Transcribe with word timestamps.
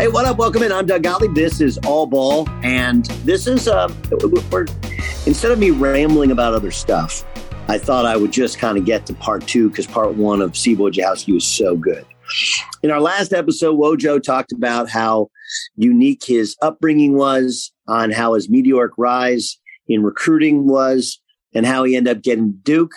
Hey, 0.00 0.08
what 0.08 0.24
up? 0.24 0.38
Welcome 0.38 0.62
in. 0.62 0.72
I'm 0.72 0.86
Doug 0.86 1.02
Gottlieb. 1.02 1.34
This 1.34 1.60
is 1.60 1.76
All 1.86 2.06
Ball, 2.06 2.48
and 2.62 3.04
this 3.26 3.46
is 3.46 3.68
uh, 3.68 3.92
we're, 4.50 4.64
instead 5.26 5.50
of 5.50 5.58
me 5.58 5.72
rambling 5.72 6.30
about 6.30 6.54
other 6.54 6.70
stuff, 6.70 7.22
I 7.68 7.76
thought 7.76 8.06
I 8.06 8.16
would 8.16 8.32
just 8.32 8.58
kind 8.58 8.78
of 8.78 8.86
get 8.86 9.04
to 9.08 9.12
part 9.12 9.46
two 9.46 9.68
because 9.68 9.86
part 9.86 10.14
one 10.14 10.40
of 10.40 10.56
Steve 10.56 10.78
Wojciechowski 10.78 11.34
was 11.34 11.46
so 11.46 11.76
good. 11.76 12.06
In 12.82 12.90
our 12.90 12.98
last 12.98 13.34
episode, 13.34 13.78
Wojo 13.78 14.22
talked 14.22 14.52
about 14.52 14.88
how 14.88 15.28
unique 15.76 16.24
his 16.24 16.56
upbringing 16.62 17.14
was, 17.18 17.70
on 17.86 18.10
how 18.10 18.32
his 18.32 18.48
meteoric 18.48 18.92
rise 18.96 19.58
in 19.86 20.02
recruiting 20.02 20.66
was, 20.66 21.20
and 21.52 21.66
how 21.66 21.84
he 21.84 21.94
ended 21.94 22.16
up 22.16 22.22
getting 22.22 22.52
Duke, 22.62 22.94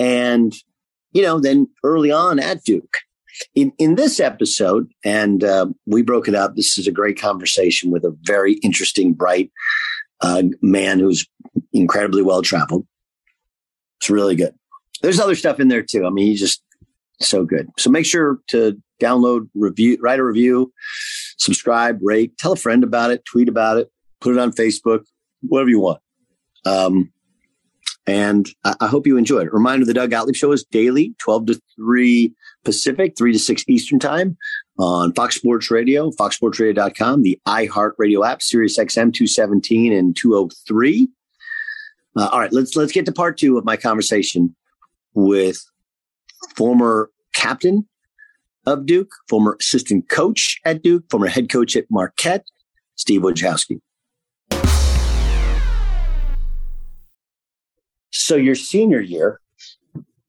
and 0.00 0.52
you 1.12 1.22
know, 1.22 1.38
then 1.38 1.68
early 1.84 2.10
on 2.10 2.40
at 2.40 2.64
Duke. 2.64 2.96
In, 3.54 3.72
in 3.78 3.94
this 3.96 4.20
episode, 4.20 4.90
and 5.04 5.42
uh, 5.42 5.66
we 5.86 6.02
broke 6.02 6.28
it 6.28 6.34
up, 6.34 6.54
this 6.54 6.78
is 6.78 6.86
a 6.86 6.92
great 6.92 7.18
conversation 7.18 7.90
with 7.90 8.04
a 8.04 8.16
very 8.22 8.54
interesting, 8.54 9.12
bright 9.12 9.50
uh, 10.20 10.44
man 10.62 10.98
who's 10.98 11.26
incredibly 11.72 12.22
well 12.22 12.42
traveled. 12.42 12.86
It's 14.00 14.10
really 14.10 14.36
good. 14.36 14.54
There's 15.02 15.20
other 15.20 15.34
stuff 15.34 15.60
in 15.60 15.68
there 15.68 15.82
too. 15.82 16.06
I 16.06 16.10
mean, 16.10 16.26
he's 16.26 16.40
just 16.40 16.62
so 17.20 17.44
good. 17.44 17.68
So 17.78 17.90
make 17.90 18.06
sure 18.06 18.38
to 18.48 18.80
download, 19.00 19.48
review, 19.54 19.98
write 20.00 20.18
a 20.18 20.24
review, 20.24 20.72
subscribe, 21.38 21.98
rate, 22.02 22.36
tell 22.38 22.52
a 22.52 22.56
friend 22.56 22.84
about 22.84 23.10
it, 23.10 23.24
tweet 23.24 23.48
about 23.48 23.78
it, 23.78 23.90
put 24.20 24.34
it 24.34 24.38
on 24.38 24.52
Facebook, 24.52 25.04
whatever 25.42 25.70
you 25.70 25.80
want. 25.80 26.00
Um, 26.64 27.12
and 28.06 28.48
I, 28.64 28.86
hope 28.86 29.06
you 29.06 29.16
enjoy 29.16 29.40
it. 29.40 29.52
Reminder 29.52 29.86
the 29.86 29.94
Doug 29.94 30.10
Gottlieb 30.10 30.36
Show 30.36 30.52
is 30.52 30.64
daily, 30.64 31.14
12 31.18 31.46
to 31.46 31.62
3 31.76 32.34
Pacific, 32.64 33.16
3 33.16 33.32
to 33.32 33.38
6 33.38 33.64
Eastern 33.68 33.98
Time 33.98 34.36
on 34.78 35.12
Fox 35.14 35.36
Sports 35.36 35.70
Radio, 35.70 36.10
foxsportsradio.com, 36.10 37.22
the 37.22 37.40
iHeartRadio 37.46 38.26
app, 38.26 38.42
Sirius 38.42 38.78
XM 38.78 39.12
217 39.12 39.92
and 39.92 40.16
203. 40.16 41.08
Uh, 42.16 42.28
all 42.30 42.40
right, 42.40 42.52
let's 42.52 42.76
let's 42.76 42.92
get 42.92 43.06
to 43.06 43.12
part 43.12 43.38
two 43.38 43.58
of 43.58 43.64
my 43.64 43.76
conversation 43.76 44.54
with 45.14 45.64
former 46.54 47.10
captain 47.32 47.88
of 48.66 48.86
Duke, 48.86 49.12
former 49.28 49.56
assistant 49.60 50.08
coach 50.08 50.60
at 50.64 50.82
Duke, 50.82 51.04
former 51.10 51.26
head 51.26 51.48
coach 51.48 51.74
at 51.76 51.86
Marquette, 51.90 52.46
Steve 52.96 53.22
Wojciechowski. 53.22 53.80
So 58.24 58.36
your 58.36 58.54
senior 58.54 59.02
year, 59.02 59.38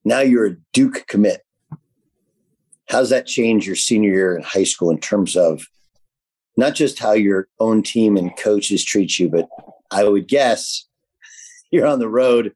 now 0.03 0.19
you're 0.19 0.47
a 0.47 0.57
Duke 0.73 1.05
commit. 1.07 1.45
How's 2.89 3.09
that 3.11 3.25
change 3.25 3.65
your 3.65 3.77
senior 3.77 4.11
year 4.11 4.35
in 4.35 4.43
high 4.43 4.65
school 4.65 4.89
in 4.89 4.99
terms 4.99 5.37
of 5.37 5.65
not 6.57 6.75
just 6.75 6.99
how 6.99 7.13
your 7.13 7.47
own 7.57 7.83
team 7.83 8.17
and 8.17 8.35
coaches 8.35 8.83
treat 8.83 9.17
you, 9.17 9.29
but 9.29 9.47
I 9.91 10.03
would 10.03 10.27
guess 10.27 10.85
you're 11.71 11.87
on 11.87 11.99
the 11.99 12.09
road 12.09 12.53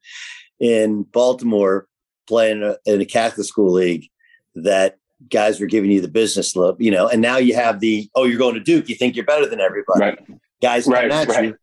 in 0.59 1.03
Baltimore 1.03 1.87
playing 2.27 2.75
in 2.85 2.99
a 2.99 3.05
Catholic 3.05 3.47
school 3.47 3.71
league 3.71 4.09
that 4.55 4.97
guys 5.29 5.61
were 5.61 5.67
giving 5.67 5.89
you 5.89 6.01
the 6.01 6.09
business 6.09 6.53
look, 6.53 6.75
you 6.81 6.91
know, 6.91 7.07
and 7.07 7.21
now 7.21 7.37
you 7.37 7.55
have 7.55 7.79
the 7.79 8.09
oh, 8.13 8.25
you're 8.25 8.37
going 8.37 8.55
to 8.55 8.59
Duke, 8.59 8.89
you 8.89 8.95
think 8.95 9.15
you're 9.15 9.23
better 9.23 9.45
than 9.45 9.61
everybody. 9.61 10.01
Right. 10.01 10.19
Guys 10.61 10.85
right, 10.85 11.09
at 11.09 11.29
right. 11.29 11.45
you. 11.45 11.57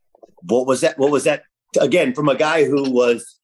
What 0.45 0.67
was 0.67 0.81
that? 0.81 0.99
What 0.99 1.11
was 1.11 1.25
that 1.25 1.43
again 1.79 2.15
from 2.15 2.31
a 2.31 2.37
guy 2.37 2.65
who 2.65 2.91
was 2.91 3.37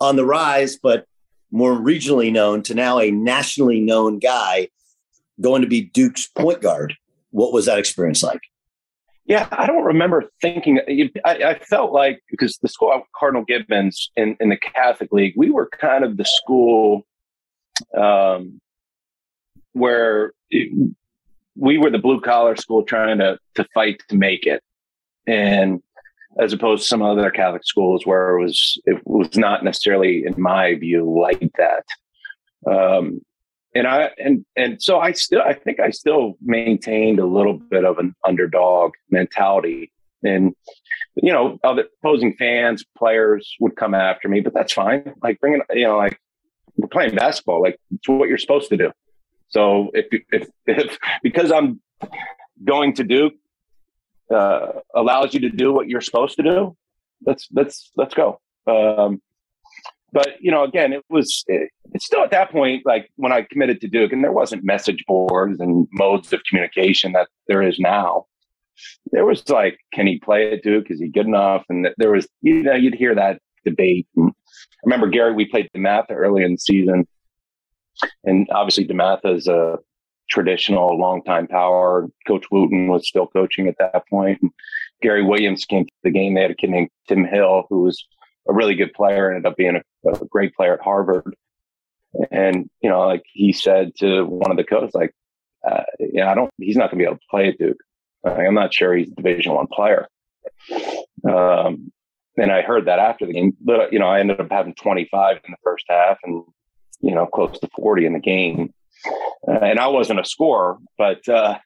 on 0.00 0.16
the 0.16 0.24
rise, 0.24 0.76
but 0.76 1.06
more 1.50 1.72
regionally 1.72 2.32
known 2.32 2.62
to 2.64 2.74
now 2.74 2.98
a 2.98 3.10
nationally 3.10 3.80
known 3.80 4.18
guy 4.18 4.68
going 5.40 5.62
to 5.62 5.68
be 5.68 5.82
Duke's 5.82 6.26
point 6.26 6.60
guard? 6.60 6.94
What 7.30 7.52
was 7.52 7.66
that 7.66 7.78
experience 7.78 8.22
like? 8.22 8.40
Yeah, 9.26 9.48
I 9.50 9.66
don't 9.66 9.82
remember 9.82 10.30
thinking. 10.40 10.80
I, 11.24 11.42
I 11.42 11.58
felt 11.58 11.92
like 11.92 12.22
because 12.30 12.58
the 12.58 12.68
school 12.68 13.02
Cardinal 13.16 13.44
Gibbons 13.44 14.10
in, 14.16 14.36
in 14.38 14.50
the 14.50 14.56
Catholic 14.56 15.12
League, 15.12 15.34
we 15.36 15.50
were 15.50 15.68
kind 15.68 16.04
of 16.04 16.16
the 16.16 16.24
school 16.24 17.04
um, 17.96 18.60
where 19.72 20.32
it, 20.50 20.70
we 21.56 21.76
were 21.76 21.90
the 21.90 21.98
blue 21.98 22.20
collar 22.20 22.54
school 22.54 22.84
trying 22.84 23.18
to 23.18 23.38
to 23.56 23.66
fight 23.74 24.00
to 24.08 24.16
make 24.16 24.46
it, 24.46 24.62
and 25.26 25.82
as 26.38 26.52
opposed 26.52 26.82
to 26.82 26.88
some 26.88 27.02
other 27.02 27.30
Catholic 27.30 27.64
schools 27.64 28.04
where 28.04 28.36
it 28.36 28.42
was 28.42 28.78
it 28.84 29.00
was 29.06 29.36
not 29.36 29.64
necessarily, 29.64 30.24
in 30.26 30.34
my 30.40 30.74
view, 30.74 31.18
like 31.18 31.50
that. 31.56 31.84
Um, 32.70 33.20
and 33.74 33.86
I 33.86 34.10
and 34.18 34.44
and 34.56 34.82
so 34.82 34.98
I 34.98 35.12
still 35.12 35.42
I 35.42 35.52
think 35.52 35.80
I 35.80 35.90
still 35.90 36.36
maintained 36.40 37.18
a 37.18 37.26
little 37.26 37.54
bit 37.54 37.84
of 37.84 37.98
an 37.98 38.14
underdog 38.24 38.92
mentality, 39.10 39.92
and 40.22 40.54
you 41.16 41.32
know, 41.32 41.58
other 41.64 41.84
opposing 42.02 42.34
fans, 42.34 42.84
players 42.96 43.54
would 43.60 43.76
come 43.76 43.94
after 43.94 44.28
me, 44.28 44.40
but 44.40 44.54
that's 44.54 44.72
fine. 44.72 45.14
Like 45.22 45.40
bringing, 45.40 45.62
you 45.72 45.84
know, 45.84 45.96
like 45.96 46.20
we're 46.76 46.88
playing 46.88 47.14
basketball, 47.14 47.62
like 47.62 47.78
it's 47.94 48.08
what 48.08 48.28
you're 48.28 48.38
supposed 48.38 48.68
to 48.70 48.76
do. 48.76 48.92
So 49.48 49.90
if 49.94 50.06
if 50.30 50.48
if 50.66 50.98
because 51.22 51.52
I'm 51.52 51.80
going 52.64 52.94
to 52.94 53.04
Duke 53.04 53.34
uh, 54.34 54.72
allows 54.94 55.34
you 55.34 55.40
to 55.40 55.50
do 55.50 55.72
what 55.72 55.88
you're 55.88 56.00
supposed 56.00 56.36
to 56.36 56.42
do, 56.42 56.76
let's 57.24 57.48
let's 57.52 57.90
let's 57.96 58.14
go. 58.14 58.40
Um, 58.66 59.20
but 60.12 60.36
you 60.40 60.50
know, 60.50 60.64
again, 60.64 60.92
it 60.92 61.04
was 61.10 61.44
it, 61.46 61.70
it's 61.92 62.06
still 62.06 62.22
at 62.22 62.30
that 62.30 62.50
point 62.50 62.84
like 62.86 63.10
when 63.16 63.32
I 63.32 63.42
committed 63.42 63.80
to 63.82 63.88
Duke, 63.88 64.12
and 64.12 64.22
there 64.22 64.32
wasn't 64.32 64.64
message 64.64 65.04
boards 65.06 65.60
and 65.60 65.86
modes 65.92 66.32
of 66.32 66.40
communication 66.48 67.12
that 67.12 67.28
there 67.48 67.62
is 67.62 67.78
now. 67.78 68.26
There 69.12 69.24
was 69.24 69.48
like, 69.48 69.78
can 69.94 70.06
he 70.06 70.18
play 70.18 70.52
at 70.52 70.62
Duke? 70.62 70.90
Is 70.90 71.00
he 71.00 71.08
good 71.08 71.26
enough? 71.26 71.64
And 71.70 71.88
there 71.96 72.12
was, 72.12 72.28
you 72.42 72.62
know, 72.62 72.74
you'd 72.74 72.94
hear 72.94 73.14
that 73.14 73.40
debate. 73.64 74.06
And 74.16 74.30
I 74.30 74.80
remember 74.84 75.08
Gary, 75.08 75.32
we 75.32 75.46
played 75.46 75.70
DeMatha 75.74 76.10
early 76.10 76.44
in 76.44 76.52
the 76.52 76.58
season, 76.58 77.06
and 78.24 78.46
obviously 78.50 78.86
DeMatha 78.86 79.34
is 79.34 79.48
a 79.48 79.78
traditional 80.28 80.98
longtime 80.98 81.46
power. 81.46 82.08
Coach 82.26 82.46
Wootten 82.50 82.88
was 82.88 83.08
still 83.08 83.26
coaching 83.26 83.68
at 83.68 83.76
that 83.78 84.08
point. 84.08 84.40
Gary 85.02 85.22
Williams 85.22 85.64
came 85.64 85.84
to 85.84 85.92
the 86.02 86.10
game. 86.10 86.34
They 86.34 86.42
had 86.42 86.50
a 86.50 86.54
kid 86.54 86.70
named 86.70 86.90
Tim 87.08 87.24
Hill 87.24 87.64
who 87.68 87.82
was 87.82 88.06
a 88.48 88.52
really 88.52 88.74
good 88.74 88.92
player, 88.92 89.30
ended 89.30 89.46
up 89.46 89.56
being 89.56 89.76
a, 89.76 90.10
a 90.10 90.26
great 90.26 90.54
player 90.54 90.74
at 90.74 90.80
Harvard. 90.80 91.34
And, 92.30 92.70
you 92.80 92.88
know, 92.88 93.06
like 93.06 93.24
he 93.32 93.52
said 93.52 93.94
to 93.96 94.24
one 94.24 94.50
of 94.50 94.56
the 94.56 94.64
coaches, 94.64 94.94
like, 94.94 95.12
uh, 95.68 95.82
yeah, 95.98 96.30
I 96.30 96.34
don't, 96.34 96.50
he's 96.58 96.76
not 96.76 96.90
going 96.90 96.98
to 96.98 97.04
be 97.04 97.08
able 97.08 97.16
to 97.16 97.26
play 97.30 97.48
at 97.48 97.58
Duke. 97.58 97.78
I'm 98.24 98.54
not 98.54 98.72
sure 98.72 98.94
he's 98.94 99.10
a 99.10 99.14
division 99.14 99.52
one 99.52 99.66
player. 99.66 100.08
Um, 101.28 101.92
and 102.36 102.52
I 102.52 102.62
heard 102.62 102.86
that 102.86 102.98
after 102.98 103.26
the 103.26 103.32
game, 103.32 103.56
but 103.60 103.92
you 103.92 103.98
know, 103.98 104.08
I 104.08 104.20
ended 104.20 104.40
up 104.40 104.50
having 104.50 104.74
25 104.74 105.40
in 105.44 105.50
the 105.50 105.56
first 105.62 105.84
half 105.88 106.18
and, 106.24 106.44
you 107.00 107.14
know, 107.14 107.26
close 107.26 107.58
to 107.58 107.68
40 107.76 108.06
in 108.06 108.12
the 108.12 108.20
game. 108.20 108.72
Uh, 109.46 109.58
and 109.62 109.78
I 109.78 109.88
wasn't 109.88 110.20
a 110.20 110.24
scorer, 110.24 110.78
but, 110.98 111.26
uh, 111.28 111.58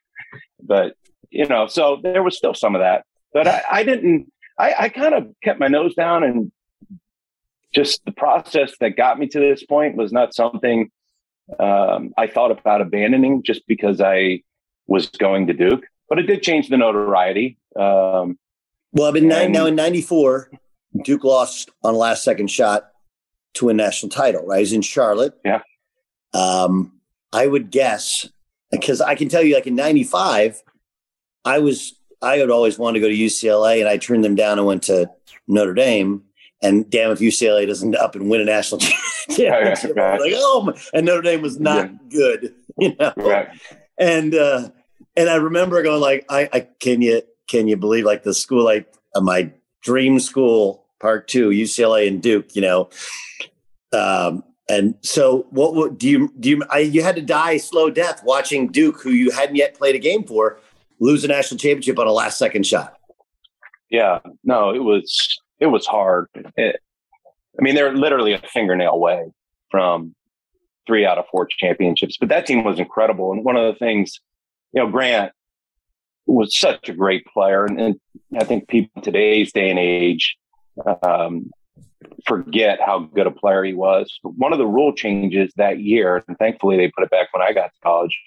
but, 0.63 0.95
you 1.31 1.47
know, 1.47 1.67
so 1.67 1.99
there 2.03 2.23
was 2.23 2.37
still 2.37 2.55
some 2.55 2.75
of 2.75 2.81
that, 2.81 3.05
but 3.33 3.47
I, 3.47 3.63
I 3.71 3.85
didn't, 3.85 4.33
I, 4.59 4.75
I 4.79 4.89
kind 4.89 5.15
of 5.15 5.29
kept 5.43 5.61
my 5.61 5.69
nose 5.69 5.95
down 5.95 6.25
and 6.25 6.53
just 7.73 8.05
the 8.05 8.13
process 8.13 8.75
that 8.81 8.97
got 8.97 9.19
me 9.19 9.29
to 9.29 9.39
this 9.39 9.65
point 9.65 9.97
was 9.97 10.13
not 10.13 10.35
something 10.35 10.91
um, 11.59 12.13
I 12.17 12.27
thought 12.27 12.51
about 12.51 12.81
abandoning 12.81 13.43
just 13.43 13.67
because 13.67 14.01
I 14.01 14.43
was 14.87 15.09
going 15.09 15.47
to 15.49 15.53
Duke, 15.53 15.85
but 16.09 16.19
it 16.19 16.23
did 16.23 16.43
change 16.43 16.69
the 16.69 16.77
notoriety. 16.77 17.59
Um, 17.77 18.39
well, 18.93 19.09
I've 19.09 19.15
been 19.15 19.29
nine, 19.29 19.53
now 19.53 19.67
in 19.67 19.75
'94. 19.75 20.51
Duke 21.05 21.25
lost 21.25 21.71
on 21.83 21.95
a 21.95 21.97
last 21.97 22.25
second 22.25 22.49
shot 22.49 22.91
to 23.55 23.69
a 23.69 23.75
national 23.75 24.11
title. 24.11 24.47
Right, 24.47 24.61
he's 24.61 24.73
in 24.73 24.83
Charlotte. 24.83 25.35
Yeah. 25.45 25.63
Um, 26.35 27.00
I 27.33 27.47
would 27.47 27.71
guess 27.71 28.29
because 28.71 29.01
I 29.01 29.15
can 29.15 29.29
tell 29.29 29.43
you, 29.43 29.55
like 29.55 29.67
in 29.67 29.75
'95, 29.75 30.63
I 31.45 31.59
was 31.59 31.95
I 32.23 32.39
would 32.39 32.51
always 32.51 32.79
want 32.79 32.95
to 32.95 33.01
go 33.01 33.09
to 33.09 33.15
UCLA, 33.15 33.81
and 33.81 33.89
I 33.89 33.97
turned 33.97 34.25
them 34.25 34.35
down 34.35 34.59
and 34.59 34.67
went 34.67 34.83
to 34.85 35.11
Notre 35.49 35.75
Dame. 35.75 36.25
And 36.63 36.89
damn, 36.91 37.11
if 37.11 37.21
UCLA 37.21 37.67
doesn't 37.67 37.97
up 37.97 38.15
and 38.15 38.29
win 38.29 38.43
a 38.43 38.45
national 38.45 38.81
championship, 39.31 39.97
right. 39.97 40.21
like 40.21 40.33
oh, 40.35 40.63
my, 40.63 40.81
and 40.93 41.07
Notre 41.07 41.23
Dame 41.23 41.43
was 41.43 41.59
not 41.59 41.91
yeah. 41.91 41.99
good, 42.11 42.55
you 42.79 42.95
know. 42.99 43.13
Right. 43.17 43.49
And 43.99 44.35
uh, 44.35 44.69
and 45.17 45.31
I 45.31 45.37
remember 45.37 45.83
going 45.83 46.01
like, 46.01 46.27
I, 46.29 46.49
I 46.53 46.61
can 46.81 47.01
you 47.01 47.23
can 47.49 47.69
you 47.69 47.77
believe 47.77 48.05
like 48.05 48.23
the 48.23 48.35
school 48.35 48.65
like 48.65 48.93
uh, 49.15 49.21
my 49.21 49.53
dream 49.83 50.21
school 50.21 50.85
part 51.01 51.29
two 51.29 51.49
UCLA 51.49 52.07
and 52.07 52.23
Duke, 52.23 52.55
you 52.55 52.63
know. 52.63 52.91
Um, 53.93 54.45
and 54.71 54.95
so, 55.03 55.47
what, 55.51 55.75
what 55.75 55.99
do 55.99 56.09
you 56.09 56.33
do? 56.39 56.51
You 56.51 56.63
I, 56.71 56.79
you 56.79 57.03
had 57.03 57.17
to 57.17 57.23
die 57.23 57.57
slow 57.57 57.91
death 57.91 58.23
watching 58.25 58.69
Duke, 58.69 59.01
who 59.03 59.11
you 59.11 59.33
hadn't 59.33 59.57
yet 59.57 59.75
played 59.75 59.97
a 59.97 59.99
game 59.99 60.23
for, 60.23 60.61
lose 61.01 61.25
a 61.25 61.29
national 61.29 61.59
championship 61.59 61.99
on 61.99 62.07
a 62.07 62.13
last 62.13 62.39
second 62.39 62.65
shot. 62.65 62.97
Yeah, 63.91 64.21
no, 64.45 64.73
it 64.73 64.85
was 64.85 65.41
it 65.59 65.67
was 65.67 65.87
hard. 65.87 66.29
It, 66.57 66.81
I 67.59 67.63
mean, 67.63 67.75
they're 67.75 67.93
literally 67.93 68.33
a 68.33 68.39
fingernail 68.39 68.93
away 68.93 69.33
from 69.73 70.15
three 70.87 71.05
out 71.05 71.19
of 71.19 71.25
four 71.33 71.47
championships. 71.47 72.17
But 72.17 72.29
that 72.29 72.47
team 72.47 72.63
was 72.63 72.79
incredible. 72.79 73.33
And 73.33 73.45
one 73.45 73.57
of 73.57 73.73
the 73.73 73.79
things, 73.79 74.21
you 74.73 74.81
know, 74.81 74.89
Grant, 74.89 75.33
was 76.27 76.57
such 76.57 76.89
a 76.89 76.95
great 76.95 77.27
player, 77.27 77.65
and, 77.65 77.81
and 77.81 78.01
I 78.39 78.45
think 78.45 78.69
people 78.69 79.03
today's 79.03 79.53
day 79.53 79.69
and 79.69 79.81
age 79.81 80.37
um, 81.03 81.51
forget 82.27 82.81
how 82.85 83.01
good 83.01 83.27
a 83.27 83.31
player 83.31 83.65
he 83.65 83.75
was. 83.75 84.19
One 84.23 84.53
of 84.53 84.59
the 84.59 84.67
rule 84.67 84.93
changes 84.93 85.53
that 85.57 85.81
year, 85.81 86.23
and 86.27 86.39
thankfully 86.39 86.77
they 86.77 86.89
put 86.89 87.05
it 87.05 87.11
back 87.11 87.29
when 87.33 87.43
I 87.43 87.53
got 87.53 87.67
to 87.75 87.81
college, 87.83 88.19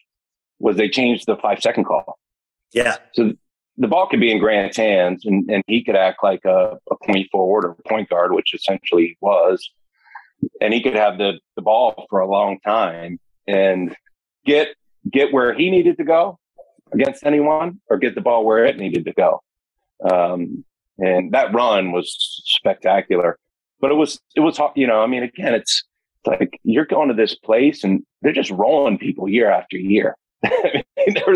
was 0.59 0.77
they 0.77 0.89
changed 0.89 1.25
the 1.25 1.37
five 1.37 1.61
second 1.61 1.85
call. 1.85 2.17
Yeah. 2.73 2.97
So 3.13 3.33
the 3.77 3.87
ball 3.87 4.07
could 4.07 4.19
be 4.19 4.31
in 4.31 4.39
Grant's 4.39 4.77
hands, 4.77 5.25
and, 5.25 5.49
and 5.49 5.63
he 5.67 5.83
could 5.83 5.95
act 5.95 6.23
like 6.23 6.45
a, 6.45 6.77
a 6.91 6.95
point 7.05 7.27
forward 7.31 7.65
or 7.65 7.75
point 7.87 8.09
guard, 8.09 8.33
which 8.33 8.53
essentially 8.53 9.07
he 9.07 9.17
was, 9.21 9.67
and 10.61 10.73
he 10.73 10.81
could 10.81 10.95
have 10.95 11.17
the 11.17 11.39
the 11.55 11.61
ball 11.61 12.05
for 12.09 12.19
a 12.19 12.29
long 12.29 12.59
time 12.59 13.19
and 13.47 13.95
get 14.45 14.69
get 15.11 15.33
where 15.33 15.53
he 15.53 15.69
needed 15.69 15.97
to 15.97 16.03
go 16.03 16.39
against 16.91 17.25
anyone, 17.25 17.79
or 17.89 17.97
get 17.97 18.13
the 18.13 18.21
ball 18.21 18.45
where 18.45 18.65
it 18.65 18.77
needed 18.77 19.05
to 19.05 19.13
go. 19.13 19.41
Um, 20.09 20.63
and 20.99 21.31
that 21.31 21.53
run 21.53 21.91
was 21.91 22.15
spectacular. 22.45 23.39
But 23.83 23.91
it 23.91 23.95
was 23.95 24.17
it 24.33 24.39
was 24.39 24.61
you 24.77 24.87
know 24.87 25.01
I 25.01 25.07
mean 25.07 25.23
again 25.23 25.53
it's 25.53 25.83
like 26.25 26.57
you're 26.63 26.85
going 26.85 27.09
to 27.09 27.13
this 27.13 27.35
place 27.35 27.83
and 27.83 28.01
they're 28.21 28.31
just 28.31 28.49
rolling 28.49 28.97
people 28.97 29.27
year 29.27 29.51
after 29.51 29.75
year. 29.75 30.15
they're 30.41 31.35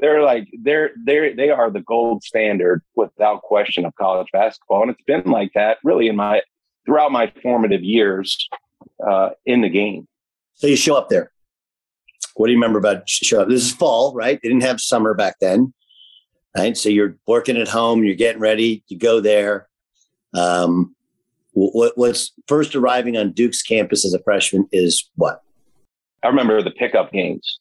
they're 0.00 0.22
like 0.22 0.48
they're 0.62 0.92
they're 1.04 1.36
they 1.36 1.50
are 1.50 1.70
the 1.70 1.82
gold 1.82 2.22
standard 2.22 2.80
without 2.94 3.42
question 3.42 3.84
of 3.84 3.94
college 3.96 4.28
basketball, 4.32 4.80
and 4.80 4.92
it's 4.92 5.02
been 5.06 5.30
like 5.30 5.50
that 5.54 5.76
really 5.84 6.08
in 6.08 6.16
my 6.16 6.40
throughout 6.86 7.12
my 7.12 7.30
formative 7.42 7.82
years 7.82 8.48
uh, 9.06 9.30
in 9.44 9.60
the 9.60 9.68
game. 9.68 10.08
So 10.54 10.66
you 10.66 10.76
show 10.76 10.96
up 10.96 11.10
there. 11.10 11.32
What 12.34 12.46
do 12.46 12.52
you 12.52 12.56
remember 12.56 12.78
about 12.78 13.06
show 13.10 13.42
up? 13.42 13.48
This 13.48 13.62
is 13.62 13.72
fall, 13.72 14.14
right? 14.14 14.40
They 14.42 14.48
didn't 14.48 14.62
have 14.62 14.80
summer 14.80 15.12
back 15.12 15.36
then, 15.38 15.74
right? 16.56 16.78
So 16.78 16.88
you're 16.88 17.18
working 17.26 17.58
at 17.58 17.68
home, 17.68 18.04
you're 18.04 18.14
getting 18.14 18.40
ready, 18.40 18.82
you 18.88 18.98
go 18.98 19.20
there. 19.20 19.68
Um, 20.32 20.94
what's 21.54 22.32
first 22.48 22.74
arriving 22.74 23.16
on 23.16 23.32
Duke's 23.32 23.62
campus 23.62 24.04
as 24.04 24.12
a 24.12 24.22
freshman 24.22 24.66
is 24.72 25.08
what? 25.16 25.42
I 26.22 26.28
remember 26.28 26.62
the 26.62 26.70
pickup 26.70 27.12
games 27.12 27.60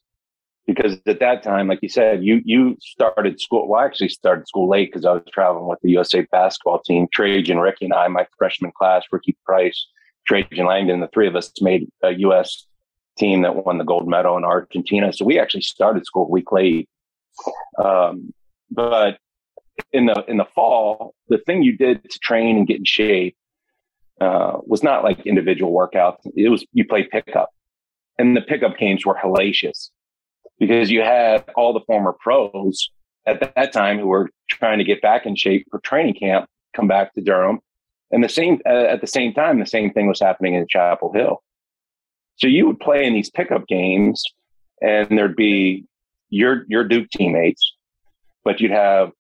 because 0.66 0.98
at 1.06 1.20
that 1.20 1.44
time, 1.44 1.68
like 1.68 1.80
you 1.82 1.90
said, 1.90 2.24
you 2.24 2.42
you 2.46 2.78
started 2.80 3.40
school. 3.40 3.68
Well, 3.68 3.82
I 3.82 3.86
actually 3.86 4.10
started 4.10 4.48
school 4.48 4.70
late 4.70 4.92
because 4.92 5.06
I 5.06 5.14
was 5.14 5.24
traveling 5.32 5.68
with 5.68 5.80
the 5.82 5.92
USA 5.92 6.22
basketball 6.32 6.80
team. 6.80 7.08
Trajan, 7.14 7.60
Ricky, 7.60 7.86
and 7.86 7.94
I, 7.94 8.08
my 8.08 8.26
freshman 8.38 8.72
class, 8.72 9.04
Ricky 9.12 9.36
Price, 9.46 9.88
Trajan 10.28 10.66
Langdon, 10.66 11.02
the 11.02 11.10
three 11.14 11.28
of 11.28 11.36
us 11.36 11.52
made 11.62 11.88
a 12.02 12.12
U.S. 12.12 12.66
team 13.18 13.42
that 13.42 13.66
won 13.66 13.78
the 13.78 13.84
gold 13.84 14.08
medal 14.08 14.38
in 14.38 14.44
Argentina. 14.44 15.12
So 15.14 15.26
we 15.26 15.40
actually 15.40 15.62
started 15.62 16.06
school 16.06 16.26
a 16.26 16.32
week 16.32 16.52
late. 16.52 16.90
Um, 17.84 18.34
but 18.72 19.18
in 19.92 20.06
the 20.06 20.24
in 20.28 20.38
the 20.38 20.48
fall, 20.56 21.14
the 21.28 21.40
thing 21.40 21.64
you 21.64 21.78
did 21.78 22.10
to 22.10 22.20
train 22.20 22.58
and 22.58 22.68
get 22.68 22.78
in 22.78 22.86
shape 22.86 23.36
uh, 24.24 24.58
was 24.66 24.84
not 24.84 25.04
like 25.04 25.26
individual 25.26 25.72
workouts. 25.72 26.20
It 26.36 26.50
was 26.50 26.66
you 26.74 26.86
played 26.86 27.10
pickup, 27.10 27.50
and 28.18 28.36
the 28.36 28.42
pickup 28.42 28.78
games 28.78 29.06
were 29.06 29.16
hellacious 29.16 29.90
because 30.60 30.90
you 30.92 31.02
had 31.02 31.46
all 31.56 31.74
the 31.74 31.82
former 31.82 32.14
pros 32.20 32.90
at 33.26 33.40
that 33.56 33.72
time 33.74 34.00
who 34.00 34.08
were 34.08 34.30
trying 34.50 34.78
to 34.80 34.84
get 34.84 35.02
back 35.02 35.26
in 35.26 35.36
shape 35.36 35.68
for 35.70 35.80
training 35.80 36.16
camp 36.16 36.50
come 36.76 36.88
back 36.88 37.14
to 37.14 37.22
Durham. 37.22 37.60
And 38.12 38.24
the 38.24 38.30
same 38.30 38.60
uh, 38.66 38.86
at 38.86 39.02
the 39.02 39.08
same 39.08 39.34
time, 39.34 39.60
the 39.60 39.66
same 39.66 39.92
thing 39.92 40.08
was 40.08 40.20
happening 40.20 40.54
in 40.54 40.68
Chapel 40.68 41.12
Hill. 41.14 41.42
So 42.36 42.48
you 42.48 42.68
would 42.68 42.80
play 42.80 43.06
in 43.06 43.14
these 43.14 43.30
pickup 43.30 43.68
games, 43.68 44.24
and 44.82 45.18
there'd 45.18 45.36
be 45.36 45.86
your 46.30 46.66
your 46.68 46.84
Duke 46.84 47.10
teammates, 47.10 47.74
but 48.44 48.60
you'd 48.60 48.72
have 48.72 49.12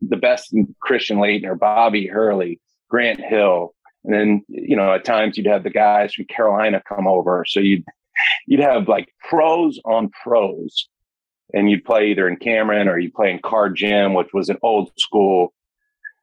the 0.00 0.16
best 0.16 0.54
Christian 0.80 1.18
Laettner, 1.18 1.58
Bobby 1.58 2.06
Hurley, 2.06 2.60
Grant 2.88 3.20
Hill, 3.20 3.74
and 4.08 4.16
then 4.16 4.42
you 4.48 4.74
know 4.74 4.94
at 4.94 5.04
times 5.04 5.36
you'd 5.36 5.46
have 5.46 5.62
the 5.62 5.70
guys 5.70 6.14
from 6.14 6.24
Carolina 6.24 6.82
come 6.88 7.06
over. 7.06 7.44
So 7.46 7.60
you'd 7.60 7.84
you'd 8.46 8.60
have 8.60 8.88
like 8.88 9.12
pros 9.28 9.78
on 9.84 10.10
pros 10.24 10.88
and 11.52 11.70
you'd 11.70 11.84
play 11.84 12.10
either 12.10 12.26
in 12.26 12.36
Cameron 12.36 12.88
or 12.88 12.98
you'd 12.98 13.14
play 13.14 13.30
in 13.30 13.38
Card 13.38 13.76
Gym, 13.76 14.14
which 14.14 14.32
was 14.32 14.48
an 14.48 14.56
old 14.62 14.90
school 14.98 15.52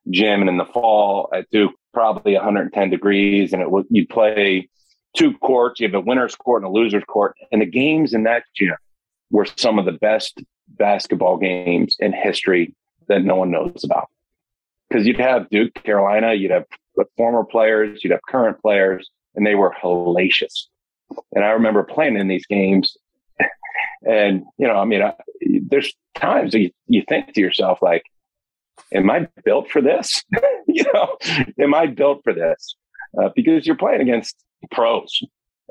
gym. 0.10 0.42
And 0.42 0.50
in 0.50 0.58
the 0.58 0.66
fall 0.66 1.30
at 1.34 1.50
Duke, 1.52 1.74
probably 1.94 2.34
110 2.34 2.90
degrees, 2.90 3.54
and 3.54 3.62
it 3.62 3.70
was 3.70 3.86
you'd 3.90 4.10
play 4.10 4.68
two 5.16 5.38
courts. 5.38 5.80
You 5.80 5.88
have 5.88 5.96
a 5.96 6.00
winner's 6.00 6.36
court 6.36 6.64
and 6.64 6.70
a 6.70 6.74
loser's 6.74 7.04
court, 7.06 7.36
and 7.52 7.62
the 7.62 7.68
games 7.68 8.14
in 8.16 8.24
that 8.24 8.44
gym 8.56 8.76
were 9.30 9.46
some 9.56 9.78
of 9.78 9.86
the 9.86 9.92
best 9.92 10.42
basketball 10.68 11.38
games 11.38 11.96
in 12.00 12.14
history 12.14 12.74
that 13.08 13.24
no 13.24 13.36
one 13.36 13.52
knows 13.52 13.84
about. 13.84 14.10
Because 14.90 15.06
you'd 15.06 15.20
have 15.20 15.50
Duke, 15.50 15.74
Carolina, 15.76 16.34
you'd 16.34 16.52
have 16.52 16.66
former 17.18 17.44
players, 17.44 18.04
you'd 18.04 18.12
have 18.12 18.22
current 18.30 18.62
players, 18.62 19.10
and 19.36 19.46
they 19.46 19.56
were 19.56 19.74
hellacious. 19.82 20.68
And 21.34 21.44
I 21.44 21.50
remember 21.50 21.84
playing 21.84 22.18
in 22.18 22.28
these 22.28 22.46
games. 22.46 22.96
And, 24.08 24.44
you 24.60 24.68
know, 24.68 24.76
I 24.76 24.86
mean, 24.86 25.02
I, 25.02 25.14
there's 25.68 25.92
times 26.14 26.54
you, 26.54 26.70
you 26.86 27.04
think 27.10 27.34
to 27.34 27.42
yourself, 27.42 27.80
like, 27.82 28.04
am 28.94 29.10
I 29.10 29.28
built 29.44 29.72
for 29.72 29.82
this? 29.82 30.24
you 30.68 30.84
know, 30.94 31.18
am 31.60 31.74
I 31.74 31.88
built 31.88 32.22
for 32.24 32.32
this? 32.32 32.76
Uh, 33.20 33.30
because 33.36 33.66
you're 33.66 33.76
playing 33.76 34.02
against 34.02 34.36
pros. 34.70 35.22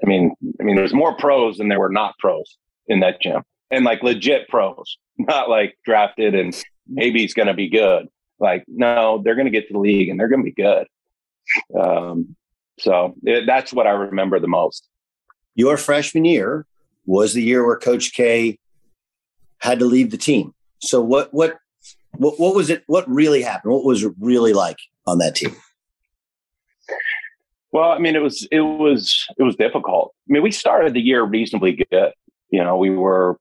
I 0.03 0.09
mean, 0.09 0.35
I 0.61 0.65
mean, 0.65 0.75
there's 0.75 0.93
more 0.93 1.17
pros 1.17 1.59
than 1.59 1.69
there 1.69 1.79
were 1.79 1.91
not 1.91 2.19
pros 2.19 2.56
in 2.88 3.00
that 3.00 3.20
gym, 3.20 3.43
and 3.70 3.85
like 3.85 4.03
legit 4.03 4.49
pros, 4.49 4.99
not 5.19 5.49
like 5.49 5.79
drafted 5.85 6.35
and 6.35 6.61
maybe 6.88 7.20
he's 7.20 7.35
going 7.35 7.49
to 7.49 7.55
be 7.55 7.69
good. 7.69 8.09
Like, 8.41 8.65
no, 8.67 9.23
they're 9.25 9.37
going 9.37 9.47
to 9.47 9.50
get 9.50 9.69
to 9.69 9.73
the 9.73 9.79
league 9.79 10.09
and 10.09 10.19
they're 10.19 10.29
going 10.29 10.44
to 10.44 10.50
be 10.50 10.62
good. 10.62 10.87
Um, 11.79 12.37
so 12.79 13.14
it, 13.23 13.44
that's 13.46 13.73
what 13.73 13.87
I 13.87 13.91
remember 13.91 14.41
the 14.41 14.49
most 14.49 14.88
your 15.55 15.76
freshman 15.76 16.25
year 16.25 16.67
was 17.06 17.35
the 17.35 17.43
year 17.43 17.64
where 17.64 17.76
Coach 17.76 18.12
K 18.12 18.58
had 19.58 19.79
to 19.79 19.85
leave 19.85 20.11
the 20.11 20.17
team. 20.17 20.55
So 20.81 21.00
what 21.00 21.32
what 21.32 21.56
what, 22.17 22.38
what 22.38 22.55
was 22.55 22.70
it? 22.70 22.85
What 22.87 23.08
really 23.08 23.43
happened? 23.43 23.73
What 23.73 23.85
was 23.85 24.05
it 24.05 24.12
really 24.20 24.52
like 24.52 24.79
on 25.06 25.19
that 25.19 25.37
team? 25.37 25.55
Well, 27.73 27.91
I 27.91 27.99
mean, 27.99 28.14
it 28.14 28.23
was 28.23 28.46
it 28.50 28.61
was 28.61 29.26
it 29.38 29.43
was 29.43 29.56
difficult. 29.56 30.14
I 30.29 30.32
mean, 30.32 30.43
we 30.43 30.50
started 30.50 30.94
the 30.94 31.00
year 31.00 31.23
reasonably 31.23 31.85
good. 31.91 32.13
You 32.51 32.63
know, 32.63 32.77
we 32.77 32.91
were 32.91 33.39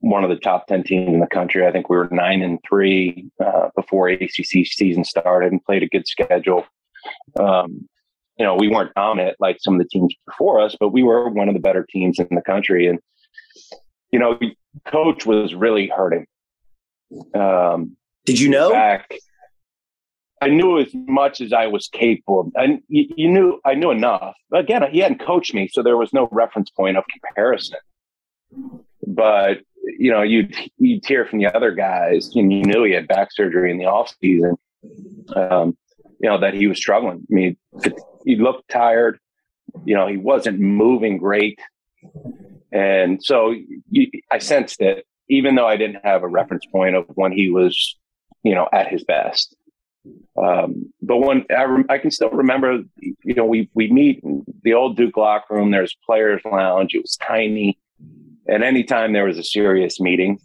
one 0.00 0.22
of 0.22 0.30
the 0.30 0.36
top 0.36 0.66
ten 0.66 0.84
teams 0.84 1.08
in 1.08 1.20
the 1.20 1.26
country. 1.26 1.66
I 1.66 1.72
think 1.72 1.88
we 1.88 1.96
were 1.96 2.08
nine 2.10 2.42
and 2.42 2.58
three 2.68 3.30
uh, 3.44 3.70
before 3.74 4.08
ACC 4.08 4.66
season 4.66 5.04
started, 5.04 5.50
and 5.50 5.64
played 5.64 5.82
a 5.82 5.88
good 5.88 6.06
schedule. 6.06 6.64
Um, 7.38 7.88
you 8.38 8.44
know, 8.44 8.56
we 8.56 8.68
weren't 8.68 8.92
dominant 8.94 9.36
like 9.38 9.58
some 9.60 9.74
of 9.74 9.78
the 9.78 9.88
teams 9.88 10.14
before 10.26 10.60
us, 10.60 10.76
but 10.78 10.88
we 10.88 11.02
were 11.02 11.28
one 11.28 11.48
of 11.48 11.54
the 11.54 11.60
better 11.60 11.86
teams 11.88 12.18
in 12.18 12.28
the 12.30 12.42
country. 12.42 12.88
And, 12.88 12.98
you 14.10 14.18
know, 14.18 14.38
coach 14.86 15.24
was 15.24 15.54
really 15.54 15.86
hurting. 15.86 16.26
Um, 17.34 17.96
Did 18.24 18.40
you 18.40 18.48
know? 18.48 18.70
Back, 18.70 19.14
I 20.42 20.48
knew 20.48 20.78
as 20.78 20.88
much 20.92 21.40
as 21.40 21.52
I 21.52 21.68
was 21.68 21.88
capable 21.88 22.40
of. 22.40 22.52
And 22.56 22.80
you, 22.88 23.06
you 23.16 23.30
knew, 23.30 23.60
I 23.64 23.74
knew 23.74 23.90
enough. 23.90 24.34
Again, 24.52 24.82
he 24.90 24.98
hadn't 24.98 25.24
coached 25.24 25.54
me, 25.54 25.68
so 25.68 25.82
there 25.82 25.96
was 25.96 26.12
no 26.12 26.28
reference 26.32 26.70
point 26.70 26.96
of 26.96 27.04
comparison. 27.06 27.78
But, 29.06 29.58
you 29.98 30.10
know, 30.10 30.22
you'd, 30.22 30.56
you'd 30.78 31.06
hear 31.06 31.24
from 31.24 31.38
the 31.38 31.54
other 31.54 31.72
guys, 31.72 32.34
and 32.34 32.52
you 32.52 32.62
knew 32.62 32.84
he 32.84 32.92
had 32.92 33.06
back 33.06 33.28
surgery 33.30 33.70
in 33.70 33.78
the 33.78 33.86
off 33.86 34.14
season. 34.20 34.56
Um, 35.36 35.78
you 36.20 36.28
know, 36.28 36.38
that 36.40 36.54
he 36.54 36.66
was 36.66 36.78
struggling. 36.78 37.26
I 37.30 37.34
mean, 37.34 37.56
he 38.24 38.36
looked 38.36 38.68
tired. 38.68 39.18
You 39.84 39.94
know, 39.94 40.06
he 40.06 40.16
wasn't 40.16 40.60
moving 40.60 41.18
great. 41.18 41.58
And 42.72 43.22
so 43.22 43.54
I 44.30 44.38
sensed 44.38 44.80
it, 44.80 45.06
even 45.28 45.54
though 45.54 45.66
I 45.66 45.76
didn't 45.76 46.04
have 46.04 46.22
a 46.22 46.28
reference 46.28 46.66
point 46.66 46.96
of 46.96 47.06
when 47.14 47.32
he 47.32 47.50
was, 47.50 47.96
you 48.42 48.54
know, 48.54 48.68
at 48.72 48.88
his 48.88 49.04
best. 49.04 49.56
Um, 50.36 50.92
but 51.00 51.18
when 51.18 51.46
I, 51.50 51.64
rem- 51.64 51.86
I, 51.88 51.98
can 51.98 52.10
still 52.10 52.30
remember, 52.30 52.80
you 52.98 53.34
know, 53.34 53.44
we 53.44 53.70
we 53.74 53.90
meet 53.90 54.20
in 54.22 54.44
the 54.62 54.74
old 54.74 54.96
Duke 54.96 55.16
locker 55.16 55.54
room. 55.54 55.70
There's 55.70 55.96
players' 56.04 56.42
lounge. 56.44 56.94
It 56.94 57.02
was 57.02 57.16
tiny, 57.16 57.78
and 58.46 58.62
anytime 58.62 59.12
there 59.12 59.24
was 59.24 59.38
a 59.38 59.44
serious 59.44 60.00
meeting, 60.00 60.38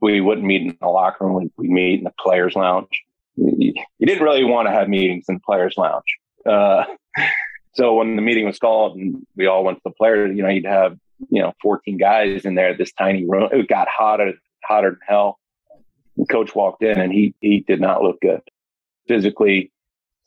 we 0.00 0.20
wouldn't 0.20 0.46
meet 0.46 0.62
in 0.62 0.76
the 0.80 0.86
locker 0.86 1.26
room. 1.26 1.50
We'd 1.56 1.70
meet 1.70 1.98
in 1.98 2.04
the 2.04 2.12
players' 2.20 2.54
lounge. 2.54 3.02
You 3.36 3.74
didn't 4.00 4.22
really 4.22 4.44
want 4.44 4.68
to 4.68 4.72
have 4.72 4.88
meetings 4.88 5.26
in 5.28 5.40
players' 5.40 5.74
lounge. 5.76 6.18
Uh, 6.44 6.84
so 7.74 7.94
when 7.94 8.16
the 8.16 8.22
meeting 8.22 8.46
was 8.46 8.58
called 8.58 8.96
and 8.96 9.26
we 9.36 9.46
all 9.46 9.64
went 9.64 9.78
to 9.78 9.82
the 9.84 9.90
players, 9.90 10.36
you 10.36 10.42
know, 10.42 10.48
you'd 10.48 10.66
have, 10.66 10.98
you 11.30 11.40
know, 11.40 11.52
14 11.62 11.96
guys 11.96 12.44
in 12.44 12.54
there, 12.54 12.76
this 12.76 12.92
tiny 12.92 13.24
room. 13.26 13.48
It 13.52 13.68
got 13.68 13.88
hotter, 13.88 14.34
hotter 14.64 14.90
than 14.90 14.98
hell. 15.06 15.38
The 16.16 16.26
coach 16.26 16.54
walked 16.54 16.82
in 16.82 16.98
and 16.98 17.12
he, 17.12 17.34
he 17.40 17.60
did 17.60 17.80
not 17.80 18.02
look 18.02 18.20
good 18.20 18.42
physically, 19.08 19.72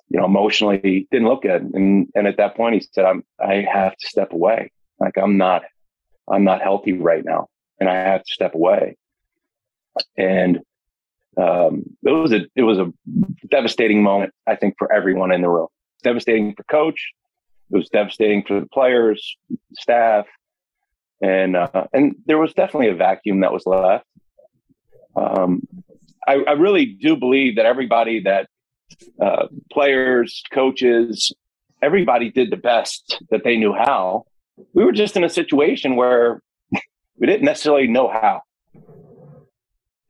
you 0.10 0.19
know, 0.19 0.25
emotionally 0.25 1.07
didn't 1.12 1.27
look 1.27 1.43
good. 1.43 1.62
And, 1.74 2.10
and 2.15 2.27
at 2.27 2.38
that 2.38 2.55
point 2.55 2.75
he 2.75 2.88
said, 2.91 3.05
I'm, 3.05 3.24
I 3.39 3.65
have 3.72 3.95
to 3.95 4.07
step 4.07 4.33
away. 4.33 4.72
Like 5.00 5.17
I'm 5.17 5.38
not, 5.38 5.63
I'm 6.27 6.43
not 6.43 6.62
healthy 6.62 6.93
right 6.93 7.24
now 7.24 7.50
and 7.79 7.89
I 7.89 7.95
have 7.95 8.24
to 8.24 8.33
step 8.33 8.55
away. 8.55 8.98
And 10.17 10.62
um, 11.38 11.84
it 12.04 12.12
was 12.12 12.32
a 12.32 12.42
it 12.56 12.63
was 12.63 12.78
a 12.78 12.92
devastating 13.50 14.04
moment. 14.04 14.34
I 14.48 14.56
think 14.56 14.75
for 14.78 14.92
everyone 14.92 15.32
in 15.32 15.42
the 15.42 15.50
room. 15.50 15.68
Devastating 16.04 16.54
for 16.56 16.63
coach. 16.63 17.12
It 17.72 17.78
was 17.78 17.90
devastating 17.90 18.44
for 18.44 18.60
the 18.60 18.68
players, 18.68 19.36
staff, 19.74 20.28
and 21.22 21.56
uh, 21.56 21.86
and 21.92 22.16
there 22.25 22.38
was 22.38 22.54
definitely 22.54 22.90
a 22.90 22.96
vacuum 22.96 23.40
that 23.40 23.52
was 23.52 23.66
left. 23.66 24.06
Um, 25.16 25.68
I, 26.28 26.36
I, 26.36 26.52
really 26.54 26.86
do 26.86 27.16
believe 27.16 27.58
that 27.58 27.66
everybody 27.66 28.22
that 28.22 28.50
uh, 29.22 29.48
players, 29.72 30.44
coaches, 30.52 31.32
everybody 31.84 32.32
did 32.32 32.50
the 32.52 32.58
best 32.58 33.22
that 33.30 33.44
they 33.44 33.58
knew 33.58 33.74
how. 33.74 34.25
We 34.74 34.84
were 34.84 34.92
just 34.92 35.16
in 35.16 35.24
a 35.24 35.30
situation 35.30 35.96
where 35.96 36.42
we 37.18 37.28
didn't 37.28 37.44
necessarily 37.44 37.88
know 37.88 38.08
how, 38.08 38.42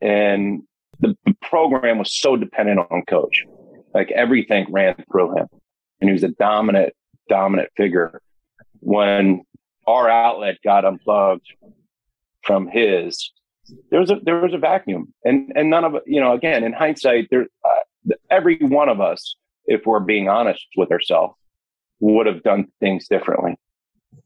and 0.02 0.64
the 1.04 1.36
program 1.42 2.00
was 2.00 2.14
so 2.14 2.36
dependent 2.36 2.80
on 2.80 3.04
coach. 3.08 3.44
Like 3.94 4.12
everything 4.12 4.66
ran 4.72 4.96
through 5.12 5.38
him, 5.38 5.48
and 6.02 6.10
he 6.10 6.14
was 6.14 6.24
a 6.24 6.30
dominant, 6.30 6.94
dominant 7.30 7.70
figure. 7.78 8.22
When 8.80 9.44
our 9.86 10.10
outlet 10.10 10.58
got 10.64 10.86
unplugged 10.86 11.46
from 12.42 12.68
his, 12.68 13.32
there 13.92 14.00
was 14.00 14.12
a 14.12 14.20
there 14.24 14.40
was 14.42 14.54
a 14.54 14.58
vacuum, 14.58 15.14
and 15.24 15.52
and 15.56 15.70
none 15.70 15.84
of 15.84 15.98
you 16.06 16.20
know. 16.20 16.34
Again, 16.34 16.64
in 16.64 16.74
hindsight, 16.74 17.28
there 17.30 17.48
uh, 17.64 18.14
every 18.30 18.58
one 18.58 18.90
of 18.90 19.00
us, 19.00 19.36
if 19.66 19.86
we're 19.86 20.00
being 20.00 20.28
honest 20.28 20.66
with 20.76 20.92
ourselves, 20.92 21.36
would 22.00 22.26
have 22.26 22.44
done 22.44 22.68
things 22.80 23.08
differently, 23.08 23.56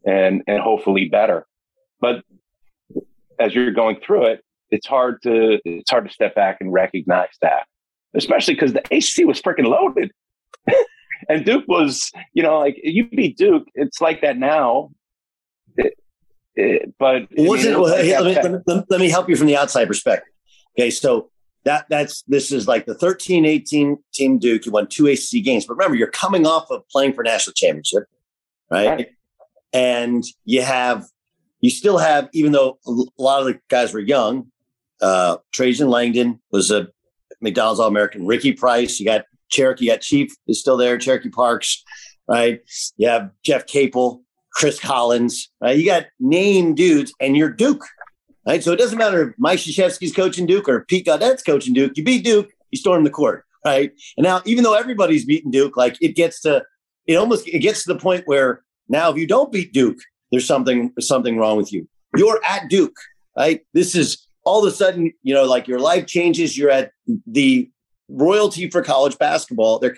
and 0.05 0.43
and 0.47 0.61
hopefully 0.61 1.09
better. 1.09 1.45
But 1.99 2.23
as 3.39 3.53
you're 3.53 3.71
going 3.71 3.99
through 3.99 4.25
it, 4.27 4.43
it's 4.71 4.87
hard 4.87 5.21
to 5.23 5.59
it's 5.65 5.89
hard 5.89 6.07
to 6.07 6.13
step 6.13 6.35
back 6.35 6.57
and 6.59 6.71
recognize 6.71 7.29
that, 7.41 7.65
especially 8.15 8.53
because 8.53 8.73
the 8.73 8.81
ACC 8.91 9.27
was 9.27 9.41
freaking 9.41 9.67
loaded. 9.67 10.11
and 11.29 11.45
Duke 11.45 11.65
was, 11.67 12.11
you 12.33 12.43
know, 12.43 12.59
like 12.59 12.79
you 12.83 13.07
beat 13.09 13.37
Duke. 13.37 13.67
It's 13.75 14.01
like 14.01 14.21
that 14.21 14.37
now. 14.37 14.91
It, 15.77 15.93
it, 16.55 16.93
but 16.99 17.27
was 17.37 17.65
it? 17.65 17.79
Well, 17.79 17.95
hey, 17.95 18.19
let, 18.19 18.43
me, 18.45 18.51
let, 18.51 18.67
me, 18.67 18.83
let 18.89 18.99
me 18.99 19.09
help 19.09 19.29
you 19.29 19.35
from 19.35 19.47
the 19.47 19.57
outside 19.57 19.85
perspective. 19.85 20.33
Okay, 20.77 20.89
so 20.89 21.29
that 21.63 21.85
that's 21.89 22.23
this 22.23 22.51
is 22.51 22.67
like 22.67 22.85
the 22.85 22.95
13 22.95 23.45
18 23.45 23.97
team 24.13 24.39
Duke. 24.39 24.65
You 24.65 24.71
won 24.71 24.87
two 24.87 25.07
ACC 25.07 25.43
games, 25.43 25.65
but 25.65 25.75
remember, 25.75 25.95
you're 25.95 26.07
coming 26.07 26.45
off 26.45 26.69
of 26.71 26.87
playing 26.89 27.13
for 27.13 27.23
national 27.23 27.53
championship, 27.53 28.03
right? 28.69 28.87
right? 28.87 29.07
And 29.73 30.23
you 30.45 30.61
have 30.61 31.05
you 31.61 31.69
still 31.69 31.97
have, 31.97 32.29
even 32.33 32.51
though 32.51 32.77
a 32.85 33.21
lot 33.21 33.41
of 33.41 33.47
the 33.47 33.59
guys 33.69 33.93
were 33.93 33.99
young, 33.99 34.51
uh, 35.01 35.37
Trajan 35.53 35.89
Langdon 35.89 36.39
was 36.51 36.71
a 36.71 36.87
McDonald's 37.41 37.79
All 37.79 37.87
American. 37.87 38.25
Ricky 38.25 38.53
Price, 38.53 38.99
you 38.99 39.05
got 39.05 39.25
Cherokee, 39.49 39.85
you 39.85 39.91
got 39.91 40.01
Chief 40.01 40.35
is 40.47 40.59
still 40.59 40.77
there, 40.77 40.97
Cherokee 40.97 41.29
Parks, 41.29 41.83
right? 42.27 42.61
You 42.97 43.09
have 43.09 43.31
Jeff 43.43 43.65
Capel, 43.65 44.23
Chris 44.53 44.79
Collins, 44.79 45.49
right? 45.61 45.77
You 45.77 45.85
got 45.85 46.05
name 46.19 46.75
dudes, 46.75 47.13
and 47.19 47.37
you're 47.37 47.51
Duke, 47.51 47.85
right? 48.45 48.63
So 48.63 48.71
it 48.71 48.77
doesn't 48.77 48.97
matter 48.97 49.29
if 49.29 49.35
Mike 49.37 49.59
Krzyzewski's 49.59 50.13
coaching 50.13 50.45
Duke 50.45 50.67
or 50.67 50.85
Pete 50.85 51.05
Gaudet's 51.05 51.43
coaching 51.43 51.73
Duke. 51.73 51.93
You 51.95 52.03
beat 52.03 52.23
Duke, 52.23 52.49
you 52.71 52.77
storm 52.77 53.03
the 53.03 53.09
court, 53.09 53.45
right? 53.65 53.91
And 54.17 54.23
now, 54.23 54.41
even 54.45 54.63
though 54.63 54.73
everybody's 54.73 55.25
beating 55.25 55.51
Duke, 55.51 55.77
like 55.77 55.97
it 56.01 56.15
gets 56.15 56.41
to, 56.41 56.63
it 57.05 57.15
almost 57.15 57.47
it 57.47 57.59
gets 57.59 57.83
to 57.83 57.93
the 57.93 57.99
point 57.99 58.23
where 58.25 58.63
now 58.89 59.11
if 59.11 59.17
you 59.17 59.27
don't 59.27 59.51
beat 59.51 59.73
Duke, 59.73 59.99
there's 60.31 60.47
something 60.47 60.91
something 60.99 61.37
wrong 61.37 61.57
with 61.57 61.71
you. 61.71 61.87
You're 62.15 62.41
at 62.43 62.69
Duke, 62.69 62.97
right? 63.37 63.61
This 63.73 63.95
is 63.95 64.26
all 64.47 64.65
of 64.65 64.71
a 64.71 64.73
sudden, 64.73 65.11
you 65.23 65.33
know, 65.33 65.43
like 65.43 65.67
your 65.67 65.79
life 65.79 66.05
changes. 66.05 66.57
You're 66.57 66.71
at 66.71 66.93
the 67.25 67.69
royalty 68.07 68.69
for 68.69 68.81
college 68.81 69.17
basketball. 69.17 69.77
There, 69.79 69.97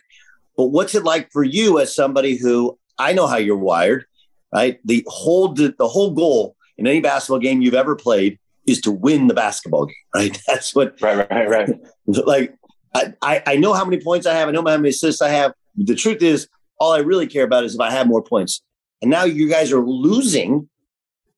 but 0.57 0.65
what's 0.65 0.95
it 0.95 1.03
like 1.03 1.31
for 1.31 1.43
you 1.43 1.77
as 1.77 1.93
somebody 1.95 2.35
who 2.35 2.77
I 2.97 3.13
know 3.13 3.27
how 3.27 3.37
you're 3.37 3.55
wired, 3.55 4.05
right? 4.51 4.79
The 4.83 5.05
whole 5.07 5.53
the, 5.53 5.75
the 5.77 5.87
whole 5.87 6.09
goal 6.09 6.55
in 6.79 6.87
any 6.87 6.99
basketball 6.99 7.37
game 7.37 7.61
you've 7.61 7.75
ever 7.75 7.95
played 7.95 8.39
is 8.65 8.81
to 8.81 8.91
win 8.91 9.27
the 9.27 9.35
basketball 9.35 9.85
game, 9.85 9.95
right? 10.15 10.41
That's 10.47 10.73
what. 10.73 10.99
Right, 10.99 11.29
right, 11.29 11.47
right. 11.47 11.69
like 12.07 12.55
I, 12.95 13.43
I 13.45 13.55
know 13.57 13.73
how 13.73 13.85
many 13.85 14.01
points 14.01 14.25
I 14.25 14.33
have. 14.33 14.49
I 14.49 14.51
know 14.51 14.63
how 14.65 14.77
many 14.77 14.89
assists 14.89 15.21
I 15.21 15.29
have. 15.29 15.53
The 15.77 15.93
truth 15.93 16.23
is, 16.23 16.47
all 16.79 16.91
I 16.91 16.99
really 16.99 17.27
care 17.27 17.43
about 17.43 17.65
is 17.65 17.75
if 17.75 17.81
I 17.81 17.91
have 17.91 18.07
more 18.07 18.23
points. 18.23 18.63
And 19.03 19.11
now 19.11 19.25
you 19.25 19.47
guys 19.47 19.71
are 19.71 19.85
losing, 19.85 20.69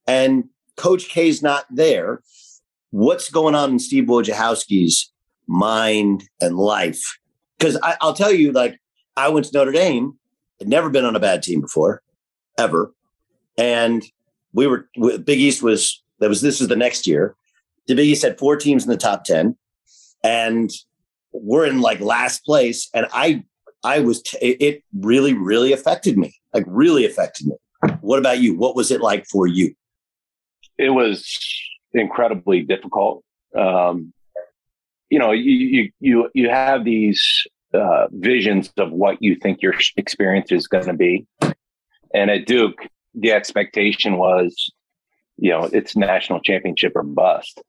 and 0.07 0.45
Coach 0.77 1.09
K's 1.09 1.43
not 1.43 1.65
there 1.69 2.21
what's 2.91 3.29
going 3.29 3.55
on 3.55 3.71
in 3.71 3.79
Steve 3.79 4.05
Wojciechowski's 4.05 5.11
mind 5.47 6.29
and 6.39 6.57
life? 6.57 7.17
Because 7.57 7.77
I'll 7.83 8.13
tell 8.13 8.31
you, 8.31 8.51
like, 8.51 8.79
I 9.17 9.29
went 9.29 9.47
to 9.47 9.57
Notre 9.57 9.71
Dame, 9.71 10.17
had 10.59 10.69
never 10.69 10.89
been 10.89 11.05
on 11.05 11.15
a 11.15 11.19
bad 11.19 11.41
team 11.43 11.61
before, 11.61 12.01
ever. 12.57 12.93
And 13.57 14.05
we 14.53 14.67
were, 14.67 14.87
Big 14.95 15.39
East 15.39 15.63
was, 15.63 16.03
that 16.19 16.29
was, 16.29 16.41
this 16.41 16.61
is 16.61 16.67
the 16.67 16.75
next 16.75 17.07
year. 17.07 17.35
The 17.87 17.95
Big 17.95 18.07
East 18.07 18.23
had 18.23 18.37
four 18.37 18.55
teams 18.55 18.83
in 18.83 18.89
the 18.89 18.97
top 18.97 19.23
10. 19.23 19.57
And 20.23 20.69
we're 21.33 21.65
in 21.65 21.81
like 21.81 21.99
last 21.99 22.45
place. 22.45 22.89
And 22.93 23.07
I, 23.13 23.43
I 23.83 23.99
was, 23.99 24.21
t- 24.21 24.37
it 24.37 24.83
really, 24.95 25.33
really 25.33 25.73
affected 25.73 26.17
me, 26.17 26.35
like, 26.53 26.65
really 26.67 27.05
affected 27.05 27.47
me. 27.47 27.55
What 28.01 28.19
about 28.19 28.39
you? 28.39 28.55
What 28.55 28.75
was 28.75 28.91
it 28.91 29.01
like 29.01 29.25
for 29.25 29.47
you? 29.47 29.73
It 30.77 30.91
was 30.91 31.39
incredibly 31.93 32.61
difficult. 32.61 33.23
Um, 33.55 34.13
you 35.09 35.19
know, 35.19 35.31
you, 35.31 35.51
you, 35.51 35.91
you, 35.99 36.29
you 36.33 36.49
have 36.49 36.85
these 36.85 37.45
uh, 37.73 38.07
visions 38.11 38.71
of 38.77 38.91
what 38.91 39.21
you 39.21 39.35
think 39.35 39.61
your 39.61 39.73
experience 39.97 40.51
is 40.51 40.67
going 40.67 40.85
to 40.85 40.93
be. 40.93 41.27
And 42.13 42.29
at 42.29 42.45
Duke, 42.45 42.87
the 43.13 43.31
expectation 43.31 44.17
was, 44.17 44.71
you 45.37 45.51
know, 45.51 45.69
it's 45.71 45.95
national 45.95 46.41
championship 46.41 46.93
or 46.95 47.03
bust. 47.03 47.61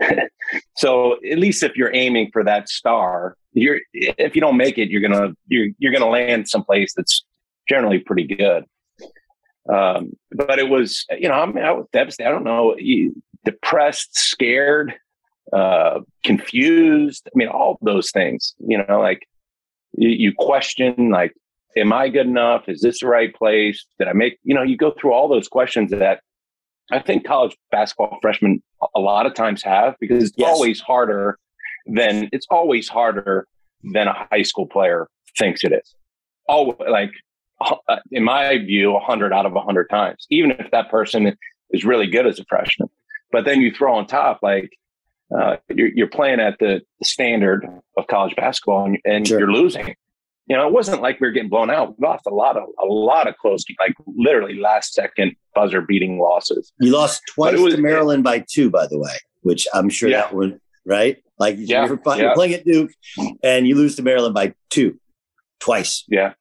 so 0.76 1.14
at 1.30 1.38
least 1.38 1.62
if 1.62 1.76
you're 1.76 1.94
aiming 1.94 2.30
for 2.32 2.44
that 2.44 2.68
star, 2.68 3.36
you're 3.52 3.80
if 3.92 4.34
you 4.34 4.40
don't 4.40 4.56
make 4.56 4.78
it, 4.78 4.88
you're 4.88 5.02
gonna 5.02 5.34
you're 5.46 5.68
you're 5.78 5.92
gonna 5.92 6.08
land 6.08 6.48
someplace 6.48 6.94
that's 6.94 7.24
generally 7.68 7.98
pretty 7.98 8.24
good. 8.24 8.64
Um, 9.68 10.16
but 10.32 10.58
it 10.58 10.68
was, 10.68 11.06
you 11.18 11.28
know, 11.28 11.34
I, 11.34 11.46
mean, 11.46 11.64
I 11.64 11.72
was 11.72 11.86
devastated. 11.92 12.28
I 12.28 12.32
don't 12.32 12.44
know 12.44 12.74
depressed, 13.44 14.16
scared, 14.16 14.94
uh, 15.52 16.00
confused. 16.24 17.28
I 17.28 17.32
mean, 17.34 17.48
all 17.48 17.78
those 17.82 18.10
things, 18.10 18.54
you 18.66 18.78
know, 18.78 19.00
like 19.00 19.26
you, 19.96 20.08
you 20.08 20.32
question, 20.36 21.10
like, 21.10 21.32
am 21.76 21.92
I 21.92 22.08
good 22.08 22.26
enough? 22.26 22.68
Is 22.68 22.80
this 22.80 23.00
the 23.00 23.06
right 23.06 23.34
place? 23.34 23.84
Did 23.98 24.08
I 24.08 24.12
make, 24.12 24.38
you 24.44 24.54
know, 24.54 24.62
you 24.62 24.76
go 24.76 24.92
through 24.92 25.12
all 25.12 25.28
those 25.28 25.48
questions 25.48 25.90
that 25.90 26.20
I 26.90 27.00
think 27.00 27.24
college 27.24 27.56
basketball 27.70 28.18
freshmen 28.20 28.62
a 28.94 29.00
lot 29.00 29.26
of 29.26 29.34
times 29.34 29.62
have 29.62 29.94
because 30.00 30.24
it's 30.24 30.34
yes. 30.36 30.48
always 30.48 30.80
harder 30.80 31.38
than 31.86 32.28
it's 32.32 32.46
always 32.50 32.88
harder 32.88 33.46
than 33.82 34.08
a 34.08 34.28
high 34.30 34.42
school 34.42 34.66
player 34.66 35.08
thinks 35.38 35.64
it 35.64 35.72
is. 35.72 35.94
All 36.48 36.76
like 36.88 37.12
uh, 37.60 37.96
in 38.10 38.24
my 38.24 38.58
view, 38.58 38.96
a 38.96 39.00
hundred 39.00 39.32
out 39.32 39.46
of 39.46 39.54
a 39.54 39.60
hundred 39.60 39.88
times, 39.88 40.26
even 40.30 40.50
if 40.52 40.70
that 40.70 40.90
person 40.90 41.36
is 41.70 41.84
really 41.84 42.06
good 42.06 42.26
as 42.26 42.38
a 42.38 42.44
freshman. 42.44 42.88
But 43.32 43.44
then 43.44 43.60
you 43.60 43.72
throw 43.72 43.94
on 43.94 44.06
top 44.06 44.40
like 44.42 44.70
uh, 45.36 45.56
you're, 45.74 45.88
you're, 45.88 46.08
playing 46.08 46.40
at 46.40 46.58
the 46.58 46.82
standard 47.02 47.66
of 47.96 48.06
college 48.06 48.36
basketball 48.36 48.84
and, 48.84 48.98
and 49.04 49.26
sure. 49.26 49.38
you're 49.38 49.52
losing. 49.52 49.94
You 50.46 50.56
know, 50.56 50.66
it 50.66 50.72
wasn't 50.72 51.00
like 51.00 51.20
we 51.20 51.26
were 51.26 51.32
getting 51.32 51.48
blown 51.48 51.70
out. 51.70 51.98
We 51.98 52.06
lost 52.06 52.26
a 52.26 52.34
lot 52.34 52.56
of 52.56 52.64
a 52.78 52.84
lot 52.84 53.28
of 53.28 53.36
close, 53.38 53.64
like 53.78 53.94
literally 54.06 54.58
last 54.58 54.92
second 54.92 55.34
buzzer 55.54 55.80
beating 55.80 56.18
losses. 56.18 56.72
You 56.80 56.92
lost 56.92 57.22
twice 57.32 57.58
was, 57.58 57.74
to 57.74 57.80
Maryland 57.80 58.24
by 58.24 58.44
two, 58.46 58.68
by 58.68 58.86
the 58.86 58.98
way, 58.98 59.14
which 59.40 59.66
I'm 59.72 59.88
sure 59.88 60.10
yeah. 60.10 60.22
that 60.22 60.34
would 60.34 60.60
right. 60.84 61.22
Like 61.38 61.56
yeah, 61.58 61.86
you're, 61.86 61.98
you're 62.04 62.18
yeah. 62.18 62.34
playing 62.34 62.54
at 62.54 62.64
Duke, 62.64 62.90
and 63.42 63.66
you 63.66 63.76
lose 63.76 63.96
to 63.96 64.02
Maryland 64.02 64.34
by 64.34 64.54
two, 64.68 65.00
twice. 65.60 66.04
Yeah, 66.08 66.34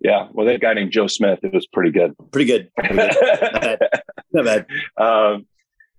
yeah. 0.00 0.28
Well, 0.32 0.46
that 0.46 0.60
guy 0.60 0.74
named 0.74 0.92
Joe 0.92 1.06
Smith, 1.06 1.40
it 1.42 1.52
was 1.52 1.66
pretty 1.66 1.90
good. 1.90 2.14
Pretty 2.32 2.46
good. 2.46 2.70
Pretty 2.76 2.94
good. 2.96 3.16
Not 3.42 3.60
bad. 3.60 3.78
Not 4.32 4.44
bad. 4.44 4.66
Um, 4.96 5.46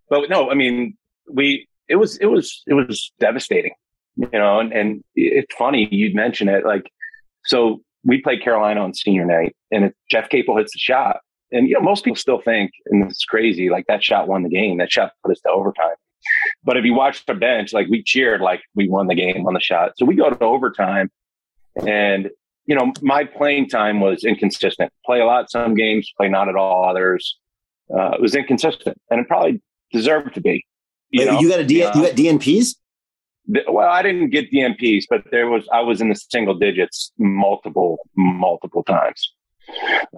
but 0.09 0.29
no, 0.29 0.49
I 0.49 0.53
mean, 0.53 0.97
we 1.31 1.67
it 1.87 1.95
was 1.97 2.17
it 2.17 2.27
was 2.27 2.63
it 2.67 2.73
was 2.73 3.11
devastating, 3.19 3.73
you 4.15 4.29
know. 4.33 4.59
And, 4.59 4.71
and 4.73 5.03
it's 5.15 5.53
funny 5.55 5.87
you'd 5.91 6.15
mention 6.15 6.49
it, 6.49 6.65
like 6.65 6.91
so 7.45 7.81
we 8.03 8.21
played 8.21 8.43
Carolina 8.43 8.81
on 8.81 8.93
senior 8.93 9.25
night, 9.25 9.55
and 9.71 9.91
Jeff 10.09 10.29
Capel 10.29 10.57
hits 10.57 10.73
the 10.73 10.79
shot, 10.79 11.19
and 11.51 11.67
you 11.67 11.75
know 11.75 11.81
most 11.81 12.03
people 12.03 12.15
still 12.15 12.41
think, 12.41 12.71
and 12.87 13.09
it's 13.09 13.25
crazy, 13.25 13.69
like 13.69 13.85
that 13.87 14.03
shot 14.03 14.27
won 14.27 14.43
the 14.43 14.49
game, 14.49 14.77
that 14.77 14.91
shot 14.91 15.11
put 15.23 15.31
us 15.31 15.41
to 15.41 15.49
overtime. 15.49 15.95
But 16.63 16.77
if 16.77 16.85
you 16.85 16.93
watch 16.93 17.25
the 17.25 17.33
bench, 17.33 17.73
like 17.73 17.87
we 17.87 18.03
cheered 18.03 18.41
like 18.41 18.61
we 18.75 18.89
won 18.89 19.07
the 19.07 19.15
game 19.15 19.45
on 19.47 19.53
the 19.53 19.59
shot. 19.59 19.93
So 19.97 20.05
we 20.05 20.15
go 20.15 20.29
to 20.29 20.43
overtime, 20.43 21.09
and 21.85 22.29
you 22.65 22.75
know 22.75 22.91
my 23.01 23.23
playing 23.23 23.69
time 23.69 23.99
was 23.99 24.23
inconsistent. 24.23 24.91
Play 25.05 25.19
a 25.19 25.25
lot 25.25 25.49
some 25.49 25.75
games, 25.75 26.11
play 26.17 26.29
not 26.29 26.49
at 26.49 26.55
all 26.55 26.89
others. 26.89 27.37
Uh, 27.93 28.11
it 28.11 28.21
was 28.21 28.35
inconsistent, 28.35 28.97
and 29.09 29.21
it 29.21 29.27
probably 29.27 29.61
deserve 29.91 30.33
to 30.33 30.41
be. 30.41 30.65
You, 31.09 31.27
Wait, 31.27 31.41
you 31.41 31.49
got 31.49 31.59
a 31.59 31.65
D, 31.65 31.75
you 31.75 31.83
got 31.83 32.15
DNPs? 32.15 32.75
well, 33.67 33.89
I 33.89 34.01
didn't 34.01 34.29
get 34.29 34.51
DNPs, 34.51 35.05
but 35.09 35.23
there 35.31 35.47
was 35.47 35.67
I 35.71 35.81
was 35.81 36.01
in 36.01 36.09
the 36.09 36.15
single 36.15 36.55
digits 36.55 37.11
multiple 37.17 37.99
multiple 38.15 38.83
times. 38.83 39.33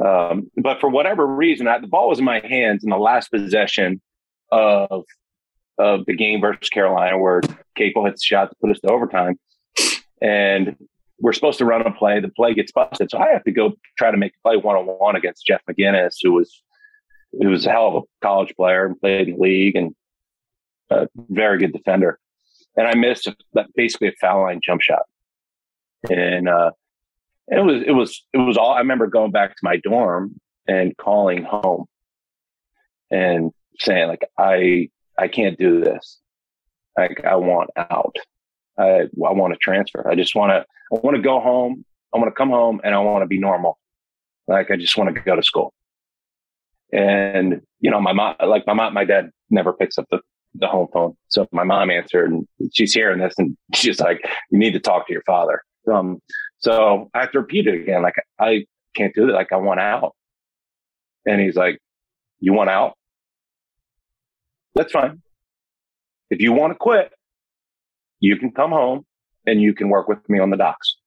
Um, 0.03 0.49
but 0.57 0.79
for 0.79 0.89
whatever 0.89 1.25
reason, 1.25 1.67
I, 1.67 1.79
the 1.79 1.87
ball 1.87 2.09
was 2.09 2.19
in 2.19 2.25
my 2.25 2.39
hands 2.39 2.83
in 2.83 2.89
the 2.89 2.97
last 2.97 3.29
possession 3.29 4.01
of 4.51 5.05
of 5.77 6.05
the 6.05 6.15
game 6.15 6.41
versus 6.41 6.69
Carolina, 6.69 7.17
where 7.17 7.41
Capel 7.75 8.05
hits 8.05 8.21
the 8.21 8.25
shot 8.25 8.49
to 8.49 8.55
put 8.61 8.71
us 8.71 8.79
to 8.81 8.91
overtime, 8.91 9.39
and 10.21 10.75
we're 11.19 11.33
supposed 11.33 11.59
to 11.59 11.65
run 11.65 11.85
a 11.85 11.91
play. 11.91 12.19
The 12.19 12.29
play 12.29 12.53
gets 12.53 12.71
busted, 12.71 13.11
so 13.11 13.19
I 13.19 13.31
have 13.31 13.43
to 13.43 13.51
go 13.51 13.73
try 13.97 14.11
to 14.11 14.17
make 14.17 14.33
a 14.33 14.47
play 14.47 14.57
one 14.57 14.75
on 14.75 14.85
one 14.85 15.15
against 15.15 15.45
Jeff 15.45 15.61
McInnis, 15.69 16.15
who 16.21 16.33
was 16.33 16.63
who 17.31 17.49
was 17.49 17.65
a 17.65 17.71
hell 17.71 17.87
of 17.87 18.03
a 18.03 18.25
college 18.25 18.53
player 18.55 18.85
and 18.85 18.99
played 18.99 19.27
in 19.27 19.35
the 19.35 19.41
league 19.41 19.75
and 19.75 19.95
a 20.89 21.07
very 21.15 21.57
good 21.59 21.73
defender. 21.73 22.19
And 22.75 22.87
I 22.87 22.95
missed 22.95 23.27
a, 23.27 23.35
basically 23.75 24.07
a 24.09 24.13
foul 24.21 24.43
line 24.43 24.61
jump 24.63 24.81
shot, 24.81 25.03
and 26.09 26.47
uh, 26.47 26.71
it 27.47 27.63
was 27.63 27.83
it 27.85 27.91
was 27.91 28.23
it 28.33 28.37
was 28.37 28.57
all. 28.57 28.71
I 28.71 28.79
remember 28.79 29.07
going 29.07 29.31
back 29.31 29.51
to 29.51 29.59
my 29.63 29.77
dorm 29.77 30.39
and 30.67 30.95
calling 30.95 31.43
home 31.43 31.85
and 33.11 33.51
saying 33.79 34.07
like 34.07 34.23
I 34.37 34.89
I 35.17 35.27
can't 35.27 35.57
do 35.57 35.81
this. 35.81 36.19
Like 36.97 37.23
I 37.25 37.35
want 37.35 37.71
out. 37.75 38.15
I 38.77 39.01
I 39.01 39.33
want 39.33 39.53
to 39.53 39.59
transfer. 39.59 40.07
I 40.09 40.15
just 40.15 40.35
want 40.35 40.51
to 40.51 40.65
I 40.95 40.99
want 41.01 41.17
to 41.17 41.21
go 41.21 41.39
home. 41.39 41.85
I 42.13 42.17
want 42.17 42.29
to 42.29 42.35
come 42.35 42.49
home 42.49 42.81
and 42.83 42.95
I 42.95 42.99
want 42.99 43.23
to 43.23 43.27
be 43.27 43.39
normal. 43.39 43.77
Like 44.47 44.71
I 44.71 44.77
just 44.77 44.97
want 44.97 45.13
to 45.13 45.21
go 45.21 45.35
to 45.35 45.43
school. 45.43 45.73
And 46.91 47.61
you 47.79 47.91
know, 47.91 48.01
my 48.01 48.13
mom, 48.13 48.35
like 48.45 48.65
my 48.65 48.73
mom, 48.73 48.93
my 48.93 49.05
dad 49.05 49.31
never 49.49 49.73
picks 49.73 49.97
up 49.97 50.05
the 50.09 50.19
the 50.55 50.67
home 50.67 50.87
phone. 50.91 51.15
So 51.27 51.47
my 51.51 51.63
mom 51.63 51.91
answered, 51.91 52.31
and 52.31 52.47
she's 52.73 52.93
hearing 52.93 53.19
this, 53.19 53.35
and 53.37 53.55
she's 53.75 53.99
like, 53.99 54.21
"You 54.51 54.59
need 54.59 54.73
to 54.73 54.79
talk 54.79 55.07
to 55.07 55.13
your 55.13 55.23
father." 55.23 55.61
Um, 55.91 56.21
so 56.57 57.09
I 57.13 57.21
have 57.21 57.31
to 57.31 57.39
repeat 57.39 57.67
it 57.67 57.75
again. 57.75 58.01
Like 58.01 58.15
I 58.39 58.65
can't 58.95 59.13
do 59.13 59.27
that. 59.27 59.33
Like 59.33 59.51
I 59.51 59.57
want 59.57 59.79
out. 59.79 60.15
And 61.25 61.39
he's 61.39 61.55
like, 61.55 61.79
"You 62.39 62.53
want 62.53 62.69
out? 62.69 62.93
That's 64.75 64.91
fine. 64.91 65.21
If 66.29 66.41
you 66.41 66.53
want 66.53 66.71
to 66.71 66.75
quit, 66.75 67.11
you 68.19 68.37
can 68.37 68.51
come 68.51 68.71
home 68.71 69.05
and 69.45 69.61
you 69.61 69.73
can 69.73 69.89
work 69.89 70.07
with 70.07 70.27
me 70.29 70.39
on 70.39 70.49
the 70.49 70.57
docks." 70.57 70.97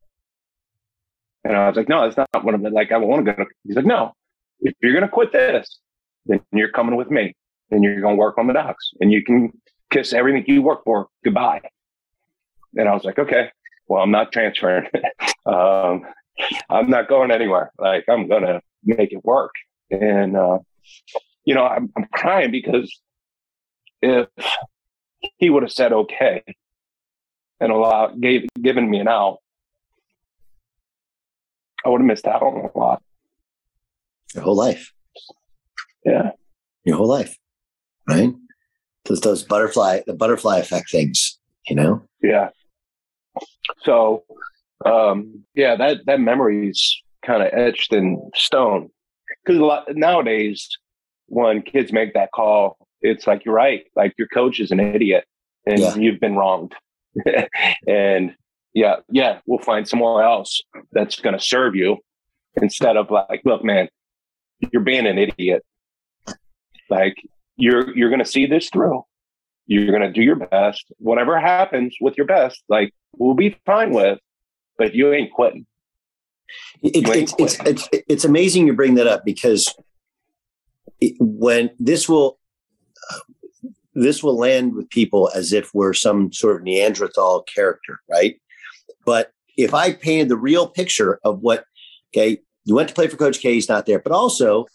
And 1.45 1.57
I 1.57 1.67
was 1.69 1.77
like, 1.77 1.89
"No, 1.89 2.03
that's 2.03 2.17
not 2.17 2.45
what 2.45 2.55
I'm 2.55 2.63
like. 2.63 2.93
I 2.93 2.99
want 2.99 3.27
to 3.27 3.33
go." 3.33 3.45
He's 3.65 3.77
like, 3.77 3.85
"No, 3.85 4.15
if 4.63 4.75
you're 4.83 4.93
going 4.93 5.03
to 5.03 5.09
quit 5.09 5.33
this, 5.33 5.79
then 6.27 6.41
you're 6.53 6.71
coming 6.71 6.97
with 6.97 7.11
me 7.11 7.35
and 7.71 7.85
you're 7.85 8.01
going 8.01 8.17
to 8.17 8.19
work 8.19 8.39
on 8.39 8.47
the 8.47 8.53
docks 8.53 8.91
and 9.01 9.13
you 9.13 9.23
can 9.23 9.53
kiss 9.91 10.13
everything 10.13 10.45
you 10.47 10.63
work 10.63 10.85
for 10.85 11.09
goodbye." 11.25 11.61
And 12.77 12.89
I 12.89 12.95
was 12.95 13.05
like, 13.05 13.19
"Okay." 13.19 13.51
well, 13.93 14.03
I'm 14.03 14.11
not 14.11 14.33
transferring. 14.33 14.89
um, 15.47 16.07
I'm 16.71 16.89
not 16.89 17.09
going 17.09 17.31
anywhere. 17.31 17.73
Like 17.79 18.05
I'm 18.09 18.27
going 18.27 18.45
to 18.45 18.61
make 18.85 19.13
it 19.13 19.23
work. 19.25 19.53
And, 19.91 20.35
uh, 20.37 20.61
you 21.45 21.55
know, 21.55 21.67
I'm, 21.67 21.93
I'm 21.95 22.07
crying 22.13 22.51
because 22.51 23.01
if 24.01 24.29
he 25.37 25.51
would 25.51 25.63
have 25.63 25.73
said, 25.73 25.93
okay, 25.93 26.43
and 27.61 27.71
allowed, 27.71 28.21
gave, 28.21 28.49
given 28.61 28.89
me 28.89 28.99
an 28.99 29.09
out, 29.09 29.39
I 31.85 31.91
would 31.91 32.01
have 32.01 32.07
missed 32.07 32.27
out 32.27 32.43
on 32.43 32.71
a 32.75 32.79
lot. 32.79 33.03
Your 34.35 34.45
whole 34.45 34.57
life. 34.57 34.93
Yeah. 36.05 36.31
Your 36.85 36.97
whole 36.97 37.09
life. 37.09 37.37
Right. 38.09 38.33
Those, 39.05 39.21
those 39.21 39.43
butterfly, 39.43 40.01
the 40.07 40.15
butterfly 40.15 40.59
effect 40.59 40.91
things, 40.91 41.39
you 41.69 41.77
know? 41.77 42.03
Yeah. 42.23 42.51
So, 43.85 44.25
um, 44.85 45.45
yeah, 45.55 45.77
that 45.77 46.07
that 46.07 46.21
memory's 46.21 47.03
kind 47.25 47.43
of 47.43 47.51
etched 47.53 47.93
in 47.93 48.31
stone. 48.35 48.91
Because 49.45 49.61
a 49.61 49.65
lot 49.65 49.85
nowadays, 49.91 50.69
when 51.27 51.63
kids 51.63 51.93
make 51.93 52.15
that 52.15 52.31
call, 52.33 52.77
it's 53.01 53.27
like 53.27 53.45
you're 53.45 53.55
right. 53.55 53.85
Like 53.97 54.15
your 54.19 54.29
coach 54.29 54.61
is 54.61 54.71
an 54.71 54.81
idiot, 54.81 55.25
and 55.67 55.79
yeah. 55.79 55.95
you've 55.95 56.21
been 56.21 56.37
wronged. 56.37 56.75
and 57.87 58.35
yeah, 58.75 58.97
yeah, 59.11 59.41
we'll 59.47 59.59
find 59.59 59.87
somewhere 59.87 60.25
else 60.25 60.61
that's 60.93 61.21
going 61.21 61.37
to 61.37 61.45
serve 61.45 61.75
you 61.75 61.99
instead 62.61 62.97
of 62.97 63.11
like, 63.11 63.43
look, 63.45 63.65
man, 63.65 63.89
you're 64.71 64.83
being 64.83 65.07
an 65.07 65.19
idiot. 65.19 65.65
Like 66.89 67.17
you're 67.57 67.97
you're 67.97 68.11
going 68.11 68.19
to 68.19 68.25
see 68.25 68.47
this 68.47 68.69
through. 68.71 69.05
You're 69.67 69.87
going 69.87 70.03
to 70.03 70.13
do 70.13 70.23
your 70.23 70.37
best. 70.37 70.85
Whatever 70.99 71.39
happens 71.41 71.97
with 72.01 72.17
your 72.17 72.27
best, 72.27 72.63
like 72.69 72.93
we'll 73.17 73.35
be 73.35 73.57
fine 73.65 73.93
with, 73.93 74.19
but 74.77 74.95
you 74.95 75.13
ain't 75.13 75.33
quitting. 75.33 75.67
It, 76.83 76.97
you 76.97 77.13
ain't 77.13 77.23
it's, 77.23 77.33
quitting. 77.33 77.67
It's, 77.67 77.89
it's, 77.93 78.05
it's 78.09 78.25
amazing 78.25 78.67
you 78.67 78.75
bring 78.75 78.95
that 78.97 79.07
up 79.07 79.25
because 79.25 79.73
it, 81.01 81.15
when 81.19 81.71
this 81.79 82.09
will 82.09 82.39
this 83.95 84.23
will 84.23 84.37
land 84.37 84.75
with 84.75 84.89
people 84.91 85.31
as 85.35 85.53
if 85.53 85.73
we're 85.75 85.93
some 85.93 86.33
sort 86.33 86.57
of 86.57 86.63
Neanderthal 86.63 87.43
character, 87.43 88.01
right? 88.11 88.41
But 89.05 89.33
if 89.57 89.75
I 89.75 89.93
painted 89.93 90.29
the 90.29 90.37
real 90.37 90.67
picture 90.67 91.19
of 91.25 91.41
what, 91.41 91.65
okay, 92.11 92.41
you 92.65 92.75
went 92.75 92.89
to 92.89 92.95
play 92.95 93.09
for 93.09 93.17
Coach 93.17 93.41
K, 93.41 93.55
he's 93.55 93.69
not 93.69 93.87
there, 93.87 93.99
but 93.99 94.13
also 94.13 94.67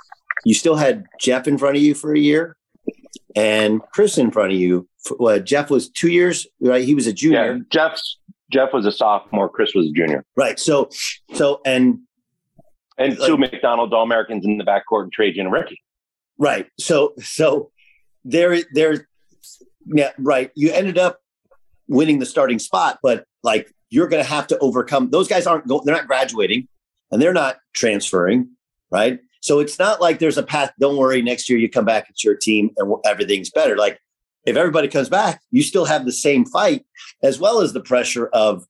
you 0.46 0.54
still 0.54 0.76
had 0.76 1.06
Jeff 1.20 1.48
in 1.48 1.58
front 1.58 1.78
of 1.78 1.82
you 1.82 1.94
for 1.94 2.14
a 2.14 2.20
year 2.20 2.56
and 3.36 3.82
Chris 3.94 4.18
in 4.18 4.32
front 4.32 4.52
of 4.52 4.60
you. 4.60 4.88
Well, 5.20 5.40
Jeff 5.40 5.70
was 5.70 5.90
two 5.90 6.10
years, 6.10 6.48
right? 6.60 6.84
He 6.84 6.96
was 6.96 7.08
a 7.08 7.14
junior. 7.14 7.56
Yeah, 7.56 7.62
Jeff's 7.70 8.20
Jeff 8.52 8.74
was 8.74 8.86
a 8.86 8.92
sophomore. 8.92 9.50
Chris 9.50 9.74
was 9.74 9.88
a 9.88 9.92
junior. 9.92 10.26
Right. 10.36 10.60
So, 10.60 10.90
so 11.34 11.62
and 11.66 12.00
and 12.98 13.18
like, 13.18 13.28
two 13.28 13.38
McDonald 13.38 13.94
All 13.94 14.04
Americans 14.04 14.46
in 14.46 14.58
the 14.58 14.64
backcourt 14.64 15.04
and 15.04 15.12
Trajan 15.12 15.46
and 15.46 15.54
Ricky. 15.54 15.82
Right. 16.38 16.68
So, 16.80 17.14
so 17.20 17.72
there, 18.24 18.58
there, 18.74 19.08
yeah, 19.86 20.12
right. 20.18 20.52
You 20.56 20.72
ended 20.72 20.98
up 20.98 21.20
winning 21.88 22.20
the 22.20 22.26
starting 22.26 22.60
spot, 22.60 23.00
but 23.02 23.26
like 23.44 23.72
you're 23.90 24.08
going 24.08 24.24
to 24.24 24.30
have 24.30 24.48
to 24.48 24.58
overcome. 24.60 25.10
Those 25.10 25.28
guys 25.28 25.48
aren't 25.48 25.68
going. 25.68 25.82
They're 25.86 25.96
not 25.96 26.08
graduating, 26.08 26.68
and 27.12 27.22
they're 27.22 27.34
not 27.34 27.58
transferring. 27.74 28.50
Right. 28.90 29.20
So 29.42 29.60
it's 29.60 29.78
not 29.80 30.02
like 30.02 30.20
there's 30.20 30.38
a 30.38 30.44
path. 30.44 30.72
Don't 30.80 30.98
worry. 30.98 31.22
Next 31.22 31.50
year 31.50 31.60
you 31.60 31.70
come 31.70 31.86
back. 31.86 32.10
It's 32.10 32.24
your 32.24 32.36
team, 32.36 32.72
and 32.78 32.94
everything's 33.06 33.50
better. 33.50 33.78
Like 33.78 34.00
if 34.46 34.56
everybody 34.56 34.88
comes 34.88 35.10
back, 35.10 35.42
you 35.52 35.62
still 35.62 35.86
have 35.86 36.06
the 36.06 36.12
same 36.12 36.46
fight, 36.46 36.86
as 37.22 37.40
well 37.40 37.62
as 37.62 37.74
the 37.74 37.82
pressure 37.82 38.28
of 38.28 38.66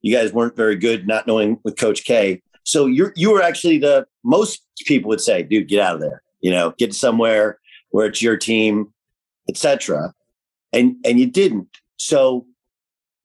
you 0.00 0.14
guys 0.14 0.32
weren't 0.32 0.56
very 0.56 0.76
good, 0.76 1.06
not 1.06 1.26
knowing 1.26 1.58
with 1.64 1.76
Coach 1.76 2.04
K. 2.04 2.42
So 2.62 2.86
you're 2.86 3.12
you 3.16 3.32
were 3.32 3.42
actually 3.42 3.78
the 3.78 4.06
most 4.24 4.62
people 4.86 5.08
would 5.08 5.20
say, 5.20 5.42
dude, 5.42 5.68
get 5.68 5.80
out 5.80 5.96
of 5.96 6.00
there. 6.00 6.22
You 6.40 6.50
know, 6.52 6.74
get 6.78 6.94
somewhere 6.94 7.58
where 7.90 8.06
it's 8.06 8.22
your 8.22 8.36
team, 8.36 8.92
etc. 9.48 10.14
And 10.72 10.96
and 11.04 11.18
you 11.18 11.26
didn't. 11.26 11.68
So 11.96 12.46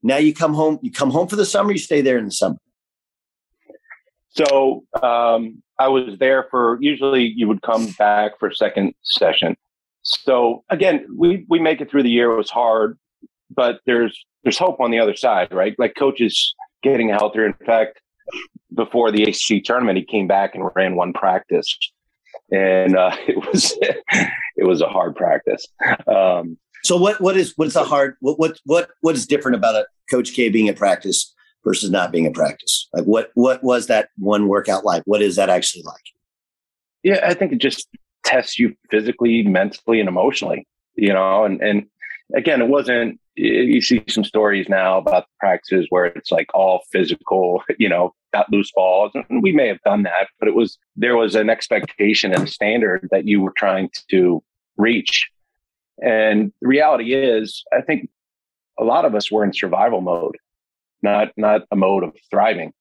now 0.02 0.18
you 0.18 0.34
come 0.34 0.54
home. 0.54 0.80
You 0.82 0.92
come 0.92 1.12
home 1.12 1.28
for 1.28 1.36
the 1.36 1.46
summer. 1.46 1.72
You 1.72 1.78
stay 1.78 2.02
there 2.02 2.18
in 2.18 2.26
the 2.26 2.32
summer. 2.32 2.58
So 4.36 4.84
um, 5.02 5.62
I 5.80 5.88
was 5.88 6.18
there 6.20 6.48
for. 6.50 6.78
Usually, 6.82 7.24
you 7.24 7.48
would 7.48 7.62
come 7.62 7.88
back 7.98 8.40
for 8.40 8.52
second 8.52 8.94
session. 9.04 9.56
So 10.04 10.64
again, 10.70 11.06
we 11.16 11.46
we 11.48 11.60
make 11.60 11.82
it 11.82 11.90
through 11.90 12.04
the 12.04 12.10
year. 12.10 12.32
It 12.32 12.38
was 12.38 12.50
hard, 12.50 12.98
but 13.50 13.80
there's 13.86 14.18
there's 14.44 14.58
hope 14.58 14.80
on 14.80 14.92
the 14.92 15.00
other 15.00 15.16
side, 15.16 15.54
right? 15.54 15.76
Like 15.78 15.96
coaches 15.96 16.56
getting 16.82 17.10
healthier. 17.10 17.46
In 17.46 17.54
fact, 17.66 18.02
before 18.74 19.12
the 19.12 19.24
ACC 19.24 19.64
tournament, 19.64 19.98
he 19.98 20.06
came 20.06 20.28
back 20.28 20.56
and 20.56 20.70
ran 20.76 20.96
one 20.96 21.14
practice, 21.14 21.78
and 22.52 22.98
uh, 22.98 23.16
it 23.28 23.38
was 23.38 23.78
it 23.82 24.68
was 24.68 24.82
a 24.82 24.88
hard 24.88 25.16
practice. 25.16 25.68
Um, 26.08 26.58
so 26.84 26.98
what 26.98 27.22
what 27.22 27.38
is 27.38 27.54
what's 27.56 27.76
a 27.76 27.84
hard 27.84 28.16
what 28.20 28.40
what 28.40 28.60
what 28.66 28.90
what 29.02 29.16
is 29.16 29.26
different 29.26 29.56
about 29.56 29.76
a 29.76 29.86
Coach 30.12 30.34
K 30.34 30.50
being 30.50 30.68
at 30.68 30.76
practice 30.76 31.33
versus 31.64 31.90
not 31.90 32.12
being 32.12 32.26
at 32.26 32.34
practice? 32.34 32.88
Like 32.94 33.06
what 33.06 33.32
what 33.36 33.64
was 33.64 33.88
that 33.88 34.10
one 34.18 34.48
workout 34.48 34.86
like? 34.86 35.04
What 35.06 35.22
is 35.22 35.36
that 35.36 35.50
actually 35.50 35.84
like? 35.84 36.04
Yeah, 37.04 37.20
I 37.24 37.34
think 37.34 37.52
it 37.52 37.60
just 37.60 37.88
tests 38.24 38.58
you 38.58 38.76
physically, 38.90 39.44
mentally, 39.44 40.00
and 40.00 40.10
emotionally. 40.10 40.68
You 40.96 41.14
know, 41.14 41.44
and 41.44 41.62
and 41.62 41.86
again, 42.36 42.62
it 42.62 42.68
wasn't. 42.68 43.20
You 43.36 43.82
see 43.82 44.04
some 44.08 44.24
stories 44.24 44.70
now 44.70 45.00
about 45.00 45.26
practices 45.40 45.88
where 45.90 46.06
it's 46.06 46.32
like 46.32 46.48
all 46.54 46.82
physical. 46.92 47.64
You 47.80 47.90
know, 47.90 48.14
got 48.34 48.52
loose 48.52 48.72
balls, 48.74 49.12
and 49.14 49.42
we 49.42 49.52
may 49.52 49.68
have 49.68 49.82
done 49.84 50.04
that, 50.04 50.28
but 50.40 50.48
it 50.48 50.56
was 50.56 50.78
there 50.96 51.18
was 51.18 51.36
an 51.36 51.50
expectation 51.50 52.34
and 52.34 52.50
standard 52.50 53.08
that 53.12 53.28
you 53.28 53.42
were 53.42 53.54
trying 53.56 53.90
to 54.10 54.44
reach. 54.78 55.30
And 56.02 56.52
the 56.62 56.68
reality 56.68 57.14
is, 57.14 57.64
I 57.72 57.82
think 57.82 58.10
a 58.80 58.84
lot 58.84 59.06
of 59.06 59.16
us 59.16 59.32
were 59.32 59.44
in 59.44 59.54
survival 59.54 60.02
mode, 60.02 60.38
not 61.04 61.30
not 61.38 61.62
a 61.72 61.76
mode 61.76 62.04
of 62.04 62.16
thriving. 62.30 62.74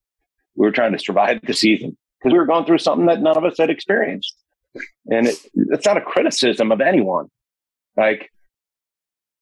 We 0.54 0.66
were 0.66 0.72
trying 0.72 0.92
to 0.92 0.98
survive 0.98 1.40
the 1.42 1.54
season 1.54 1.96
because 2.18 2.32
we 2.32 2.38
were 2.38 2.46
going 2.46 2.64
through 2.64 2.78
something 2.78 3.06
that 3.06 3.20
none 3.20 3.36
of 3.36 3.44
us 3.44 3.58
had 3.58 3.70
experienced. 3.70 4.36
And 5.06 5.26
it, 5.26 5.36
it's 5.54 5.86
not 5.86 5.96
a 5.96 6.00
criticism 6.00 6.72
of 6.72 6.80
anyone. 6.80 7.28
Like 7.96 8.30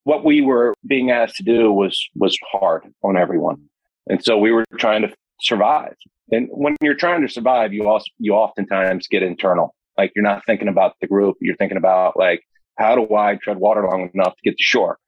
what 0.04 0.24
we 0.24 0.40
were 0.40 0.74
being 0.86 1.10
asked 1.10 1.36
to 1.36 1.42
do 1.42 1.72
was 1.72 2.08
was 2.16 2.36
hard 2.50 2.84
on 3.02 3.16
everyone, 3.16 3.68
and 4.08 4.24
so 4.24 4.38
we 4.38 4.50
were 4.50 4.64
trying 4.78 5.02
to 5.02 5.14
survive. 5.40 5.94
And 6.32 6.48
when 6.50 6.76
you're 6.80 6.94
trying 6.94 7.22
to 7.22 7.28
survive, 7.28 7.72
you 7.72 7.88
also 7.88 8.06
you 8.18 8.34
oftentimes 8.34 9.06
get 9.08 9.22
internal. 9.22 9.74
Like 9.98 10.12
you're 10.14 10.24
not 10.24 10.44
thinking 10.46 10.68
about 10.68 10.94
the 11.00 11.06
group. 11.06 11.36
You're 11.40 11.56
thinking 11.56 11.76
about 11.76 12.16
like 12.16 12.42
how 12.76 12.96
do 12.96 13.14
I 13.14 13.36
tread 13.36 13.58
water 13.58 13.86
long 13.88 14.10
enough 14.14 14.34
to 14.34 14.42
get 14.42 14.56
to 14.56 14.64
shore. 14.64 14.98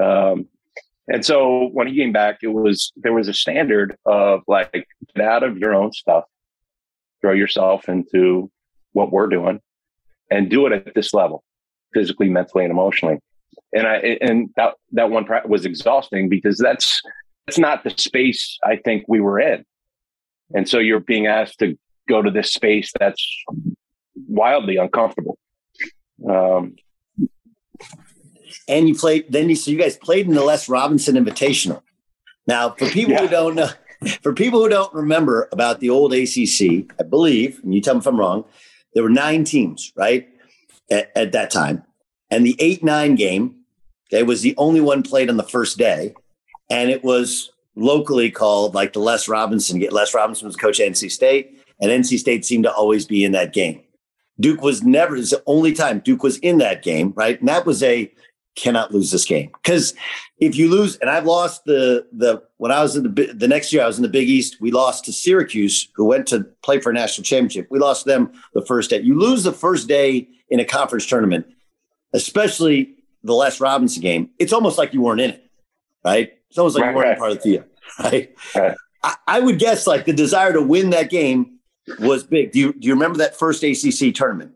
Um, 0.00 0.46
and 1.08 1.24
so 1.24 1.68
when 1.72 1.88
he 1.88 1.96
came 1.96 2.12
back, 2.12 2.38
it 2.42 2.48
was 2.48 2.92
there 2.96 3.12
was 3.12 3.28
a 3.28 3.34
standard 3.34 3.96
of 4.06 4.42
like 4.46 4.86
get 5.14 5.24
out 5.24 5.42
of 5.42 5.58
your 5.58 5.74
own 5.74 5.92
stuff, 5.92 6.24
throw 7.20 7.32
yourself 7.32 7.88
into 7.88 8.50
what 8.92 9.12
we're 9.12 9.28
doing, 9.28 9.60
and 10.30 10.50
do 10.50 10.66
it 10.66 10.72
at 10.72 10.94
this 10.94 11.12
level, 11.12 11.42
physically, 11.92 12.28
mentally, 12.28 12.64
and 12.64 12.70
emotionally. 12.70 13.18
And 13.72 13.86
I 13.86 13.96
and 14.20 14.50
that 14.56 14.74
that 14.92 15.10
one 15.10 15.26
was 15.46 15.64
exhausting 15.64 16.28
because 16.28 16.58
that's 16.58 17.00
that's 17.46 17.58
not 17.58 17.82
the 17.82 17.90
space 17.90 18.58
I 18.62 18.76
think 18.76 19.04
we 19.08 19.20
were 19.20 19.40
in. 19.40 19.64
And 20.54 20.68
so 20.68 20.78
you're 20.78 21.00
being 21.00 21.26
asked 21.26 21.58
to 21.60 21.76
go 22.08 22.22
to 22.22 22.30
this 22.30 22.52
space 22.52 22.92
that's 22.98 23.24
wildly 24.28 24.76
uncomfortable. 24.76 25.38
Um, 26.28 26.76
and 28.68 28.88
you 28.88 28.94
played 28.94 29.26
then 29.30 29.48
you 29.48 29.56
so 29.56 29.70
you 29.70 29.78
guys 29.78 29.96
played 29.96 30.26
in 30.26 30.34
the 30.34 30.44
Les 30.44 30.68
Robinson 30.68 31.16
Invitational. 31.16 31.82
Now, 32.46 32.70
for 32.70 32.86
people 32.86 33.12
yeah. 33.12 33.20
who 33.22 33.28
don't 33.28 33.54
know, 33.54 33.68
for 34.22 34.32
people 34.32 34.60
who 34.62 34.68
don't 34.68 34.92
remember 34.94 35.48
about 35.52 35.80
the 35.80 35.90
old 35.90 36.12
ACC, 36.12 36.90
I 36.98 37.02
believe, 37.08 37.60
and 37.62 37.74
you 37.74 37.80
tell 37.80 37.94
me 37.94 38.00
if 38.00 38.06
I'm 38.06 38.18
wrong, 38.18 38.44
there 38.94 39.02
were 39.02 39.10
nine 39.10 39.44
teams, 39.44 39.92
right, 39.96 40.28
at, 40.90 41.10
at 41.14 41.32
that 41.32 41.50
time, 41.50 41.84
and 42.30 42.44
the 42.44 42.56
eight 42.58 42.82
nine 42.82 43.14
game, 43.14 43.56
it 44.10 44.26
was 44.26 44.42
the 44.42 44.54
only 44.56 44.80
one 44.80 45.02
played 45.02 45.30
on 45.30 45.36
the 45.36 45.44
first 45.44 45.78
day, 45.78 46.14
and 46.68 46.90
it 46.90 47.04
was 47.04 47.50
locally 47.76 48.30
called 48.30 48.74
like 48.74 48.92
the 48.92 49.00
Les 49.00 49.28
Robinson. 49.28 49.80
Les 49.80 50.14
Robinson 50.14 50.46
was 50.46 50.56
coach 50.56 50.80
at 50.80 50.90
NC 50.90 51.10
State, 51.10 51.58
and 51.80 51.90
NC 51.90 52.18
State 52.18 52.44
seemed 52.44 52.64
to 52.64 52.72
always 52.72 53.06
be 53.06 53.24
in 53.24 53.32
that 53.32 53.52
game. 53.52 53.82
Duke 54.40 54.62
was 54.62 54.82
never. 54.82 55.16
It's 55.16 55.30
the 55.30 55.42
only 55.46 55.72
time 55.72 56.00
Duke 56.00 56.22
was 56.22 56.38
in 56.38 56.58
that 56.58 56.82
game, 56.82 57.12
right? 57.14 57.38
And 57.38 57.48
that 57.48 57.66
was 57.66 57.82
a 57.82 58.10
cannot 58.56 58.92
lose 58.92 59.10
this 59.10 59.24
game 59.24 59.50
because 59.62 59.94
if 60.38 60.56
you 60.56 60.68
lose, 60.68 60.96
and 60.96 61.08
I've 61.08 61.26
lost 61.26 61.64
the 61.64 62.06
the 62.12 62.42
when 62.56 62.72
I 62.72 62.82
was 62.82 62.96
in 62.96 63.02
the 63.02 63.32
the 63.32 63.48
next 63.48 63.72
year 63.72 63.82
I 63.82 63.86
was 63.86 63.98
in 63.98 64.02
the 64.02 64.08
Big 64.08 64.28
East, 64.28 64.56
we 64.60 64.70
lost 64.70 65.04
to 65.04 65.12
Syracuse, 65.12 65.88
who 65.94 66.04
went 66.04 66.26
to 66.28 66.44
play 66.62 66.80
for 66.80 66.90
a 66.90 66.94
national 66.94 67.24
championship. 67.24 67.68
We 67.70 67.78
lost 67.78 68.06
them 68.06 68.32
the 68.54 68.64
first 68.64 68.90
day. 68.90 69.00
You 69.00 69.18
lose 69.18 69.44
the 69.44 69.52
first 69.52 69.88
day 69.88 70.28
in 70.48 70.60
a 70.60 70.64
conference 70.64 71.06
tournament, 71.06 71.46
especially 72.12 72.94
the 73.22 73.34
Les 73.34 73.60
Robinson 73.60 74.02
game. 74.02 74.30
It's 74.38 74.52
almost 74.52 74.78
like 74.78 74.94
you 74.94 75.02
weren't 75.02 75.20
in 75.20 75.30
it, 75.30 75.50
right? 76.04 76.32
It's 76.48 76.58
almost 76.58 76.76
like 76.76 76.84
right, 76.84 76.90
you 76.90 76.96
weren't 76.96 77.08
right. 77.08 77.18
part 77.18 77.30
of 77.32 77.36
the 77.38 77.42
field, 77.42 77.64
right? 78.00 78.34
right. 78.54 78.76
I, 79.02 79.16
I 79.26 79.40
would 79.40 79.58
guess 79.58 79.86
like 79.86 80.04
the 80.06 80.12
desire 80.12 80.52
to 80.52 80.62
win 80.62 80.90
that 80.90 81.10
game 81.10 81.58
was 81.98 82.24
big. 82.24 82.52
Do 82.52 82.58
you 82.58 82.72
do 82.72 82.88
you 82.88 82.94
remember 82.94 83.18
that 83.18 83.38
first 83.38 83.62
ACC 83.62 84.14
tournament? 84.14 84.52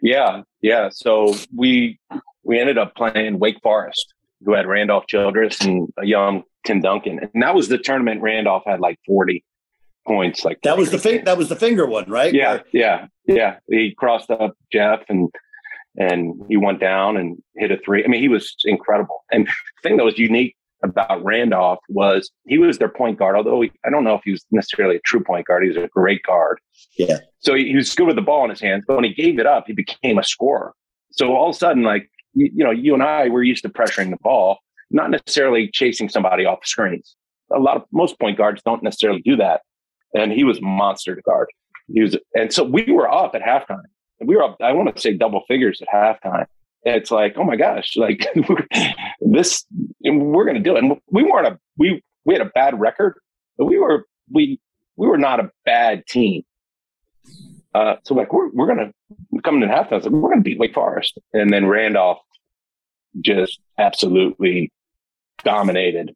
Yeah, 0.00 0.42
yeah. 0.60 0.90
So 0.90 1.34
we 1.54 1.98
we 2.44 2.58
ended 2.58 2.78
up 2.78 2.94
playing 2.94 3.38
Wake 3.38 3.60
Forest, 3.62 4.14
who 4.44 4.52
had 4.54 4.66
Randolph 4.66 5.06
Childress 5.06 5.60
and 5.62 5.88
a 5.98 6.06
young 6.06 6.42
Tim 6.64 6.80
Duncan, 6.80 7.20
and 7.32 7.42
that 7.42 7.54
was 7.54 7.68
the 7.68 7.78
tournament. 7.78 8.22
Randolph 8.22 8.64
had 8.66 8.80
like 8.80 8.98
forty 9.06 9.44
points. 10.06 10.44
Like 10.44 10.60
that 10.62 10.76
was 10.76 10.90
the 10.90 10.98
fi- 10.98 11.18
that 11.18 11.38
was 11.38 11.48
the 11.48 11.56
finger 11.56 11.86
one, 11.86 12.08
right? 12.10 12.32
Yeah, 12.32 12.60
yeah, 12.72 13.06
yeah. 13.26 13.56
He 13.68 13.94
crossed 13.96 14.30
up 14.30 14.56
Jeff 14.72 15.00
and 15.08 15.30
and 15.96 16.42
he 16.48 16.56
went 16.56 16.80
down 16.80 17.16
and 17.16 17.42
hit 17.56 17.70
a 17.70 17.78
three. 17.78 18.04
I 18.04 18.08
mean, 18.08 18.20
he 18.20 18.28
was 18.28 18.54
incredible. 18.64 19.24
And 19.30 19.46
the 19.46 19.52
thing 19.88 19.96
that 19.96 20.04
was 20.04 20.18
unique 20.18 20.56
about 20.82 21.24
Randolph 21.24 21.78
was 21.88 22.30
he 22.46 22.58
was 22.58 22.78
their 22.78 22.88
point 22.88 23.18
guard, 23.18 23.36
although 23.36 23.60
he, 23.62 23.72
I 23.86 23.90
don't 23.90 24.04
know 24.04 24.14
if 24.14 24.22
he 24.24 24.32
was 24.32 24.44
necessarily 24.50 24.96
a 24.96 25.00
true 25.00 25.22
point 25.22 25.46
guard. 25.46 25.62
He 25.62 25.68
was 25.68 25.78
a 25.78 25.88
great 25.88 26.22
guard. 26.22 26.60
Yeah. 26.98 27.18
So 27.38 27.54
he, 27.54 27.68
he, 27.68 27.76
was 27.76 27.94
good 27.94 28.06
with 28.06 28.16
the 28.16 28.22
ball 28.22 28.44
in 28.44 28.50
his 28.50 28.60
hands, 28.60 28.84
but 28.86 28.96
when 28.96 29.04
he 29.04 29.14
gave 29.14 29.38
it 29.38 29.46
up, 29.46 29.64
he 29.66 29.72
became 29.72 30.18
a 30.18 30.24
scorer. 30.24 30.74
So 31.12 31.34
all 31.34 31.48
of 31.48 31.54
a 31.54 31.58
sudden, 31.58 31.84
like, 31.84 32.10
you, 32.34 32.50
you 32.54 32.64
know, 32.64 32.70
you 32.70 32.94
and 32.94 33.02
I 33.02 33.28
were 33.28 33.42
used 33.42 33.62
to 33.62 33.68
pressuring 33.68 34.10
the 34.10 34.18
ball, 34.18 34.58
not 34.90 35.10
necessarily 35.10 35.70
chasing 35.72 36.08
somebody 36.08 36.44
off 36.44 36.60
the 36.60 36.66
screens. 36.66 37.16
A 37.54 37.58
lot 37.58 37.76
of 37.76 37.84
most 37.92 38.18
point 38.18 38.38
guards 38.38 38.62
don't 38.64 38.82
necessarily 38.82 39.22
do 39.22 39.36
that. 39.36 39.62
And 40.14 40.32
he 40.32 40.44
was 40.44 40.60
monster 40.62 41.14
to 41.14 41.22
guard. 41.22 41.48
He 41.92 42.00
was, 42.00 42.16
and 42.34 42.52
so 42.52 42.64
we 42.64 42.84
were 42.90 43.10
up 43.10 43.34
at 43.34 43.42
halftime. 43.42 43.82
We 44.24 44.36
were 44.36 44.42
up, 44.42 44.56
I 44.62 44.72
want 44.72 44.94
to 44.94 45.00
say 45.00 45.12
double 45.12 45.42
figures 45.48 45.82
at 45.82 45.88
halftime 45.88 46.46
it's 46.84 47.10
like, 47.10 47.34
oh 47.36 47.44
my 47.44 47.56
gosh, 47.56 47.96
like 47.96 48.26
this, 49.20 49.64
we're 50.02 50.44
going 50.44 50.56
to 50.56 50.62
do 50.62 50.76
it. 50.76 50.84
And 50.84 51.00
we 51.10 51.22
weren't 51.22 51.46
a, 51.46 51.58
we, 51.78 52.02
we 52.24 52.34
had 52.34 52.42
a 52.42 52.50
bad 52.54 52.78
record, 52.78 53.14
but 53.56 53.66
we 53.66 53.78
were, 53.78 54.06
we, 54.30 54.60
we 54.96 55.06
were 55.06 55.18
not 55.18 55.40
a 55.40 55.50
bad 55.64 56.06
team. 56.06 56.42
Uh, 57.74 57.96
so 58.04 58.14
like, 58.14 58.32
we're, 58.32 58.50
we're 58.50 58.66
to 58.78 59.40
come 59.42 59.62
in 59.62 59.68
halftime. 59.68 60.02
Like, 60.02 60.12
we're 60.12 60.28
to 60.34 60.44
beat 60.44 60.58
Wake 60.58 60.74
Forest. 60.74 61.18
And 61.32 61.52
then 61.52 61.66
Randolph 61.66 62.18
just 63.20 63.60
absolutely 63.78 64.72
dominated, 65.42 66.14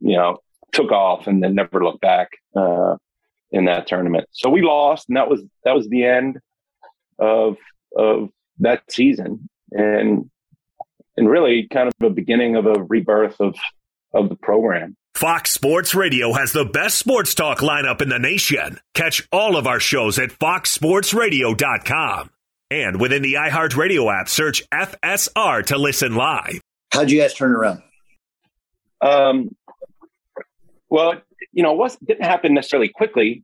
you 0.00 0.16
know, 0.16 0.38
took 0.72 0.92
off 0.92 1.26
and 1.26 1.42
then 1.42 1.54
never 1.54 1.82
looked 1.82 2.00
back, 2.00 2.30
uh, 2.54 2.96
in 3.50 3.64
that 3.66 3.86
tournament. 3.86 4.28
So 4.32 4.50
we 4.50 4.62
lost 4.62 5.08
and 5.08 5.16
that 5.16 5.28
was, 5.28 5.42
that 5.64 5.74
was 5.74 5.88
the 5.88 6.04
end 6.04 6.38
of, 7.18 7.56
of 7.96 8.30
that 8.60 8.82
season 8.90 9.48
and 9.72 10.30
and 11.16 11.28
really 11.28 11.66
kind 11.68 11.88
of 11.88 11.94
a 12.06 12.10
beginning 12.10 12.56
of 12.56 12.66
a 12.66 12.82
rebirth 12.84 13.40
of 13.40 13.56
of 14.12 14.28
the 14.28 14.36
program. 14.36 14.96
Fox 15.16 15.50
Sports 15.50 15.94
Radio 15.94 16.34
has 16.34 16.52
the 16.52 16.66
best 16.66 16.98
sports 16.98 17.34
talk 17.34 17.60
lineup 17.60 18.02
in 18.02 18.10
the 18.10 18.18
nation. 18.18 18.78
Catch 18.92 19.26
all 19.32 19.56
of 19.56 19.66
our 19.66 19.80
shows 19.80 20.18
at 20.18 20.28
foxsportsradio.com. 20.28 22.30
And 22.70 23.00
within 23.00 23.22
the 23.22 23.34
iHeartRadio 23.34 24.12
app, 24.12 24.28
search 24.28 24.62
FSR 24.68 25.64
to 25.66 25.78
listen 25.78 26.16
live. 26.16 26.60
How'd 26.92 27.10
you 27.10 27.18
guys 27.18 27.32
turn 27.32 27.52
around? 27.52 27.82
Um, 29.00 29.56
well, 30.90 31.14
you 31.50 31.62
know, 31.62 31.72
it 31.72 31.78
was, 31.78 31.96
didn't 31.96 32.24
happen 32.24 32.52
necessarily 32.52 32.88
quickly 32.88 33.42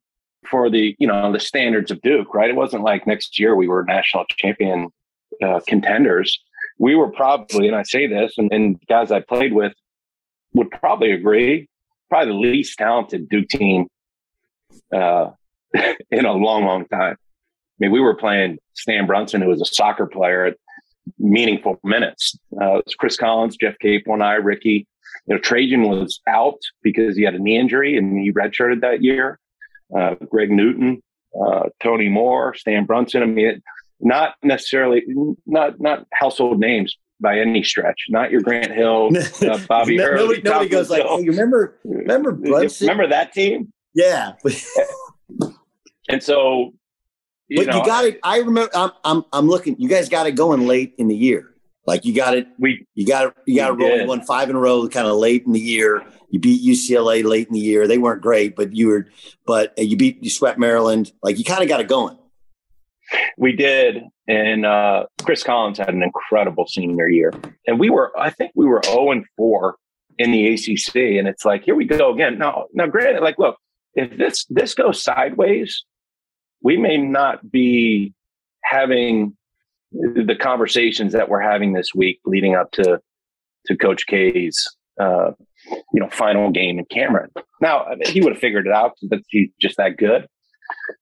for 0.50 0.68
the, 0.68 0.94
you 0.98 1.06
know, 1.06 1.32
the 1.32 1.40
standards 1.40 1.90
of 1.90 2.02
Duke, 2.02 2.34
right? 2.34 2.50
It 2.50 2.56
wasn't 2.56 2.82
like 2.82 3.06
next 3.06 3.38
year 3.38 3.56
we 3.56 3.66
were 3.66 3.82
national 3.84 4.26
champion 4.28 4.88
uh, 5.42 5.60
contenders, 5.66 6.38
we 6.78 6.96
were 6.96 7.10
probably, 7.10 7.66
and 7.66 7.76
I 7.76 7.84
say 7.84 8.06
this, 8.06 8.34
and, 8.36 8.52
and 8.52 8.78
guys 8.88 9.10
I 9.10 9.20
played 9.20 9.54
with 9.54 9.72
would 10.54 10.70
probably 10.70 11.12
agree, 11.12 11.68
probably 12.08 12.32
the 12.32 12.38
least 12.38 12.78
talented 12.78 13.28
Duke 13.28 13.48
team 13.48 13.86
uh, 14.94 15.30
in 16.10 16.24
a 16.24 16.32
long, 16.32 16.64
long 16.64 16.86
time. 16.86 17.16
I 17.16 17.74
mean, 17.78 17.92
we 17.92 18.00
were 18.00 18.14
playing 18.14 18.58
Stan 18.74 19.06
Brunson, 19.06 19.42
who 19.42 19.48
was 19.48 19.60
a 19.60 19.66
soccer 19.66 20.06
player 20.06 20.44
at 20.44 20.56
meaningful 21.18 21.80
minutes. 21.82 22.38
Uh, 22.60 22.76
it 22.76 22.84
was 22.86 22.94
Chris 22.94 23.16
Collins, 23.16 23.56
Jeff 23.56 23.78
Capel, 23.80 24.22
I, 24.22 24.34
Ricky. 24.34 24.86
You 25.26 25.34
know, 25.34 25.40
Trajan 25.40 25.82
was 25.82 26.20
out 26.26 26.58
because 26.82 27.16
he 27.16 27.22
had 27.22 27.34
a 27.34 27.38
knee 27.38 27.58
injury 27.58 27.96
and 27.96 28.18
he 28.18 28.32
redshirted 28.32 28.80
that 28.80 29.02
year. 29.02 29.38
Uh, 29.96 30.14
Greg 30.30 30.50
Newton, 30.50 31.02
uh, 31.38 31.68
Tony 31.82 32.08
Moore, 32.08 32.54
Stan 32.54 32.86
Brunson. 32.86 33.22
I 33.22 33.26
mean, 33.26 33.46
it, 33.46 33.62
not 34.00 34.34
necessarily 34.42 35.04
not 35.46 35.80
not 35.80 36.06
household 36.12 36.58
names 36.58 36.96
by 37.22 37.38
any 37.38 37.62
stretch. 37.62 38.06
Not 38.08 38.30
your 38.30 38.42
Grant 38.42 38.72
Hill, 38.72 39.10
uh, 39.42 39.58
Bobby 39.68 39.96
no, 39.96 40.04
Hurley. 40.04 40.18
Nobody, 40.18 40.42
nobody 40.42 40.68
goes 40.68 40.90
like, 40.90 41.04
"Hey, 41.04 41.22
you 41.22 41.30
remember 41.30 41.78
remember 41.84 42.32
Brunson? 42.32 42.88
Remember 42.88 43.08
that 43.08 43.32
team? 43.32 43.72
Yeah." 43.94 44.32
and 46.08 46.22
so, 46.22 46.74
you 47.48 47.58
but 47.58 47.66
know, 47.68 47.78
you 47.78 47.86
got 47.86 48.04
it. 48.04 48.20
I 48.22 48.38
remember. 48.38 48.70
I'm 48.74 48.90
I'm 49.04 49.24
I'm 49.32 49.48
looking. 49.48 49.76
You 49.78 49.88
guys 49.88 50.08
got 50.08 50.26
it 50.26 50.32
going 50.32 50.66
late 50.66 50.94
in 50.98 51.08
the 51.08 51.16
year. 51.16 51.54
Like 51.86 52.04
you 52.04 52.14
got 52.14 52.36
it. 52.36 52.46
We 52.58 52.86
you 52.94 53.06
got 53.06 53.28
it. 53.28 53.34
You 53.46 53.56
got 53.56 53.70
it 53.70 53.82
rolling. 53.82 54.06
Won 54.06 54.22
five 54.22 54.50
in 54.50 54.56
a 54.56 54.60
row, 54.60 54.88
kind 54.88 55.06
of 55.06 55.16
late 55.16 55.44
in 55.46 55.52
the 55.52 55.60
year. 55.60 56.04
You 56.30 56.38
beat 56.40 56.62
UCLA 56.62 57.24
late 57.24 57.48
in 57.48 57.54
the 57.54 57.60
year. 57.60 57.86
They 57.86 57.98
weren't 57.98 58.22
great, 58.22 58.56
but 58.56 58.74
you 58.74 58.88
were. 58.88 59.06
But 59.46 59.74
you 59.76 59.96
beat 59.96 60.22
you 60.22 60.30
swept 60.30 60.58
Maryland. 60.58 61.12
Like 61.22 61.38
you 61.38 61.44
kind 61.44 61.62
of 61.62 61.68
got 61.68 61.80
it 61.80 61.88
going. 61.88 62.16
We 63.36 63.52
did, 63.52 64.02
and 64.28 64.64
uh, 64.64 65.06
Chris 65.22 65.42
Collins 65.42 65.78
had 65.78 65.90
an 65.90 66.02
incredible 66.02 66.66
senior 66.66 67.08
year, 67.08 67.32
and 67.66 67.78
we 67.78 67.90
were, 67.90 68.12
I 68.18 68.30
think, 68.30 68.52
we 68.54 68.66
were 68.66 68.80
zero 68.84 69.10
and 69.10 69.24
four 69.36 69.76
in 70.18 70.30
the 70.30 70.48
ACC, 70.48 71.18
and 71.18 71.28
it's 71.28 71.44
like 71.44 71.64
here 71.64 71.74
we 71.74 71.84
go 71.84 72.12
again. 72.12 72.38
Now, 72.38 72.66
now, 72.72 72.86
granted, 72.86 73.22
like, 73.22 73.38
look, 73.38 73.56
if 73.94 74.16
this 74.16 74.46
this 74.48 74.74
goes 74.74 75.02
sideways, 75.02 75.84
we 76.62 76.76
may 76.76 76.96
not 76.96 77.50
be 77.50 78.14
having 78.62 79.36
the 79.92 80.36
conversations 80.40 81.12
that 81.12 81.28
we're 81.28 81.40
having 81.40 81.72
this 81.72 81.94
week 81.94 82.20
leading 82.24 82.54
up 82.54 82.70
to 82.72 83.00
to 83.66 83.76
Coach 83.76 84.06
K's 84.06 84.66
uh, 85.00 85.32
you 85.92 86.00
know 86.00 86.08
final 86.10 86.50
game 86.50 86.78
in 86.78 86.84
Cameron. 86.86 87.30
Now 87.60 87.86
he 88.06 88.20
would 88.20 88.32
have 88.32 88.40
figured 88.40 88.66
it 88.66 88.72
out 88.72 88.92
because 89.00 89.24
he's 89.28 89.50
just 89.60 89.76
that 89.76 89.96
good, 89.96 90.26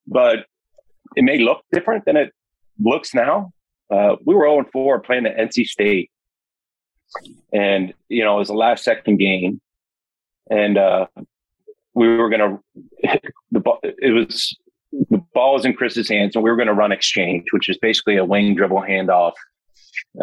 but 0.06 0.46
it 1.16 1.24
may 1.24 1.38
look 1.38 1.62
different 1.72 2.04
than 2.04 2.16
it 2.16 2.32
looks 2.78 3.14
now. 3.14 3.52
Uh, 3.90 4.16
we 4.24 4.34
were 4.34 4.48
0 4.48 4.66
4 4.72 5.00
playing 5.00 5.26
at 5.26 5.36
NC 5.36 5.66
State. 5.66 6.10
and 7.52 7.92
you 8.08 8.24
know 8.24 8.36
it 8.36 8.38
was 8.38 8.48
the 8.48 8.54
last 8.54 8.84
second 8.84 9.18
game, 9.18 9.60
and 10.48 10.78
uh, 10.78 11.06
we 11.94 12.16
were 12.16 12.30
gonna 12.30 12.58
the 13.50 13.60
ball. 13.60 13.80
It 13.82 14.14
was 14.14 14.56
the 14.92 15.18
ball 15.34 15.54
was 15.54 15.64
in 15.64 15.74
Chris's 15.74 16.08
hands, 16.08 16.34
and 16.34 16.44
we 16.44 16.50
were 16.50 16.56
going 16.56 16.68
to 16.68 16.74
run 16.74 16.92
exchange, 16.92 17.46
which 17.52 17.68
is 17.68 17.78
basically 17.78 18.16
a 18.16 18.24
wing 18.24 18.54
dribble 18.54 18.82
handoff, 18.82 19.34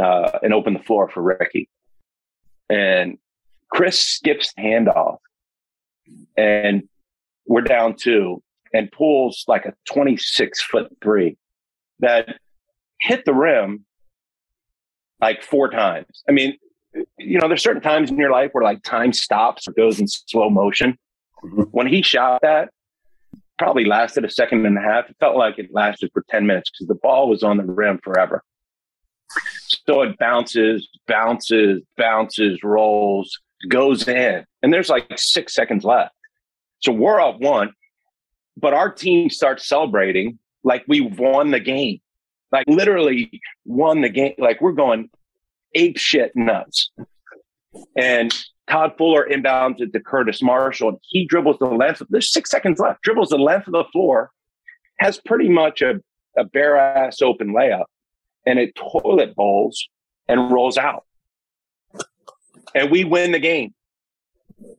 uh, 0.01 0.39
and 0.41 0.53
open 0.53 0.73
the 0.73 0.83
floor 0.83 1.09
for 1.09 1.21
Ricky. 1.21 1.69
And 2.69 3.17
Chris 3.71 3.99
skips 3.99 4.53
handoff, 4.59 5.19
and 6.35 6.87
we're 7.45 7.61
down 7.61 7.95
two, 7.95 8.43
and 8.73 8.91
pulls 8.91 9.43
like 9.47 9.65
a 9.65 9.73
26 9.85 10.61
foot 10.63 10.95
three 11.01 11.37
that 11.99 12.37
hit 12.99 13.25
the 13.25 13.33
rim 13.33 13.85
like 15.21 15.43
four 15.43 15.69
times. 15.69 16.23
I 16.27 16.31
mean, 16.31 16.57
you 17.17 17.39
know, 17.39 17.47
there's 17.47 17.63
certain 17.63 17.81
times 17.81 18.09
in 18.09 18.17
your 18.17 18.31
life 18.31 18.51
where 18.53 18.63
like 18.63 18.83
time 18.83 19.13
stops 19.13 19.67
or 19.67 19.73
goes 19.73 19.99
in 19.99 20.07
slow 20.07 20.49
motion. 20.49 20.97
Mm-hmm. 21.43 21.63
When 21.71 21.87
he 21.87 22.01
shot 22.01 22.41
that, 22.41 22.69
probably 23.57 23.85
lasted 23.85 24.25
a 24.25 24.29
second 24.29 24.65
and 24.65 24.77
a 24.77 24.81
half. 24.81 25.09
It 25.09 25.17
felt 25.19 25.35
like 25.35 25.57
it 25.57 25.73
lasted 25.73 26.11
for 26.13 26.23
10 26.29 26.45
minutes 26.45 26.69
because 26.69 26.87
the 26.87 26.95
ball 26.95 27.29
was 27.29 27.43
on 27.43 27.57
the 27.57 27.63
rim 27.63 27.99
forever. 28.03 28.43
So 29.87 30.01
it 30.03 30.17
bounces, 30.17 30.87
bounces, 31.07 31.81
bounces, 31.97 32.63
rolls, 32.63 33.39
goes 33.67 34.07
in, 34.07 34.45
and 34.61 34.73
there's 34.73 34.89
like 34.89 35.11
six 35.17 35.53
seconds 35.53 35.83
left. 35.83 36.13
So 36.79 36.91
we're 36.91 37.19
up 37.19 37.39
one, 37.39 37.73
but 38.57 38.73
our 38.73 38.91
team 38.91 39.29
starts 39.29 39.67
celebrating 39.67 40.39
like 40.63 40.83
we 40.87 41.01
won 41.01 41.51
the 41.51 41.59
game, 41.59 41.99
like 42.51 42.65
literally 42.67 43.41
won 43.65 44.01
the 44.01 44.09
game. 44.09 44.33
Like 44.37 44.59
we're 44.61 44.73
going 44.73 45.09
ape 45.73 45.97
shit 45.97 46.35
nuts. 46.35 46.89
And 47.95 48.33
Todd 48.67 48.93
Fuller 48.97 49.27
inbounds 49.29 49.79
it 49.79 49.93
to 49.93 49.99
Curtis 49.99 50.41
Marshall. 50.41 50.89
And 50.89 50.97
he 51.03 51.25
dribbles 51.25 51.57
the 51.59 51.67
length. 51.67 52.01
Of, 52.01 52.07
there's 52.09 52.31
six 52.31 52.49
seconds 52.49 52.79
left. 52.79 53.03
Dribbles 53.03 53.29
the 53.29 53.37
length 53.37 53.67
of 53.67 53.73
the 53.73 53.85
floor, 53.91 54.31
has 54.99 55.21
pretty 55.25 55.49
much 55.49 55.81
a, 55.81 56.01
a 56.35 56.43
bare 56.43 56.77
ass 56.77 57.21
open 57.21 57.53
layup, 57.53 57.85
and 58.45 58.57
it 58.57 58.75
toilet 58.75 59.35
bowls 59.35 59.87
and 60.27 60.51
rolls 60.51 60.77
out. 60.77 61.05
And 62.73 62.91
we 62.91 63.03
win 63.03 63.31
the 63.31 63.39
game. 63.39 63.73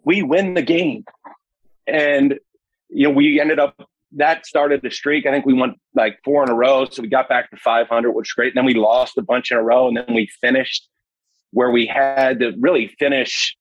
We 0.05 0.23
win 0.23 0.55
the 0.55 0.63
game. 0.63 1.05
And 1.87 2.39
you 2.91 3.09
know, 3.09 3.15
we 3.15 3.41
ended 3.41 3.59
up 3.59 3.75
that 4.13 4.47
started 4.47 4.81
the 4.83 4.91
streak. 4.91 5.27
I 5.27 5.31
think 5.31 5.45
we 5.45 5.53
won 5.53 5.75
like 5.95 6.19
four 6.25 6.43
in 6.43 6.49
a 6.49 6.55
row. 6.55 6.87
So 6.87 7.03
we 7.03 7.09
got 7.09 7.29
back 7.29 7.51
to 7.51 7.57
500, 7.57 8.11
which 8.11 8.23
was 8.25 8.33
great. 8.33 8.49
And 8.49 8.57
then 8.57 8.65
we 8.65 8.75
lost 8.75 9.19
a 9.19 9.23
bunch 9.23 9.51
in 9.51 9.59
a 9.59 9.63
row. 9.63 9.87
And 9.87 9.97
then 9.97 10.15
we 10.15 10.29
finished 10.41 10.89
where 11.51 11.71
we 11.71 11.87
had 11.87 12.41
to 12.41 12.53
really 12.59 12.89
finish 12.99 13.57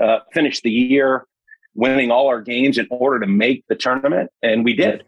uh, 0.00 0.18
finish 0.32 0.60
the 0.62 0.70
year 0.70 1.26
winning 1.74 2.10
all 2.10 2.28
our 2.28 2.40
games 2.40 2.78
in 2.78 2.88
order 2.90 3.20
to 3.20 3.26
make 3.26 3.64
the 3.68 3.76
tournament, 3.76 4.30
and 4.42 4.64
we 4.64 4.74
did. 4.74 5.04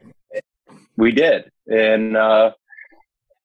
We 0.96 1.12
did, 1.12 1.50
and 1.66 2.16
uh, 2.16 2.52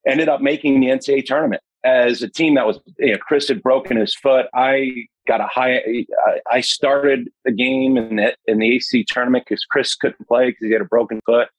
ended 0.08 0.29
up 0.29 0.41
making 0.41 0.79
the 0.82 0.88
NCAA 0.88 1.25
tournament 1.25 1.63
as 1.84 2.22
a 2.22 2.30
team 2.30 2.56
that 2.56 2.65
was. 2.65 2.80
You 2.98 3.13
know, 3.13 3.17
Chris 3.17 3.48
had 3.48 3.62
broken 3.62 3.98
his 3.98 4.15
foot. 4.15 4.48
I 4.54 5.08
got 5.28 5.41
a 5.41 5.48
high. 5.48 6.06
I 6.52 6.62
started 6.62 7.30
the 7.46 7.52
game 7.52 7.98
in 7.98 8.17
the 8.17 8.36
in 8.48 8.60
the 8.60 8.76
AC 8.76 9.06
tournament 9.10 9.46
because 9.48 9.65
Chris 9.65 9.96
couldn't 9.96 10.28
play 10.28 10.50
because 10.50 10.65
he 10.65 10.72
had 10.72 10.82
a 10.82 10.86
broken 10.86 11.22
foot, 11.26 11.50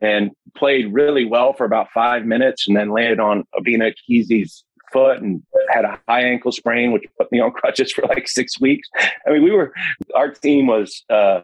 and 0.00 0.30
played 0.56 0.92
really 0.92 1.24
well 1.24 1.52
for 1.52 1.64
about 1.64 1.90
five 1.92 2.24
minutes, 2.24 2.68
and 2.68 2.76
then 2.76 2.90
landed 2.90 3.20
on 3.20 3.44
Obinna 3.54 3.92
Ekezie's 3.92 4.64
foot 4.92 5.20
and 5.20 5.42
had 5.70 5.84
a 5.84 6.00
high 6.08 6.22
ankle 6.22 6.52
sprain, 6.52 6.92
which 6.92 7.04
put 7.18 7.30
me 7.30 7.40
on 7.40 7.50
crutches 7.52 7.92
for 7.92 8.02
like 8.02 8.28
six 8.28 8.60
weeks. 8.60 8.88
I 9.26 9.32
mean, 9.32 9.42
we 9.42 9.50
were 9.50 9.72
our 10.14 10.30
team 10.30 10.66
was 10.66 11.04
uh, 11.10 11.42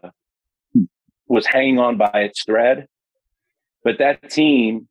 was 1.27 1.47
hanging 1.47 1.79
on 1.79 1.97
by 1.97 2.11
its 2.15 2.45
thread, 2.45 2.87
but 3.83 3.99
that 3.99 4.31
team 4.31 4.89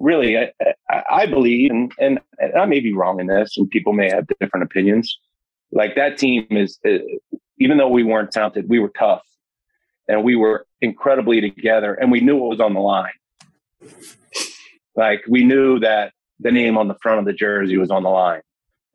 really, 0.00 0.36
I, 0.38 1.02
I 1.10 1.26
believe, 1.26 1.70
and, 1.70 1.92
and 1.98 2.20
I 2.58 2.64
may 2.66 2.80
be 2.80 2.92
wrong 2.92 3.20
in 3.20 3.26
this, 3.26 3.56
and 3.56 3.70
people 3.70 3.92
may 3.92 4.10
have 4.10 4.26
different 4.40 4.64
opinions. 4.64 5.18
Like 5.70 5.94
that 5.94 6.18
team 6.18 6.46
is, 6.50 6.78
uh, 6.84 6.98
even 7.58 7.78
though 7.78 7.88
we 7.88 8.02
weren't 8.02 8.32
talented, 8.32 8.68
we 8.68 8.80
were 8.80 8.92
tough, 8.98 9.22
and 10.08 10.24
we 10.24 10.34
were 10.34 10.66
incredibly 10.80 11.40
together, 11.40 11.94
and 11.94 12.10
we 12.10 12.20
knew 12.20 12.36
what 12.36 12.50
was 12.50 12.60
on 12.60 12.74
the 12.74 12.80
line. 12.80 13.12
Like 14.96 15.22
we 15.28 15.44
knew 15.44 15.78
that 15.80 16.12
the 16.40 16.50
name 16.50 16.76
on 16.76 16.88
the 16.88 16.96
front 17.02 17.20
of 17.20 17.24
the 17.26 17.32
jersey 17.32 17.76
was 17.76 17.90
on 17.90 18.02
the 18.02 18.08
line. 18.08 18.40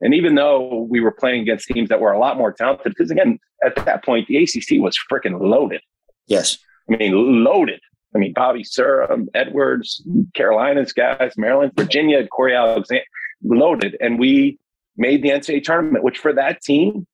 And 0.01 0.13
even 0.13 0.35
though 0.35 0.81
we 0.89 0.99
were 0.99 1.11
playing 1.11 1.41
against 1.41 1.67
teams 1.67 1.89
that 1.89 2.01
were 2.01 2.11
a 2.11 2.19
lot 2.19 2.37
more 2.37 2.51
talented, 2.51 2.93
because 2.95 3.11
again, 3.11 3.39
at 3.63 3.75
that 3.85 4.03
point, 4.03 4.27
the 4.27 4.37
ACC 4.37 4.81
was 4.81 4.97
freaking 5.09 5.39
loaded. 5.39 5.81
Yes. 6.27 6.57
I 6.89 6.97
mean, 6.97 7.43
loaded. 7.43 7.79
I 8.15 8.17
mean, 8.17 8.33
Bobby 8.33 8.63
Sura, 8.63 9.15
Edwards, 9.33 10.01
Carolina's 10.33 10.93
guys, 10.93 11.33
Maryland, 11.37 11.73
Virginia, 11.75 12.25
Cory 12.27 12.55
Alexander, 12.55 13.03
loaded. 13.43 13.97
And 13.99 14.17
we 14.17 14.57
made 14.95 15.21
the 15.21 15.29
NCAA 15.29 15.63
tournament, 15.63 16.03
which 16.03 16.19
for 16.19 16.33
that 16.33 16.61
team 16.61 17.05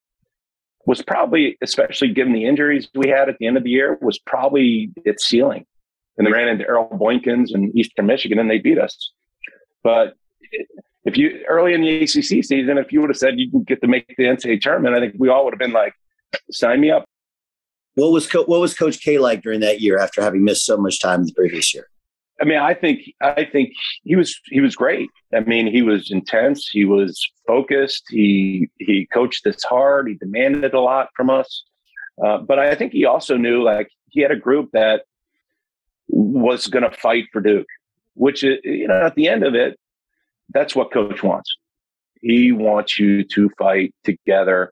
was 0.86 1.02
probably, 1.02 1.58
especially 1.62 2.14
given 2.14 2.34
the 2.34 2.46
injuries 2.46 2.88
we 2.94 3.10
had 3.10 3.30
at 3.30 3.38
the 3.40 3.48
end 3.48 3.58
of 3.58 3.64
the 3.64 3.72
year, 3.72 3.98
was 4.02 4.20
probably 4.20 4.92
its 5.04 5.26
ceiling. 5.26 5.66
And 6.18 6.28
they 6.28 6.32
ran 6.32 6.48
into 6.48 6.66
Earl 6.66 6.90
Boykins 6.90 7.54
and 7.54 7.76
Eastern 7.76 8.06
Michigan 8.06 8.38
and 8.38 8.50
they 8.50 8.60
beat 8.60 8.78
us. 8.78 9.12
But 9.84 10.16
if 11.06 11.18
you 11.18 11.44
early 11.48 11.74
in 11.74 11.82
the 11.82 12.04
ACC 12.04 12.44
season, 12.44 12.78
if 12.78 12.92
you 12.92 13.02
would 13.02 13.10
have 13.10 13.18
said 13.18 13.40
you 13.40 13.50
can 13.50 13.64
get 13.64 13.82
to 13.82 13.88
make 13.88 14.06
the 14.18 14.26
NCAA 14.26 14.62
tournament, 14.62 14.96
I 14.96 15.00
think 15.00 15.16
we 15.18 15.30
all 15.30 15.46
would 15.46 15.54
have 15.54 15.60
been 15.60 15.72
like, 15.72 15.94
sign 16.52 16.80
me 16.80 16.92
up. 16.92 17.06
What 17.96 18.12
was 18.12 18.28
Co- 18.28 18.46
what 18.46 18.62
was 18.62 18.74
Coach 18.74 19.02
K 19.02 19.18
like 19.18 19.42
during 19.42 19.60
that 19.62 19.82
year 19.82 20.00
after 20.00 20.22
having 20.22 20.44
missed 20.44 20.66
so 20.66 20.78
much 20.78 21.00
time 21.00 21.26
the 21.26 21.34
previous 21.34 21.74
year? 21.74 21.88
I 22.42 22.46
mean, 22.46 22.58
I 22.58 22.74
think 22.74 23.02
I 23.22 23.46
think 23.46 23.74
he 24.04 24.16
was 24.16 24.40
he 24.46 24.62
was 24.62 24.76
great. 24.76 25.10
I 25.34 25.42
mean, 25.42 25.68
he 25.68 25.82
was 25.82 26.10
intense. 26.10 26.68
He 26.68 26.86
was 26.86 27.22
focused. 27.46 28.04
He 28.10 28.70
he 28.80 29.08
coached 29.14 29.46
us 29.46 29.64
hard. 29.64 30.08
He 30.08 30.16
demanded 30.16 30.74
a 30.74 30.80
lot 30.80 31.10
from 31.16 31.30
us. 31.30 31.64
Uh, 32.24 32.40
but 32.40 32.60
I 32.60 32.76
think 32.76 32.94
he 32.94 33.06
also 33.06 33.38
knew 33.38 33.64
like 33.64 33.90
he 34.10 34.22
had 34.22 34.32
a 34.32 34.36
group 34.36 34.70
that 34.74 35.04
was 36.08 36.68
going 36.68 36.84
to 36.84 36.98
fight 36.98 37.26
for 37.32 37.42
Duke, 37.42 37.68
which 38.16 38.42
you 38.44 38.88
know 38.88 39.02
at 39.06 39.16
the 39.16 39.28
end 39.28 39.44
of 39.44 39.54
it, 39.54 39.78
that's 40.50 40.76
what 40.76 40.92
coach 40.92 41.22
wants. 41.22 41.56
He 42.22 42.52
wants 42.52 42.98
you 42.98 43.24
to 43.24 43.50
fight 43.58 43.94
together 44.04 44.72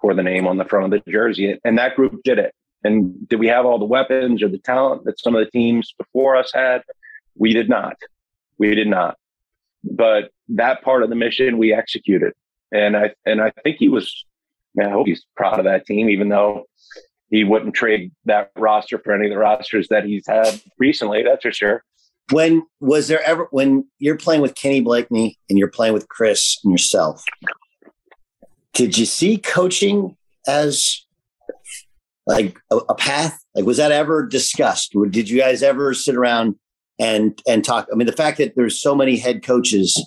for 0.00 0.14
the 0.14 0.22
name 0.22 0.46
on 0.46 0.56
the 0.56 0.64
front 0.64 0.92
of 0.92 1.02
the 1.04 1.10
jersey. 1.10 1.58
And 1.64 1.78
that 1.78 1.96
group 1.96 2.20
did 2.24 2.38
it. 2.38 2.54
And 2.84 3.28
did 3.28 3.38
we 3.38 3.46
have 3.48 3.64
all 3.64 3.78
the 3.78 3.84
weapons 3.84 4.42
or 4.42 4.48
the 4.48 4.58
talent 4.58 5.04
that 5.04 5.20
some 5.20 5.34
of 5.34 5.44
the 5.44 5.50
teams 5.50 5.94
before 5.96 6.36
us 6.36 6.50
had? 6.52 6.82
We 7.36 7.52
did 7.52 7.68
not. 7.68 7.96
We 8.58 8.74
did 8.74 8.88
not. 8.88 9.16
But 9.84 10.30
that 10.48 10.82
part 10.82 11.02
of 11.02 11.08
the 11.08 11.16
mission 11.16 11.58
we 11.58 11.72
executed. 11.72 12.32
And 12.72 12.96
I 12.96 13.14
and 13.26 13.40
I 13.40 13.52
think 13.62 13.76
he 13.78 13.88
was 13.88 14.24
I 14.80 14.88
hope 14.88 15.06
he's 15.06 15.24
proud 15.36 15.58
of 15.58 15.64
that 15.64 15.86
team, 15.86 16.08
even 16.08 16.28
though 16.28 16.64
he 17.30 17.44
wouldn't 17.44 17.74
trade 17.74 18.12
that 18.26 18.50
roster 18.56 18.98
for 18.98 19.12
any 19.12 19.26
of 19.26 19.30
the 19.30 19.38
rosters 19.38 19.88
that 19.88 20.04
he's 20.04 20.26
had 20.26 20.60
recently, 20.78 21.22
that's 21.22 21.42
for 21.42 21.52
sure. 21.52 21.84
When 22.30 22.62
was 22.80 23.08
there 23.08 23.22
ever 23.26 23.48
when 23.50 23.86
you're 23.98 24.16
playing 24.16 24.42
with 24.42 24.54
Kenny 24.54 24.80
Blakeney 24.80 25.38
and 25.50 25.58
you're 25.58 25.68
playing 25.68 25.92
with 25.94 26.08
Chris 26.08 26.58
and 26.64 26.72
yourself? 26.72 27.24
Did 28.74 28.96
you 28.96 29.06
see 29.06 29.38
coaching 29.38 30.16
as 30.46 31.04
like 32.26 32.58
a, 32.70 32.76
a 32.76 32.94
path? 32.94 33.38
Like 33.54 33.64
was 33.64 33.76
that 33.76 33.92
ever 33.92 34.26
discussed? 34.26 34.94
Did 35.10 35.28
you 35.28 35.40
guys 35.40 35.62
ever 35.62 35.94
sit 35.94 36.14
around 36.14 36.56
and 36.98 37.40
and 37.46 37.64
talk? 37.64 37.88
I 37.92 37.96
mean, 37.96 38.06
the 38.06 38.12
fact 38.12 38.38
that 38.38 38.54
there's 38.56 38.80
so 38.80 38.94
many 38.94 39.16
head 39.16 39.42
coaches 39.42 40.04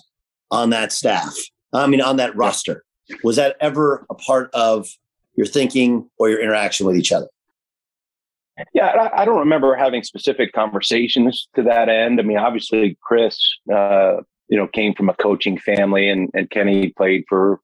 on 0.50 0.70
that 0.70 0.92
staff, 0.92 1.36
I 1.72 1.86
mean, 1.86 2.00
on 2.00 2.16
that 2.16 2.36
roster, 2.36 2.84
was 3.22 3.36
that 3.36 3.56
ever 3.60 4.06
a 4.10 4.14
part 4.14 4.50
of 4.52 4.88
your 5.36 5.46
thinking 5.46 6.08
or 6.18 6.28
your 6.28 6.40
interaction 6.40 6.86
with 6.86 6.96
each 6.96 7.12
other? 7.12 7.28
Yeah, 8.72 9.10
I, 9.14 9.26
don't 9.26 9.38
remember 9.38 9.74
having 9.74 10.02
specific 10.02 10.54
conversations 10.54 11.46
to 11.56 11.62
that 11.64 11.90
end. 11.90 12.18
I 12.18 12.22
mean, 12.22 12.38
obviously, 12.38 12.96
Chris, 13.02 13.38
uh, 13.70 14.22
you 14.48 14.56
know, 14.56 14.66
came 14.66 14.94
from 14.94 15.10
a 15.10 15.14
coaching 15.14 15.58
family, 15.58 16.08
and, 16.08 16.30
and 16.32 16.48
Kenny 16.48 16.88
played 16.88 17.24
for 17.28 17.60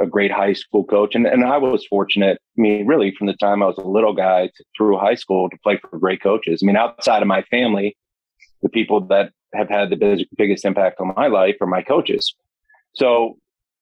a 0.00 0.06
great 0.06 0.32
high 0.32 0.52
school 0.54 0.84
coach, 0.84 1.14
and 1.14 1.26
and 1.26 1.44
I 1.44 1.58
was 1.58 1.86
fortunate. 1.86 2.38
I 2.58 2.60
mean, 2.60 2.86
really, 2.86 3.14
from 3.16 3.26
the 3.26 3.34
time 3.34 3.62
I 3.62 3.66
was 3.66 3.78
a 3.78 3.82
little 3.82 4.14
guy 4.14 4.46
to, 4.46 4.64
through 4.76 4.98
high 4.98 5.14
school 5.14 5.50
to 5.50 5.58
play 5.62 5.78
for 5.78 5.98
great 5.98 6.22
coaches. 6.22 6.60
I 6.62 6.66
mean, 6.66 6.76
outside 6.76 7.22
of 7.22 7.28
my 7.28 7.42
family, 7.42 7.96
the 8.62 8.68
people 8.68 9.00
that 9.08 9.32
have 9.54 9.68
had 9.68 9.90
the 9.90 10.26
biggest 10.36 10.64
impact 10.64 11.00
on 11.00 11.12
my 11.16 11.26
life 11.26 11.56
are 11.60 11.66
my 11.66 11.82
coaches. 11.82 12.34
So, 12.94 13.36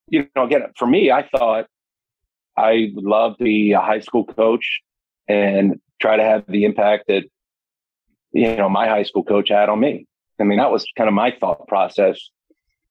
you 0.09 0.29
know, 0.35 0.45
again, 0.45 0.63
for 0.77 0.87
me, 0.87 1.11
I 1.11 1.29
thought 1.29 1.67
I 2.57 2.91
would 2.95 3.05
love 3.05 3.39
to 3.39 3.45
be 3.45 3.73
a 3.73 3.81
high 3.81 4.01
school 4.01 4.25
coach 4.25 4.81
and 5.29 5.81
try 6.01 6.17
to 6.17 6.25
have 6.25 6.45
the 6.49 6.65
impact 6.65 7.05
that 7.09 7.25
you 8.33 8.57
know 8.57 8.69
my 8.69 8.89
high 8.89 9.05
school 9.05 9.25
coach 9.25 9.49
had 9.49 9.69
on 9.69 9.79
me. 9.79 10.07
I 10.41 10.45
mean, 10.45 10.59
that 10.59 10.71
was 10.71 10.87
kind 10.97 11.09
of 11.09 11.15
my 11.15 11.35
thought 11.39 11.69
process 11.69 12.19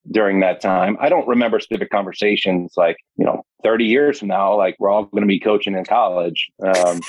during 0.09 0.39
that 0.39 0.61
time. 0.61 0.97
I 0.99 1.09
don't 1.09 1.27
remember 1.27 1.59
specific 1.59 1.89
conversations 1.89 2.73
like, 2.77 2.97
you 3.17 3.25
know, 3.25 3.43
30 3.63 3.85
years 3.85 4.19
from 4.19 4.29
now, 4.29 4.55
like 4.55 4.75
we're 4.79 4.89
all 4.89 5.05
going 5.05 5.21
to 5.21 5.27
be 5.27 5.39
coaching 5.39 5.75
in 5.75 5.85
college. 5.85 6.49
Um, 6.63 7.01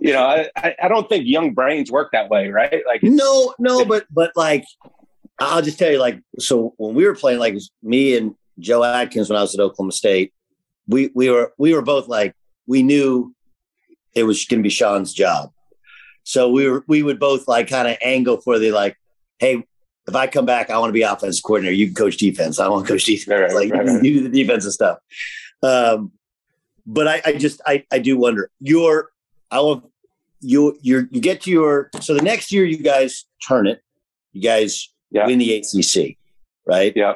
you 0.00 0.12
know, 0.12 0.24
I, 0.56 0.74
I 0.82 0.88
don't 0.88 1.08
think 1.08 1.26
young 1.26 1.54
brains 1.54 1.90
work 1.90 2.10
that 2.12 2.28
way, 2.28 2.50
right? 2.50 2.82
Like, 2.86 3.02
no, 3.02 3.54
no, 3.58 3.84
but, 3.84 4.06
but 4.10 4.32
like, 4.34 4.64
I'll 5.38 5.62
just 5.62 5.78
tell 5.78 5.90
you, 5.90 5.98
like, 5.98 6.20
so 6.38 6.74
when 6.76 6.94
we 6.94 7.06
were 7.06 7.14
playing, 7.14 7.38
like 7.38 7.56
me 7.82 8.16
and 8.16 8.34
Joe 8.58 8.84
Adkins, 8.84 9.28
when 9.28 9.38
I 9.38 9.42
was 9.42 9.54
at 9.54 9.60
Oklahoma 9.60 9.92
State, 9.92 10.32
we, 10.86 11.10
we 11.14 11.30
were, 11.30 11.52
we 11.58 11.74
were 11.74 11.82
both 11.82 12.08
like, 12.08 12.34
we 12.66 12.82
knew 12.82 13.34
it 14.14 14.24
was 14.24 14.44
going 14.44 14.60
to 14.60 14.62
be 14.62 14.70
Sean's 14.70 15.12
job. 15.12 15.50
So 16.24 16.50
we 16.50 16.68
were, 16.68 16.84
we 16.88 17.02
would 17.02 17.20
both 17.20 17.46
like 17.46 17.68
kind 17.68 17.88
of 17.88 17.96
angle 18.02 18.40
for 18.40 18.58
the 18.58 18.72
like, 18.72 18.96
hey, 19.38 19.64
if 20.06 20.14
I 20.14 20.26
come 20.26 20.46
back, 20.46 20.70
I 20.70 20.78
want 20.78 20.90
to 20.90 20.94
be 20.94 21.02
offense 21.02 21.40
coordinator. 21.40 21.74
You 21.74 21.86
can 21.86 21.94
coach 21.94 22.16
defense. 22.16 22.58
I 22.58 22.68
want 22.68 22.86
to 22.86 22.92
coach 22.92 23.04
defense. 23.04 23.28
Right, 23.28 23.54
like 23.54 23.72
right, 23.72 23.86
right. 23.86 24.04
you 24.04 24.20
do 24.20 24.28
the 24.28 24.44
defensive 24.44 24.72
stuff. 24.72 24.98
Um, 25.62 26.12
but 26.86 27.08
I, 27.08 27.22
I 27.24 27.32
just 27.32 27.60
I, 27.66 27.84
I 27.90 27.98
do 27.98 28.18
wonder. 28.18 28.50
Your 28.60 29.10
I 29.50 29.60
will 29.60 29.90
you 30.40 30.78
you 30.82 31.08
you 31.10 31.20
get 31.20 31.40
to 31.42 31.50
your 31.50 31.90
so 32.00 32.14
the 32.14 32.22
next 32.22 32.52
year 32.52 32.64
you 32.64 32.78
guys 32.78 33.24
turn 33.46 33.66
it. 33.66 33.80
You 34.32 34.42
guys 34.42 34.90
yeah. 35.10 35.26
win 35.26 35.38
the 35.38 35.54
ACC, 35.54 36.18
right? 36.66 36.92
Yeah. 36.94 37.14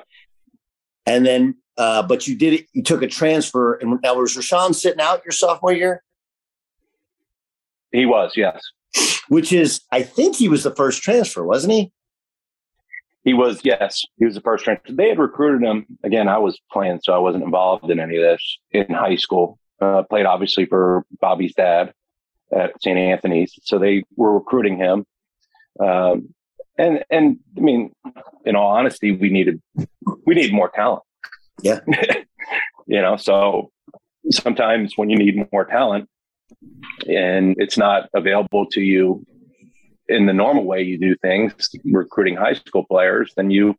And 1.05 1.27
then, 1.27 1.57
uh, 1.77 2.03
but 2.03 2.27
you 2.27 2.37
did 2.37 2.55
it. 2.55 2.66
You 2.72 2.83
took 2.83 3.03
a 3.03 3.07
transfer, 3.07 3.74
and 3.74 3.98
now 4.03 4.14
was 4.14 4.37
Roshown 4.37 4.74
sitting 4.74 5.01
out 5.01 5.24
your 5.24 5.33
sophomore 5.33 5.72
year? 5.72 6.03
He 7.92 8.07
was, 8.07 8.33
yes. 8.37 8.62
Which 9.29 9.53
is, 9.53 9.81
I 9.90 10.03
think 10.03 10.37
he 10.37 10.48
was 10.48 10.62
the 10.62 10.74
first 10.74 11.03
transfer, 11.03 11.42
wasn't 11.42 11.72
he? 11.72 11.92
He 13.29 13.35
was, 13.35 13.61
yes, 13.62 14.07
he 14.19 14.25
was 14.25 14.37
the 14.37 14.41
first 14.41 14.64
transfer. 14.64 14.91
They 14.91 15.11
had 15.11 15.19
recruited 15.19 15.62
him. 15.62 15.85
Again, 16.03 16.29
I 16.29 16.38
was 16.38 16.59
playing, 16.73 17.01
so 17.03 17.12
I 17.12 17.19
wasn't 17.19 17.45
involved 17.45 17.91
in 17.91 18.01
any 18.01 18.17
of 18.17 18.23
this 18.23 18.59
in 18.71 18.87
high 18.88 19.17
school. 19.17 19.59
Uh, 19.83 20.03
played 20.09 20.25
obviously 20.25 20.64
for 20.64 21.05
Bobby's 21.21 21.53
dad 21.55 21.93
at 22.57 22.73
St. 22.81 22.97
Anthony's, 22.97 23.53
so 23.64 23.79
they 23.79 24.05
were 24.17 24.33
recruiting 24.33 24.79
him. 24.79 25.05
Um, 25.79 26.35
and 26.79 27.05
and 27.11 27.38
I 27.55 27.61
mean, 27.61 27.93
in 28.47 28.57
all 28.57 28.75
honesty, 28.75 29.12
we 29.12 29.29
needed 29.29 29.61
we 30.25 30.35
need 30.35 30.55
more 30.55 30.71
talent. 30.71 31.03
Yeah, 31.61 31.81
you 32.87 33.03
know. 33.03 33.19
So 33.19 33.71
sometimes 34.31 34.95
when 34.97 35.11
you 35.11 35.19
need 35.19 35.53
more 35.53 35.67
talent, 35.67 36.09
and 37.07 37.57
it's 37.59 37.77
not 37.77 38.09
available 38.14 38.64
to 38.71 38.81
you 38.81 39.23
in 40.09 40.27
the 40.27 40.33
normal 40.33 40.64
way 40.64 40.83
you 40.83 40.99
do 40.99 41.14
things, 41.16 41.71
recruiting 41.85 42.37
high 42.37 42.55
school 42.55 42.85
players, 42.85 43.33
then 43.37 43.51
you 43.51 43.75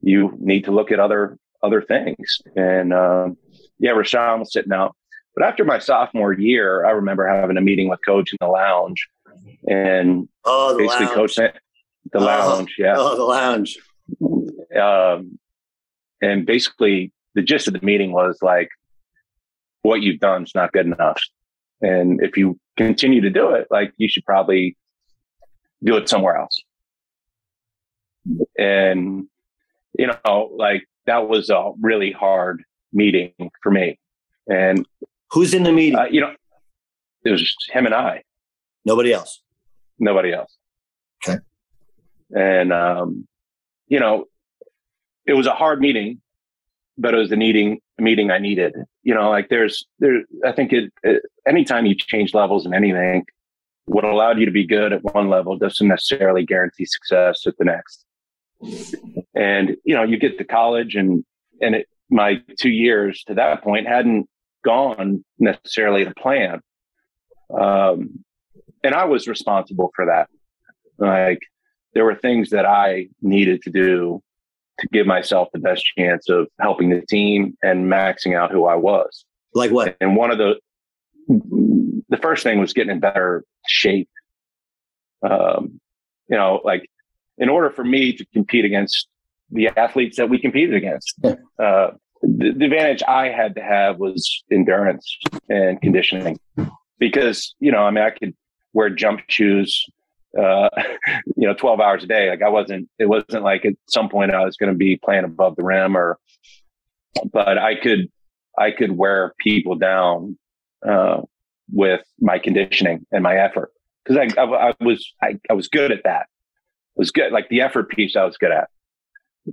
you 0.00 0.36
need 0.38 0.64
to 0.64 0.70
look 0.70 0.90
at 0.90 1.00
other 1.00 1.38
other 1.62 1.82
things. 1.82 2.40
And 2.56 2.92
um, 2.92 3.36
yeah, 3.78 3.92
Roshown 3.92 4.40
was 4.40 4.52
sitting 4.52 4.72
out. 4.72 4.96
But 5.34 5.46
after 5.46 5.64
my 5.64 5.78
sophomore 5.78 6.32
year, 6.32 6.84
I 6.84 6.90
remember 6.90 7.26
having 7.26 7.56
a 7.56 7.60
meeting 7.60 7.88
with 7.88 8.00
coach 8.04 8.32
in 8.32 8.38
the 8.40 8.48
lounge, 8.48 9.08
and 9.68 10.28
oh, 10.44 10.76
basically 10.76 11.06
lounge. 11.06 11.16
coach 11.16 11.34
the 11.36 11.52
oh, 12.14 12.24
lounge, 12.24 12.74
yeah, 12.78 12.94
oh, 12.96 13.16
the 13.16 13.24
lounge. 13.24 13.78
Um, 14.76 15.38
and 16.20 16.44
basically, 16.44 17.12
the 17.34 17.42
gist 17.42 17.68
of 17.68 17.74
the 17.74 17.84
meeting 17.84 18.10
was 18.10 18.38
like, 18.42 18.70
"What 19.82 20.02
you've 20.02 20.18
done 20.18 20.42
is 20.42 20.52
not 20.54 20.72
good 20.72 20.86
enough, 20.86 21.22
and 21.80 22.20
if 22.22 22.36
you 22.36 22.58
continue 22.76 23.20
to 23.20 23.30
do 23.30 23.50
it, 23.50 23.68
like 23.70 23.92
you 23.96 24.08
should 24.08 24.24
probably 24.24 24.76
do 25.82 25.96
it 25.96 26.08
somewhere 26.08 26.36
else. 26.36 26.62
And, 28.58 29.28
you 29.98 30.06
know, 30.06 30.50
like 30.54 30.86
that 31.06 31.28
was 31.28 31.50
a 31.50 31.72
really 31.80 32.12
hard 32.12 32.64
meeting 32.92 33.32
for 33.62 33.70
me. 33.70 33.98
And 34.48 34.86
who's 35.30 35.54
in 35.54 35.62
the 35.62 35.72
meeting? 35.72 35.98
Uh, 35.98 36.04
you 36.04 36.20
know, 36.20 36.34
it 37.24 37.30
was 37.30 37.54
him 37.70 37.86
and 37.86 37.94
I. 37.94 38.22
Nobody 38.84 39.12
else. 39.12 39.42
Nobody 39.98 40.32
else. 40.32 40.56
Okay. 41.26 41.38
And, 42.34 42.72
um, 42.72 43.26
you 43.88 44.00
know, 44.00 44.26
it 45.26 45.34
was 45.34 45.46
a 45.46 45.54
hard 45.54 45.80
meeting, 45.80 46.20
but 46.96 47.14
it 47.14 47.18
was 47.18 47.30
the 47.30 47.36
needing 47.36 47.80
meeting 47.98 48.30
I 48.30 48.38
needed. 48.38 48.74
You 49.02 49.14
know, 49.14 49.30
like 49.30 49.48
there's 49.48 49.86
there. 49.98 50.22
I 50.44 50.52
think 50.52 50.72
it, 50.72 50.92
it 51.02 51.22
anytime 51.46 51.86
you 51.86 51.94
change 51.94 52.34
levels 52.34 52.66
in 52.66 52.74
anything, 52.74 53.26
what 53.88 54.04
allowed 54.04 54.38
you 54.38 54.46
to 54.46 54.52
be 54.52 54.66
good 54.66 54.92
at 54.92 55.02
one 55.02 55.28
level 55.28 55.56
doesn't 55.56 55.88
necessarily 55.88 56.44
guarantee 56.44 56.84
success 56.84 57.46
at 57.46 57.56
the 57.58 57.64
next. 57.64 58.04
And 59.34 59.76
you 59.84 59.94
know, 59.94 60.02
you 60.02 60.18
get 60.18 60.38
to 60.38 60.44
college, 60.44 60.94
and 60.94 61.24
and 61.60 61.74
it, 61.76 61.88
my 62.10 62.42
two 62.58 62.70
years 62.70 63.24
to 63.24 63.34
that 63.34 63.62
point 63.62 63.86
hadn't 63.86 64.28
gone 64.64 65.24
necessarily 65.38 66.04
to 66.04 66.14
plan. 66.14 66.60
Um, 67.58 68.24
and 68.82 68.94
I 68.94 69.04
was 69.04 69.26
responsible 69.26 69.90
for 69.94 70.06
that. 70.06 70.28
Like 70.98 71.40
there 71.94 72.04
were 72.04 72.14
things 72.14 72.50
that 72.50 72.66
I 72.66 73.08
needed 73.22 73.62
to 73.62 73.70
do 73.70 74.22
to 74.80 74.88
give 74.92 75.06
myself 75.06 75.48
the 75.52 75.58
best 75.58 75.84
chance 75.96 76.28
of 76.28 76.48
helping 76.60 76.90
the 76.90 77.02
team 77.08 77.56
and 77.62 77.90
maxing 77.90 78.36
out 78.36 78.52
who 78.52 78.66
I 78.66 78.74
was. 78.74 79.24
Like 79.54 79.70
what? 79.70 79.96
And 80.00 80.16
one 80.16 80.30
of 80.30 80.38
the 80.38 80.56
the 82.08 82.16
first 82.16 82.42
thing 82.42 82.58
was 82.58 82.72
getting 82.72 82.92
in 82.92 83.00
better 83.00 83.44
shape. 83.66 84.08
Um, 85.22 85.80
you 86.28 86.36
know, 86.36 86.60
like 86.64 86.88
in 87.38 87.48
order 87.48 87.70
for 87.70 87.84
me 87.84 88.12
to 88.12 88.24
compete 88.32 88.64
against 88.64 89.08
the 89.50 89.68
athletes 89.68 90.16
that 90.18 90.28
we 90.28 90.38
competed 90.38 90.74
against, 90.74 91.18
uh, 91.24 91.90
the, 92.22 92.52
the, 92.56 92.64
advantage 92.64 93.02
I 93.06 93.28
had 93.28 93.54
to 93.54 93.62
have 93.62 93.98
was 93.98 94.44
endurance 94.50 95.16
and 95.48 95.80
conditioning 95.80 96.38
because, 96.98 97.54
you 97.60 97.72
know, 97.72 97.84
I 97.84 97.90
mean, 97.90 98.04
I 98.04 98.10
could 98.10 98.34
wear 98.72 98.90
jump 98.90 99.22
shoes, 99.28 99.86
uh, 100.38 100.68
you 101.36 101.46
know, 101.46 101.54
12 101.54 101.80
hours 101.80 102.04
a 102.04 102.06
day. 102.06 102.28
Like 102.28 102.42
I 102.42 102.48
wasn't, 102.48 102.88
it 102.98 103.06
wasn't 103.06 103.44
like 103.44 103.64
at 103.64 103.74
some 103.88 104.08
point 104.08 104.34
I 104.34 104.44
was 104.44 104.56
going 104.56 104.72
to 104.72 104.76
be 104.76 104.96
playing 104.96 105.24
above 105.24 105.56
the 105.56 105.64
rim 105.64 105.96
or, 105.96 106.18
but 107.32 107.56
I 107.58 107.76
could, 107.76 108.10
I 108.56 108.72
could 108.72 108.92
wear 108.92 109.34
people 109.38 109.76
down, 109.76 110.36
uh, 110.86 111.22
with 111.72 112.02
my 112.20 112.38
conditioning 112.38 113.06
and 113.12 113.22
my 113.22 113.36
effort 113.36 113.72
because 114.04 114.16
I, 114.36 114.40
I, 114.40 114.68
I, 114.68 114.74
was 114.80 115.12
I, 115.22 115.38
I 115.50 115.52
was 115.52 115.68
good 115.68 115.92
at 115.92 116.04
that. 116.04 116.22
It 116.96 117.00
was 117.00 117.10
good 117.10 117.32
like 117.32 117.48
the 117.48 117.60
effort 117.60 117.90
piece 117.90 118.16
I 118.16 118.24
was 118.24 118.36
good 118.36 118.52
at, 118.52 118.68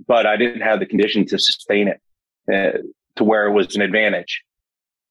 but 0.06 0.26
I 0.26 0.36
didn't 0.36 0.62
have 0.62 0.80
the 0.80 0.86
condition 0.86 1.26
to 1.26 1.38
sustain 1.38 1.88
it 1.88 2.00
uh, 2.52 2.78
to 3.16 3.24
where 3.24 3.46
it 3.46 3.52
was 3.52 3.76
an 3.76 3.82
advantage, 3.82 4.42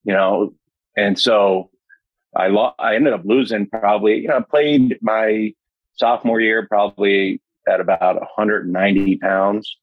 you 0.04 0.12
know. 0.12 0.54
And 0.96 1.18
so 1.18 1.70
I 2.34 2.48
lo- 2.48 2.74
I 2.78 2.94
ended 2.96 3.12
up 3.12 3.22
losing 3.24 3.66
probably 3.66 4.18
you 4.18 4.28
know 4.28 4.38
I 4.38 4.42
played 4.42 4.98
my 5.00 5.52
sophomore 5.94 6.40
year 6.40 6.66
probably 6.66 7.40
at 7.68 7.80
about 7.80 8.16
190 8.16 9.16
pounds, 9.18 9.76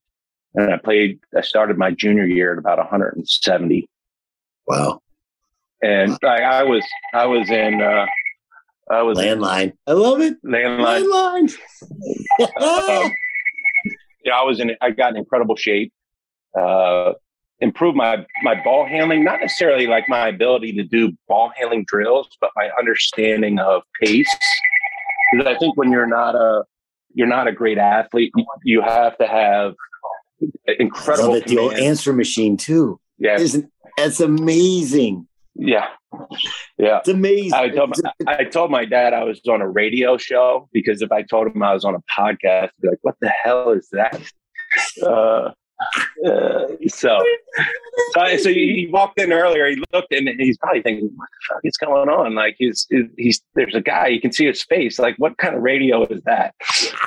and 0.56 0.74
I 0.74 0.78
played 0.78 1.20
I 1.36 1.42
started 1.42 1.78
my 1.78 1.92
junior 1.92 2.26
year 2.26 2.54
at 2.54 2.60
about 2.60 2.78
170. 2.78 3.88
Wow 4.68 5.03
and 5.84 6.18
I, 6.24 6.42
I 6.42 6.64
was 6.64 6.84
I 7.14 7.26
was 7.26 7.50
in 7.50 7.82
uh, 7.82 8.06
I 8.90 9.02
was 9.02 9.18
landline. 9.18 9.74
I 9.86 9.94
love 9.94 10.22
it. 10.22 10.42
Landline. 10.44 11.06
Landline. 11.06 11.58
um, 12.40 13.12
yeah, 14.24 14.36
I 14.36 14.44
was 14.44 14.60
in. 14.60 14.76
I 14.82 14.92
got 14.92 15.12
in 15.12 15.18
incredible 15.18 15.56
shape. 15.56 15.92
Uh, 16.58 17.14
improved 17.60 17.98
my 17.98 18.26
my 18.44 18.62
ball 18.64 18.86
handling, 18.86 19.24
not 19.24 19.42
necessarily 19.42 19.88
like 19.88 20.08
my 20.08 20.28
ability 20.28 20.74
to 20.74 20.84
do 20.84 21.12
ball 21.28 21.52
handling 21.58 21.84
drills, 21.86 22.30
but 22.40 22.52
my 22.56 22.70
understanding 22.80 23.60
of 23.60 23.84
pace. 24.02 24.34
Because 25.32 25.48
I 25.48 25.58
think 25.58 25.78
when 25.78 25.92
you're 25.92 26.08
not 26.08 26.36
a 26.36 26.64
you're 27.14 27.28
not 27.28 27.48
a 27.48 27.52
great 27.52 27.78
athlete, 27.78 28.32
you 28.64 28.82
have 28.82 29.18
to 29.18 29.28
have 29.28 29.76
incredible. 30.80 31.32
I 31.32 31.34
love 31.34 31.44
it, 31.44 31.48
the 31.48 31.58
old 31.58 31.74
answer 31.74 32.14
machine 32.14 32.58
too. 32.58 33.00
Yeah, 33.18 33.40
Isn't, 33.40 33.72
that's 33.98 34.20
amazing. 34.20 35.28
Yeah. 35.56 35.88
Yeah. 36.78 37.00
It's 37.00 37.10
amazing. 37.10 37.54
I 37.54 37.70
told, 37.70 37.94
my, 38.04 38.12
I 38.28 38.44
told 38.46 38.72
my 38.72 38.86
dad 38.86 39.14
I 39.14 39.24
was 39.24 39.42
on 39.48 39.62
a 39.62 39.70
radio 39.70 40.18
show 40.18 40.68
because 40.72 41.02
if 41.02 41.12
I 41.12 41.22
told 41.22 41.48
him 41.48 41.62
I 41.62 41.74
was 41.74 41.86
on 41.86 41.96
a 41.96 42.02
podcast, 42.20 42.70
he'd 42.78 42.82
be 42.82 42.90
like, 42.90 43.00
what 43.02 43.16
the 43.22 43.30
hell 43.30 43.70
is 43.72 43.88
that? 43.92 44.22
Uh, 45.02 45.52
uh, 46.26 46.68
so, 46.88 47.24
so, 48.14 48.38
so 48.38 48.50
he 48.50 48.88
walked 48.92 49.20
in 49.20 49.32
earlier. 49.32 49.68
He 49.70 49.84
looked 49.94 50.14
and 50.14 50.30
he's 50.40 50.58
probably 50.58 50.82
thinking, 50.82 51.10
"What 51.16 51.28
the 51.30 51.54
fuck 51.54 51.62
is 51.64 51.78
going 51.78 52.10
on?" 52.10 52.36
Like 52.36 52.56
he's 52.58 52.88
he's 53.18 53.42
there's 53.56 53.76
a 53.76 53.82
guy 53.82 54.08
you 54.08 54.22
can 54.22 54.32
see 54.32 54.46
his 54.46 54.64
face. 54.64 55.00
Like 55.00 55.16
what 55.18 55.38
kind 55.38 55.56
of 55.56 55.62
radio 55.62 56.06
is 56.06 56.22
that? 56.24 56.56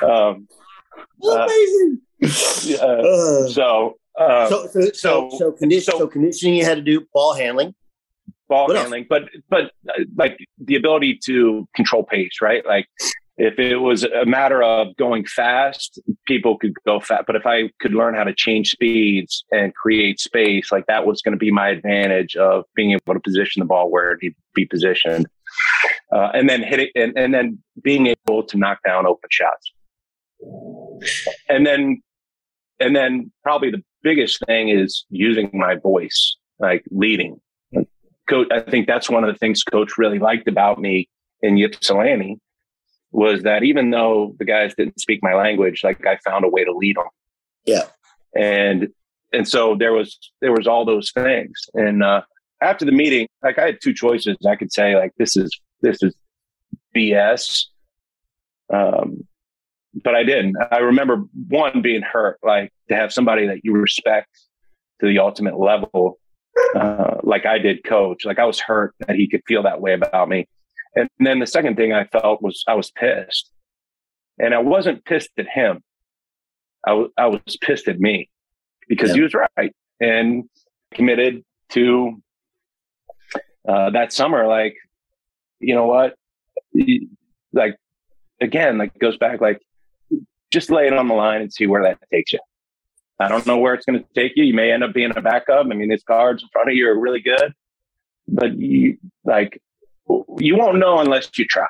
Um, 0.03 0.47
Amazing. 1.23 2.01
Uh, 2.23 2.85
uh, 2.85 3.47
so, 3.47 3.97
uh, 4.19 4.49
so, 4.49 4.67
so, 4.67 4.81
so, 4.93 5.29
so, 5.37 5.51
condition, 5.51 5.91
so, 5.91 5.99
so 5.99 6.07
conditioning 6.07 6.55
you 6.55 6.65
had 6.65 6.75
to 6.75 6.81
do 6.81 7.05
ball 7.13 7.33
handling 7.33 7.73
ball 8.47 8.67
what 8.67 8.77
handling, 8.77 9.03
else? 9.03 9.07
but 9.09 9.29
but 9.49 9.71
uh, 9.89 10.03
like 10.15 10.37
the 10.57 10.75
ability 10.75 11.19
to 11.25 11.67
control 11.75 12.03
pace, 12.03 12.41
right? 12.41 12.65
Like 12.65 12.87
if 13.37 13.59
it 13.59 13.77
was 13.77 14.03
a 14.03 14.25
matter 14.25 14.63
of 14.63 14.95
going 14.97 15.23
fast, 15.25 15.99
people 16.25 16.57
could 16.57 16.73
go 16.85 16.99
fast. 16.99 17.25
But 17.27 17.35
if 17.35 17.45
I 17.45 17.69
could 17.79 17.93
learn 17.93 18.15
how 18.15 18.23
to 18.23 18.33
change 18.33 18.69
speeds 18.69 19.45
and 19.51 19.75
create 19.75 20.19
space, 20.19 20.71
like 20.71 20.87
that 20.87 21.05
was 21.05 21.21
going 21.21 21.33
to 21.33 21.37
be 21.37 21.51
my 21.51 21.69
advantage 21.69 22.35
of 22.35 22.65
being 22.75 22.91
able 22.93 23.13
to 23.13 23.19
position 23.19 23.59
the 23.59 23.65
ball 23.65 23.91
where 23.91 24.11
it 24.11 24.19
needed 24.23 24.35
to 24.35 24.41
be 24.55 24.65
positioned. 24.65 25.27
Uh, 26.11 26.31
and 26.33 26.49
then 26.49 26.63
hit 26.63 26.79
it 26.79 26.89
and, 26.95 27.17
and 27.17 27.33
then 27.33 27.59
being 27.83 28.07
able 28.07 28.41
to 28.43 28.57
knock 28.57 28.79
down 28.85 29.05
open 29.05 29.29
shots. 29.29 29.71
And 31.47 31.65
then, 31.65 32.01
and 32.79 32.95
then 32.95 33.31
probably 33.43 33.69
the 33.69 33.83
biggest 34.01 34.43
thing 34.47 34.69
is 34.69 35.05
using 35.09 35.51
my 35.53 35.75
voice, 35.75 36.37
like 36.59 36.83
leading. 36.89 37.39
Coach, 38.27 38.47
I 38.51 38.59
think 38.59 38.87
that's 38.87 39.09
one 39.09 39.23
of 39.23 39.33
the 39.33 39.37
things 39.37 39.63
coach 39.63 39.97
really 39.97 40.19
liked 40.19 40.47
about 40.47 40.79
me 40.79 41.09
in 41.41 41.57
Ypsilanti 41.57 42.39
was 43.11 43.43
that 43.43 43.63
even 43.63 43.89
though 43.89 44.35
the 44.37 44.45
guys 44.45 44.73
didn't 44.75 44.99
speak 44.99 45.21
my 45.23 45.33
language, 45.33 45.83
like 45.83 46.05
I 46.05 46.17
found 46.17 46.45
a 46.45 46.49
way 46.49 46.63
to 46.65 46.73
lead 46.73 46.97
them. 46.97 47.07
Yeah. 47.65 47.83
And, 48.35 48.89
and 49.33 49.47
so 49.47 49.75
there 49.75 49.93
was, 49.93 50.17
there 50.41 50.51
was 50.51 50.67
all 50.67 50.85
those 50.85 51.11
things. 51.11 51.53
And, 51.73 52.03
uh, 52.03 52.21
after 52.61 52.85
the 52.85 52.91
meeting, 52.91 53.27
like 53.43 53.59
I 53.59 53.67
had 53.67 53.77
two 53.81 53.93
choices. 53.93 54.35
I 54.47 54.55
could 54.55 54.73
say 54.73 54.95
like, 54.95 55.13
this 55.17 55.37
is, 55.37 55.51
this 55.81 56.01
is 56.01 56.15
BS. 56.95 57.65
Um, 58.73 59.25
but 60.03 60.15
I 60.15 60.23
didn't. 60.23 60.55
I 60.71 60.79
remember 60.79 61.23
one 61.47 61.81
being 61.81 62.01
hurt, 62.01 62.39
like 62.43 62.71
to 62.89 62.95
have 62.95 63.13
somebody 63.13 63.47
that 63.47 63.63
you 63.63 63.73
respect 63.73 64.29
to 65.01 65.07
the 65.07 65.19
ultimate 65.19 65.59
level, 65.59 66.19
uh, 66.75 67.15
like 67.23 67.45
I 67.45 67.57
did 67.57 67.83
coach. 67.83 68.25
Like 68.25 68.39
I 68.39 68.45
was 68.45 68.59
hurt 68.59 68.93
that 68.99 69.15
he 69.15 69.27
could 69.27 69.41
feel 69.47 69.63
that 69.63 69.81
way 69.81 69.93
about 69.93 70.29
me. 70.29 70.47
And 70.95 71.09
then 71.19 71.39
the 71.39 71.47
second 71.47 71.75
thing 71.75 71.93
I 71.93 72.05
felt 72.05 72.41
was 72.41 72.63
I 72.67 72.73
was 72.73 72.91
pissed. 72.91 73.51
And 74.39 74.53
I 74.53 74.59
wasn't 74.59 75.05
pissed 75.05 75.31
at 75.37 75.47
him. 75.47 75.83
I, 76.85 76.91
w- 76.91 77.11
I 77.17 77.27
was 77.27 77.57
pissed 77.59 77.87
at 77.87 77.99
me 77.99 78.29
because 78.87 79.09
yeah. 79.09 79.15
he 79.15 79.21
was 79.21 79.33
right 79.33 79.75
and 79.99 80.43
committed 80.93 81.43
to 81.69 82.21
uh, 83.67 83.89
that 83.91 84.13
summer. 84.13 84.47
Like, 84.47 84.75
you 85.59 85.75
know 85.75 85.85
what? 85.85 86.15
Like, 87.53 87.77
again, 88.39 88.77
like 88.77 88.97
goes 88.99 89.17
back, 89.17 89.41
like, 89.41 89.59
just 90.51 90.69
lay 90.69 90.87
it 90.87 90.93
on 90.93 91.07
the 91.07 91.13
line 91.13 91.41
and 91.41 91.51
see 91.51 91.67
where 91.67 91.83
that 91.83 91.99
takes 92.11 92.33
you. 92.33 92.39
I 93.19 93.27
don't 93.27 93.45
know 93.45 93.57
where 93.57 93.73
it's 93.73 93.85
going 93.85 93.99
to 93.99 94.05
take 94.13 94.33
you. 94.35 94.43
You 94.43 94.53
may 94.53 94.71
end 94.71 94.83
up 94.83 94.93
being 94.93 95.11
a 95.15 95.21
backup. 95.21 95.65
I 95.65 95.73
mean, 95.73 95.89
these 95.89 96.03
cards 96.03 96.43
in 96.43 96.49
front 96.49 96.69
of 96.69 96.75
you 96.75 96.87
are 96.87 96.99
really 96.99 97.21
good, 97.21 97.53
but 98.27 98.57
you 98.57 98.97
like 99.23 99.61
you 100.37 100.55
won't 100.55 100.77
know 100.77 100.99
unless 100.99 101.37
you 101.37 101.45
try. 101.45 101.67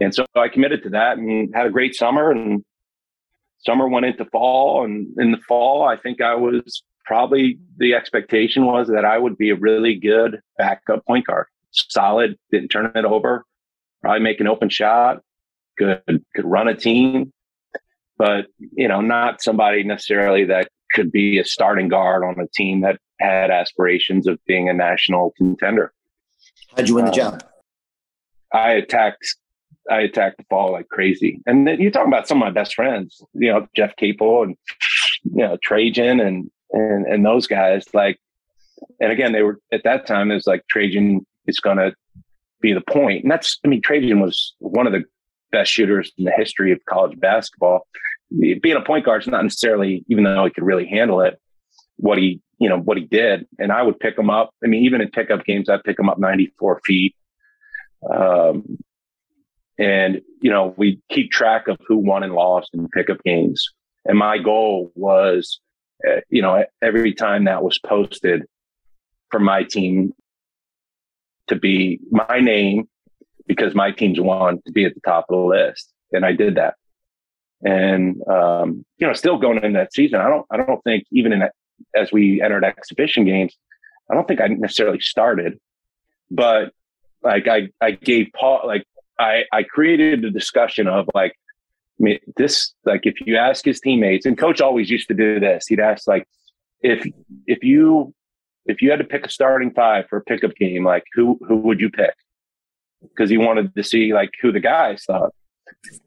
And 0.00 0.14
so 0.14 0.24
I 0.34 0.48
committed 0.48 0.82
to 0.84 0.90
that 0.90 1.18
and 1.18 1.54
had 1.54 1.66
a 1.66 1.70
great 1.70 1.94
summer. 1.94 2.30
And 2.30 2.64
summer 3.58 3.88
went 3.88 4.06
into 4.06 4.24
fall. 4.26 4.84
And 4.84 5.08
in 5.18 5.30
the 5.30 5.38
fall, 5.38 5.84
I 5.84 5.96
think 5.96 6.20
I 6.20 6.34
was 6.34 6.82
probably 7.04 7.58
the 7.76 7.94
expectation 7.94 8.66
was 8.66 8.88
that 8.88 9.04
I 9.04 9.18
would 9.18 9.36
be 9.36 9.50
a 9.50 9.56
really 9.56 9.94
good 9.94 10.40
backup 10.58 11.04
point 11.06 11.26
guard, 11.26 11.46
solid, 11.70 12.38
didn't 12.50 12.68
turn 12.68 12.92
it 12.94 13.04
over, 13.04 13.44
probably 14.00 14.20
make 14.20 14.40
an 14.40 14.46
open 14.46 14.68
shot, 14.68 15.22
could 15.78 16.02
could 16.34 16.44
run 16.44 16.68
a 16.68 16.74
team, 16.74 17.32
but 18.20 18.48
you 18.58 18.86
know, 18.86 19.00
not 19.00 19.40
somebody 19.40 19.82
necessarily 19.82 20.44
that 20.44 20.68
could 20.92 21.10
be 21.10 21.38
a 21.38 21.44
starting 21.44 21.88
guard 21.88 22.22
on 22.22 22.38
a 22.38 22.46
team 22.48 22.82
that 22.82 23.00
had 23.18 23.50
aspirations 23.50 24.26
of 24.26 24.38
being 24.46 24.68
a 24.68 24.74
national 24.74 25.32
contender. 25.38 25.90
How'd 26.76 26.86
you 26.86 26.96
win 26.96 27.06
the 27.06 27.12
um, 27.12 27.16
job? 27.16 27.44
I 28.52 28.72
attacked 28.72 29.36
I 29.90 30.00
attacked 30.00 30.36
the 30.36 30.44
ball 30.50 30.72
like 30.72 30.88
crazy. 30.88 31.40
And 31.46 31.66
then 31.66 31.80
you're 31.80 31.90
talking 31.90 32.12
about 32.12 32.28
some 32.28 32.42
of 32.42 32.46
my 32.46 32.50
best 32.50 32.74
friends, 32.74 33.24
you 33.32 33.50
know, 33.50 33.66
Jeff 33.74 33.96
Capel 33.96 34.42
and 34.42 34.56
you 35.24 35.42
know, 35.42 35.56
Trajan 35.62 36.20
and 36.20 36.50
and 36.72 37.06
and 37.06 37.24
those 37.24 37.46
guys. 37.46 37.86
Like 37.94 38.20
and 39.00 39.10
again, 39.10 39.32
they 39.32 39.42
were 39.42 39.58
at 39.72 39.84
that 39.84 40.06
time 40.06 40.30
it 40.30 40.34
was 40.34 40.46
like 40.46 40.66
Trajan 40.68 41.24
is 41.46 41.58
gonna 41.58 41.94
be 42.60 42.74
the 42.74 42.82
point. 42.82 43.22
And 43.22 43.32
that's 43.32 43.58
I 43.64 43.68
mean, 43.68 43.80
Trajan 43.80 44.20
was 44.20 44.54
one 44.58 44.86
of 44.86 44.92
the 44.92 45.04
best 45.50 45.72
shooters 45.72 46.12
in 46.18 46.24
the 46.24 46.32
history 46.36 46.70
of 46.70 46.84
college 46.84 47.18
basketball. 47.18 47.86
Being 48.38 48.76
a 48.76 48.82
point 48.82 49.04
guard 49.04 49.22
is 49.22 49.28
not 49.28 49.42
necessarily, 49.42 50.04
even 50.08 50.24
though 50.24 50.44
he 50.44 50.50
could 50.50 50.64
really 50.64 50.86
handle 50.86 51.20
it, 51.20 51.40
what 51.96 52.18
he 52.18 52.40
you 52.60 52.68
know, 52.68 52.78
what 52.78 52.98
he 52.98 53.04
did. 53.04 53.48
And 53.58 53.72
I 53.72 53.82
would 53.82 53.98
pick 53.98 54.16
him 54.16 54.30
up. 54.30 54.54
I 54.62 54.68
mean, 54.68 54.84
even 54.84 55.00
in 55.00 55.10
pickup 55.10 55.44
games, 55.44 55.68
I'd 55.68 55.82
pick 55.82 55.98
him 55.98 56.10
up 56.10 56.18
94 56.18 56.82
feet. 56.84 57.16
Um, 58.08 58.78
and, 59.78 60.20
you 60.42 60.50
know, 60.50 60.74
we 60.76 61.00
keep 61.10 61.30
track 61.30 61.68
of 61.68 61.78
who 61.88 61.96
won 61.96 62.22
and 62.22 62.34
lost 62.34 62.70
in 62.74 62.86
pickup 62.88 63.22
games. 63.24 63.66
And 64.04 64.18
my 64.18 64.36
goal 64.36 64.92
was, 64.94 65.58
uh, 66.06 66.20
you 66.28 66.42
know, 66.42 66.64
every 66.82 67.14
time 67.14 67.44
that 67.44 67.64
was 67.64 67.78
posted 67.78 68.44
for 69.30 69.40
my 69.40 69.62
team 69.62 70.12
to 71.48 71.56
be 71.56 71.98
my 72.10 72.40
name 72.40 72.88
because 73.46 73.74
my 73.74 73.90
team's 73.90 74.20
won 74.20 74.60
to 74.66 74.72
be 74.72 74.84
at 74.84 74.94
the 74.94 75.00
top 75.00 75.26
of 75.30 75.36
the 75.36 75.42
list. 75.42 75.90
And 76.12 76.26
I 76.26 76.32
did 76.32 76.56
that. 76.56 76.74
And, 77.62 78.26
um, 78.26 78.84
you 78.98 79.06
know, 79.06 79.12
still 79.12 79.38
going 79.38 79.62
in 79.62 79.74
that 79.74 79.92
season, 79.92 80.20
I 80.20 80.28
don't, 80.28 80.46
I 80.50 80.56
don't 80.56 80.82
think 80.82 81.04
even 81.12 81.32
in 81.32 81.48
as 81.94 82.12
we 82.12 82.40
entered 82.40 82.64
exhibition 82.64 83.24
games, 83.24 83.56
I 84.10 84.14
don't 84.14 84.26
think 84.26 84.40
I 84.40 84.46
necessarily 84.48 85.00
started, 85.00 85.58
but 86.30 86.72
like 87.22 87.48
I, 87.48 87.68
I 87.80 87.92
gave 87.92 88.28
Paul, 88.34 88.62
like 88.66 88.84
I, 89.18 89.44
I 89.52 89.62
created 89.62 90.24
a 90.24 90.30
discussion 90.30 90.88
of 90.88 91.08
like, 91.14 91.32
I 91.32 92.02
mean, 92.02 92.18
this, 92.36 92.72
like, 92.84 93.02
if 93.04 93.14
you 93.26 93.36
ask 93.36 93.64
his 93.64 93.80
teammates 93.80 94.24
and 94.24 94.38
coach 94.38 94.60
always 94.60 94.88
used 94.88 95.08
to 95.08 95.14
do 95.14 95.38
this, 95.38 95.66
he'd 95.68 95.80
ask 95.80 96.08
like, 96.08 96.26
if, 96.80 97.06
if 97.46 97.62
you, 97.62 98.14
if 98.64 98.80
you 98.80 98.90
had 98.90 99.00
to 99.00 99.04
pick 99.04 99.26
a 99.26 99.30
starting 99.30 99.70
five 99.72 100.06
for 100.08 100.18
a 100.18 100.22
pickup 100.22 100.54
game, 100.54 100.84
like 100.84 101.04
who, 101.14 101.38
who 101.46 101.56
would 101.56 101.80
you 101.80 101.90
pick? 101.90 102.14
Cause 103.16 103.28
he 103.28 103.36
wanted 103.36 103.74
to 103.74 103.84
see 103.84 104.14
like 104.14 104.30
who 104.40 104.50
the 104.52 104.60
guys 104.60 105.04
thought. 105.04 105.34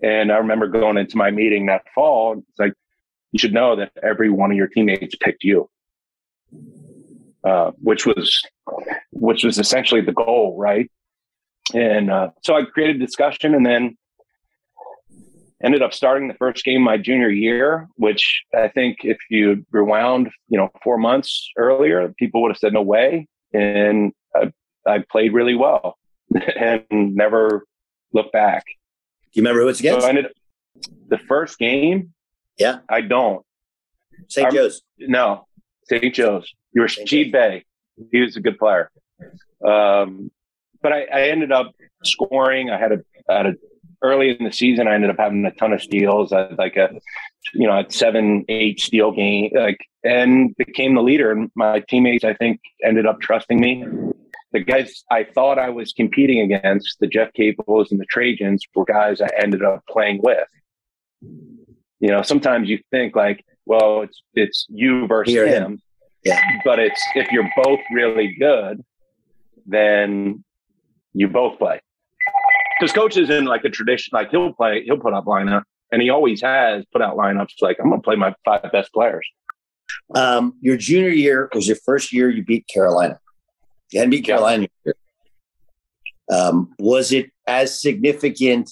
And 0.02 0.32
I 0.32 0.38
remember 0.38 0.68
going 0.68 0.98
into 0.98 1.18
my 1.18 1.32
meeting 1.32 1.66
that 1.68 1.84
fall. 1.94 2.38
It's 2.38 2.60
like, 2.60 2.74
you 3.32 3.40
should 3.40 3.54
know 3.54 3.76
that 3.76 3.92
every 4.02 4.30
one 4.30 4.52
of 4.52 4.58
your 4.58 4.68
teammates 4.68 5.16
picked 5.16 5.44
you, 5.44 5.70
uh, 7.44 7.72
which 7.82 8.06
was 8.06 8.42
which 9.12 9.44
was 9.44 9.58
essentially 9.58 10.02
the 10.02 10.14
goal, 10.14 10.56
right? 10.58 10.90
And 11.74 12.12
uh, 12.12 12.30
so 12.44 12.56
I 12.56 12.64
created 12.64 13.00
discussion, 13.00 13.56
and 13.56 13.66
then 13.66 13.98
ended 15.64 15.82
up 15.82 15.94
starting 15.94 16.28
the 16.28 16.36
first 16.36 16.64
game 16.64 16.84
my 16.84 16.98
junior 16.98 17.30
year. 17.30 17.88
Which 17.96 18.44
I 18.54 18.68
think, 18.68 19.00
if 19.02 19.18
you 19.32 19.66
rewound, 19.72 20.30
you 20.48 20.58
know, 20.58 20.70
four 20.84 20.98
months 20.98 21.50
earlier, 21.58 22.14
people 22.20 22.44
would 22.44 22.52
have 22.52 22.58
said 22.58 22.74
no 22.74 22.84
way, 22.84 23.28
and 23.52 24.14
I, 24.36 24.52
I 24.86 25.04
played 25.12 25.34
really 25.34 25.56
well 25.56 25.98
and 26.56 26.86
never 26.90 27.66
looked 28.14 28.32
back. 28.32 28.64
Do 29.34 29.40
you 29.40 29.44
remember 29.44 29.62
who 29.62 29.70
it's 29.70 29.80
against? 29.80 30.02
So 30.02 30.06
I 30.06 30.10
ended, 30.10 30.28
the 31.08 31.18
first 31.18 31.58
game, 31.58 32.14
yeah. 32.58 32.80
I 32.88 33.02
don't. 33.02 33.44
St. 34.30 34.52
Joe's. 34.52 34.82
No, 35.00 35.48
St. 35.86 36.14
Joe's. 36.14 36.54
You 36.74 36.82
were 36.82 36.88
Steve 36.88 37.32
Bay. 37.32 37.66
He 38.12 38.22
was 38.22 38.36
a 38.36 38.42
good 38.42 38.58
player. 38.58 38.92
Um, 39.66 40.32
but 40.82 40.92
I, 40.92 41.04
I, 41.04 41.22
ended 41.30 41.52
up 41.52 41.72
scoring. 42.04 42.70
I 42.70 42.78
had 42.78 42.92
a, 42.92 43.00
had 43.30 43.46
a 43.46 43.54
early 44.02 44.38
in 44.38 44.44
the 44.44 44.52
season. 44.52 44.88
I 44.88 44.96
ended 44.96 45.10
up 45.10 45.18
having 45.18 45.46
a 45.46 45.52
ton 45.52 45.74
of 45.74 45.82
steals. 45.82 46.34
I 46.34 46.42
had 46.42 46.58
like 46.58 46.76
a, 46.76 46.90
you 47.54 47.68
know, 47.68 47.80
a 47.80 47.86
seven, 47.90 48.46
eight 48.50 48.80
steal 48.82 49.12
game, 49.12 49.52
like, 49.56 49.80
and 50.04 50.56
became 50.58 50.96
the 50.96 51.02
leader. 51.02 51.32
And 51.32 51.50
my 51.56 51.80
teammates, 51.88 52.24
I 52.24 52.34
think, 52.34 52.60
ended 52.84 53.06
up 53.06 53.22
trusting 53.22 53.60
me. 53.60 53.86
The 54.54 54.62
guys 54.62 55.04
I 55.12 55.24
thought 55.24 55.60
I 55.60 55.70
was 55.70 55.94
competing 55.94 56.40
against, 56.40 57.00
the 57.00 57.08
Jeff 57.08 57.34
Capels 57.34 57.92
and 57.92 58.00
the 58.00 58.06
Trajans, 58.06 58.62
were 58.76 58.86
guys 58.86 59.20
I 59.20 59.28
ended 59.42 59.64
up 59.64 59.84
playing 59.90 60.22
with 60.24 60.48
you 62.04 62.10
know, 62.10 62.22
sometimes 62.22 62.68
you 62.68 62.80
think 62.92 63.16
like, 63.16 63.46
well, 63.66 64.02
it's 64.02 64.22
it's 64.34 64.66
you 64.70 65.08
versus 65.08 65.34
him. 65.34 65.48
him. 65.48 65.82
Yeah. 66.26 66.42
But 66.66 66.80
it's 66.80 67.02
if 67.16 67.32
you're 67.32 67.50
both 67.64 67.80
really 67.94 68.36
good, 68.38 68.84
then 69.66 70.44
you 71.14 71.30
both 71.30 71.58
play. 71.58 71.80
Because 72.78 72.94
coach 72.94 73.16
is 73.16 73.30
in 73.30 73.46
like 73.46 73.64
a 73.64 73.70
tradition, 73.70 74.10
like 74.12 74.32
he'll 74.32 74.52
play, 74.52 74.84
he'll 74.84 75.00
put 75.00 75.14
up 75.14 75.24
lineup, 75.24 75.64
and 75.94 76.02
he 76.02 76.10
always 76.10 76.42
has 76.42 76.84
put 76.92 77.02
out 77.02 77.16
lineups 77.16 77.62
like 77.62 77.78
I'm 77.80 77.90
gonna 77.90 78.02
play 78.02 78.18
my 78.18 78.36
five 78.44 78.70
best 78.74 78.92
players. 78.92 79.26
Um, 80.14 80.56
your 80.60 80.76
junior 80.76 81.08
year 81.08 81.50
was 81.54 81.68
your 81.68 81.78
first 81.86 82.12
year 82.12 82.30
you 82.30 82.44
beat 82.44 82.68
Carolina. 82.68 83.18
Hadn't 83.94 84.12
beat 84.12 84.26
Carolina. 84.26 84.68
Um, 86.32 86.74
was 86.80 87.12
it 87.12 87.32
as 87.48 87.80
significant 87.80 88.72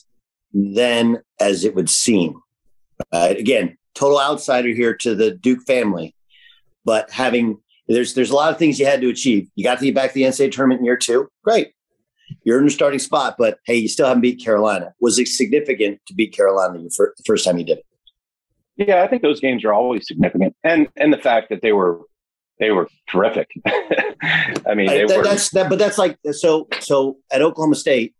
then 0.53 1.21
as 1.39 1.63
it 1.63 1.75
would 1.75 1.89
seem? 1.89 2.41
Uh, 3.11 3.33
again, 3.37 3.77
total 3.93 4.19
outsider 4.19 4.69
here 4.69 4.95
to 4.95 5.15
the 5.15 5.31
Duke 5.31 5.63
family, 5.65 6.15
but 6.85 7.11
having 7.11 7.57
there's 7.87 8.13
there's 8.13 8.29
a 8.29 8.35
lot 8.35 8.51
of 8.51 8.59
things 8.59 8.79
you 8.79 8.85
had 8.85 9.01
to 9.01 9.09
achieve. 9.09 9.49
You 9.55 9.63
got 9.63 9.79
to 9.79 9.85
get 9.85 9.95
back 9.95 10.11
to 10.11 10.13
the 10.13 10.23
NCAA 10.23 10.51
tournament 10.51 10.79
in 10.79 10.85
year 10.85 10.97
two, 10.97 11.29
great. 11.43 11.73
you're 12.43 12.59
in 12.59 12.65
the 12.65 12.71
starting 12.71 12.99
spot, 12.99 13.35
but 13.37 13.59
hey, 13.65 13.75
you 13.75 13.87
still 13.87 14.07
haven't 14.07 14.21
beat 14.21 14.43
Carolina. 14.43 14.93
Was 15.01 15.19
it 15.19 15.27
significant 15.27 15.99
to 16.07 16.13
beat 16.13 16.33
Carolina 16.33 16.79
the 16.79 17.11
first 17.25 17.45
time 17.45 17.57
you 17.57 17.65
did 17.65 17.79
it? 17.79 17.85
Yeah, 18.77 19.03
I 19.03 19.07
think 19.07 19.21
those 19.21 19.39
games 19.39 19.65
are 19.65 19.73
always 19.73 20.07
significant, 20.07 20.55
and 20.63 20.87
and 20.95 21.11
the 21.11 21.17
fact 21.17 21.49
that 21.49 21.61
they 21.61 21.73
were 21.73 22.01
they 22.61 22.71
were 22.71 22.87
terrific. 23.09 23.49
I 23.65 24.75
mean, 24.75 24.87
that, 24.87 25.17
were, 25.17 25.23
that's 25.23 25.49
that, 25.49 25.67
but 25.67 25.79
that's 25.79 25.97
like 25.97 26.17
so. 26.31 26.67
So 26.79 27.17
at 27.31 27.41
Oklahoma 27.41 27.75
State, 27.75 28.15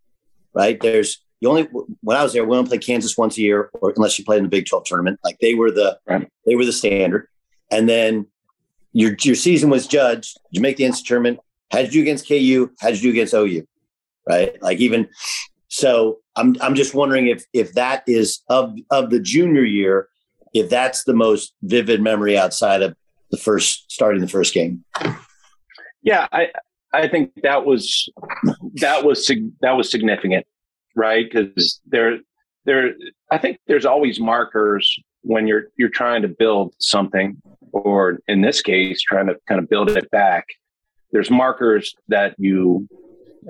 right? 0.52 0.78
There's 0.78 1.24
you 1.40 1.48
only 1.48 1.68
when 2.00 2.16
I 2.16 2.22
was 2.22 2.32
there, 2.32 2.44
we 2.44 2.56
only 2.56 2.68
play 2.68 2.78
Kansas 2.78 3.16
once 3.16 3.38
a 3.38 3.40
year, 3.40 3.70
or 3.74 3.92
unless 3.96 4.18
you 4.18 4.24
played 4.24 4.38
in 4.38 4.42
the 4.42 4.50
Big 4.50 4.66
Twelve 4.66 4.84
tournament. 4.84 5.20
Like 5.24 5.38
they 5.40 5.54
were 5.54 5.70
the 5.70 5.98
right. 6.06 6.28
they 6.44 6.56
were 6.56 6.64
the 6.64 6.72
standard, 6.72 7.28
and 7.70 7.88
then 7.88 8.26
your 8.92 9.16
your 9.22 9.36
season 9.36 9.70
was 9.70 9.86
judged. 9.86 10.34
Did 10.34 10.58
you 10.58 10.60
make 10.60 10.76
the 10.76 10.84
NCAA 10.84 11.04
tournament? 11.04 11.40
How 11.70 11.78
did 11.78 11.94
you 11.94 12.00
do 12.00 12.10
against 12.10 12.28
KU? 12.28 12.70
How 12.80 12.88
did 12.88 13.00
you 13.00 13.12
do 13.12 13.14
against 13.14 13.34
OU? 13.34 13.64
Right? 14.28 14.60
Like 14.60 14.78
even 14.80 15.08
so, 15.68 16.18
I'm 16.34 16.56
I'm 16.60 16.74
just 16.74 16.94
wondering 16.94 17.28
if 17.28 17.44
if 17.52 17.74
that 17.74 18.02
is 18.08 18.42
of 18.48 18.76
of 18.90 19.10
the 19.10 19.20
junior 19.20 19.64
year, 19.64 20.08
if 20.52 20.68
that's 20.68 21.04
the 21.04 21.14
most 21.14 21.54
vivid 21.62 22.02
memory 22.02 22.36
outside 22.36 22.82
of 22.82 22.96
the 23.32 23.38
first 23.38 23.90
starting 23.90 24.20
the 24.20 24.28
first 24.28 24.54
game. 24.54 24.84
Yeah, 26.02 26.28
I 26.30 26.48
I 26.92 27.08
think 27.08 27.32
that 27.42 27.64
was 27.64 28.08
that 28.74 29.04
was 29.04 29.28
that 29.60 29.72
was 29.72 29.90
significant, 29.90 30.46
right? 30.94 31.26
Because 31.28 31.80
there 31.86 32.18
there 32.64 32.94
I 33.32 33.38
think 33.38 33.58
there's 33.66 33.86
always 33.86 34.20
markers 34.20 34.96
when 35.22 35.46
you're 35.46 35.64
you're 35.76 35.88
trying 35.88 36.22
to 36.22 36.28
build 36.28 36.74
something, 36.78 37.40
or 37.72 38.20
in 38.28 38.42
this 38.42 38.60
case, 38.60 39.00
trying 39.00 39.26
to 39.26 39.36
kind 39.48 39.58
of 39.58 39.68
build 39.68 39.90
it 39.90 40.10
back. 40.10 40.46
There's 41.10 41.30
markers 41.30 41.94
that 42.08 42.34
you 42.38 42.86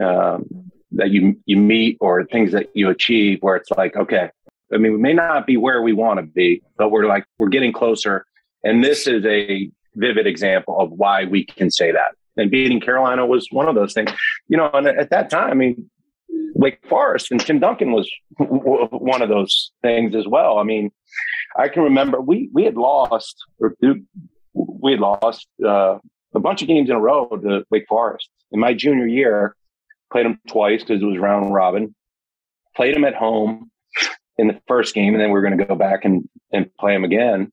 um, 0.01 0.71
that 0.93 1.11
you 1.11 1.37
you 1.47 1.57
meet 1.57 1.99
or 2.01 2.25
things 2.25 2.53
that 2.53 2.69
you 2.75 2.89
achieve 2.89 3.39
where 3.41 3.57
it's 3.57 3.71
like, 3.71 3.97
okay, 3.97 4.31
I 4.73 4.77
mean, 4.79 4.93
we 4.93 4.99
may 4.99 5.13
not 5.13 5.47
be 5.47 5.57
where 5.57 5.83
we 5.83 5.93
want 5.93 6.21
to 6.21 6.27
be, 6.27 6.63
but 6.79 6.91
we're 6.91 7.07
like 7.07 7.25
we're 7.39 7.49
getting 7.49 7.73
closer. 7.73 8.25
And 8.65 8.83
this 8.83 9.07
is 9.07 9.25
a 9.25 9.71
vivid 9.95 10.27
example 10.27 10.79
of 10.79 10.91
why 10.91 11.25
we 11.25 11.45
can 11.45 11.71
say 11.71 11.93
that. 11.93 12.13
And 12.37 12.51
beating 12.51 12.81
Carolina 12.81 13.27
was 13.27 13.47
one 13.51 13.69
of 13.69 13.75
those 13.75 13.93
things. 13.93 14.11
You 14.49 14.57
know, 14.57 14.71
and 14.73 14.87
at 14.87 15.11
that 15.11 15.31
time, 15.31 15.51
I 15.51 15.55
mean, 15.55 15.91
Wake 16.55 16.79
Forest 16.89 17.31
and 17.31 17.41
Tim 17.41 17.59
Duncan 17.59 17.93
was 17.93 18.11
one 18.39 19.23
of 19.23 19.29
those 19.29 19.73
things 19.83 20.15
as 20.15 20.27
well. 20.27 20.59
I 20.59 20.63
mean, 20.63 20.91
I 21.59 21.69
can 21.69 21.83
remember 21.83 22.21
we 22.21 22.49
we 22.53 22.65
had 22.65 22.77
lost 22.77 23.37
or 23.59 23.77
we 24.55 24.93
had 24.93 25.01
lost 25.01 25.47
uh, 25.65 25.99
a 26.35 26.41
bunch 26.41 26.63
of 26.63 26.69
games 26.69 26.89
in 26.89 26.97
a 26.97 27.01
row 27.01 27.27
to 27.29 27.65
Wake 27.71 27.87
Forest 27.89 28.31
in 28.51 28.61
my 28.61 28.75
junior 28.75 29.07
year. 29.07 29.57
Played 30.11 30.27
them 30.27 30.41
twice 30.47 30.83
because 30.83 31.03
it 31.03 31.07
was 31.07 31.19
round 31.19 31.53
robin. 31.55 31.95
Played 32.77 32.95
them 32.95 33.05
at 33.05 33.15
home 33.15 33.71
in 34.39 34.49
the 34.49 34.61
first 34.67 34.95
game, 34.95 35.15
and 35.15 35.23
then 35.23 35.31
we 35.31 35.39
are 35.39 35.43
going 35.43 35.57
to 35.57 35.65
go 35.65 35.75
back 35.75 36.05
and, 36.05 36.29
and 36.53 36.75
play 36.77 36.93
them 36.93 37.05
again. 37.05 37.53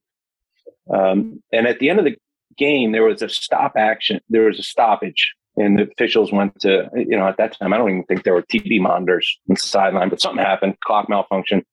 Um, 0.94 1.42
and 1.52 1.68
at 1.68 1.80
the 1.80 1.90
end 1.90 2.00
of 2.00 2.06
the 2.06 2.16
game, 2.58 2.92
there 2.92 3.04
was 3.04 3.22
a 3.22 3.30
stop 3.30 3.74
action. 3.78 4.20
There 4.30 4.46
was 4.46 4.60
a 4.60 4.64
stoppage, 4.64 5.34
and 5.56 5.78
the 5.78 5.84
officials 5.84 6.32
went 6.32 6.60
to, 6.62 6.90
you 6.96 7.18
know, 7.18 7.28
at 7.28 7.38
that 7.38 7.58
time, 7.58 7.74
I 7.74 7.78
don't 7.78 7.90
even 7.90 8.04
think 8.04 8.24
there 8.24 8.34
were 8.34 8.42
TV 8.42 8.80
monitors 8.80 9.40
on 9.50 9.56
the 9.56 9.60
sideline, 9.60 10.10
but 10.10 10.22
something 10.22 10.44
happened, 10.44 10.80
clock 10.84 11.10
malfunction. 11.10 11.66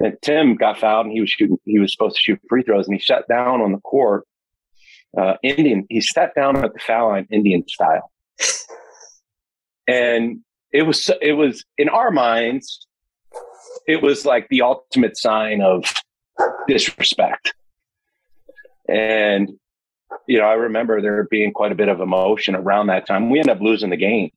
And 0.00 0.16
Tim 0.22 0.56
got 0.56 0.78
fouled, 0.78 1.06
and 1.06 1.12
he 1.12 1.20
was 1.20 1.30
shooting. 1.30 1.58
He 1.64 1.78
was 1.78 1.92
supposed 1.92 2.16
to 2.16 2.20
shoot 2.20 2.40
free 2.48 2.62
throws, 2.62 2.86
and 2.86 2.94
he 2.94 3.02
sat 3.02 3.28
down 3.28 3.60
on 3.60 3.72
the 3.72 3.78
court. 3.78 4.26
Uh, 5.16 5.34
Indian. 5.44 5.86
He 5.88 6.00
sat 6.00 6.34
down 6.34 6.56
at 6.56 6.72
the 6.72 6.80
foul 6.80 7.10
line, 7.10 7.28
Indian 7.30 7.62
style, 7.68 8.10
and 9.86 10.40
it 10.72 10.82
was 10.82 11.08
it 11.22 11.34
was 11.34 11.64
in 11.78 11.88
our 11.88 12.10
minds 12.10 12.88
it 13.86 14.02
was 14.02 14.24
like 14.24 14.48
the 14.48 14.62
ultimate 14.62 15.16
sign 15.16 15.60
of 15.60 15.84
disrespect. 16.68 17.54
And, 18.88 19.50
you 20.26 20.38
know, 20.38 20.44
I 20.44 20.54
remember 20.54 21.00
there 21.00 21.24
being 21.24 21.52
quite 21.52 21.72
a 21.72 21.74
bit 21.74 21.88
of 21.88 22.00
emotion 22.00 22.54
around 22.54 22.88
that 22.88 23.06
time. 23.06 23.30
We 23.30 23.38
ended 23.38 23.56
up 23.56 23.62
losing 23.62 23.90
the 23.90 23.96
game. 23.96 24.30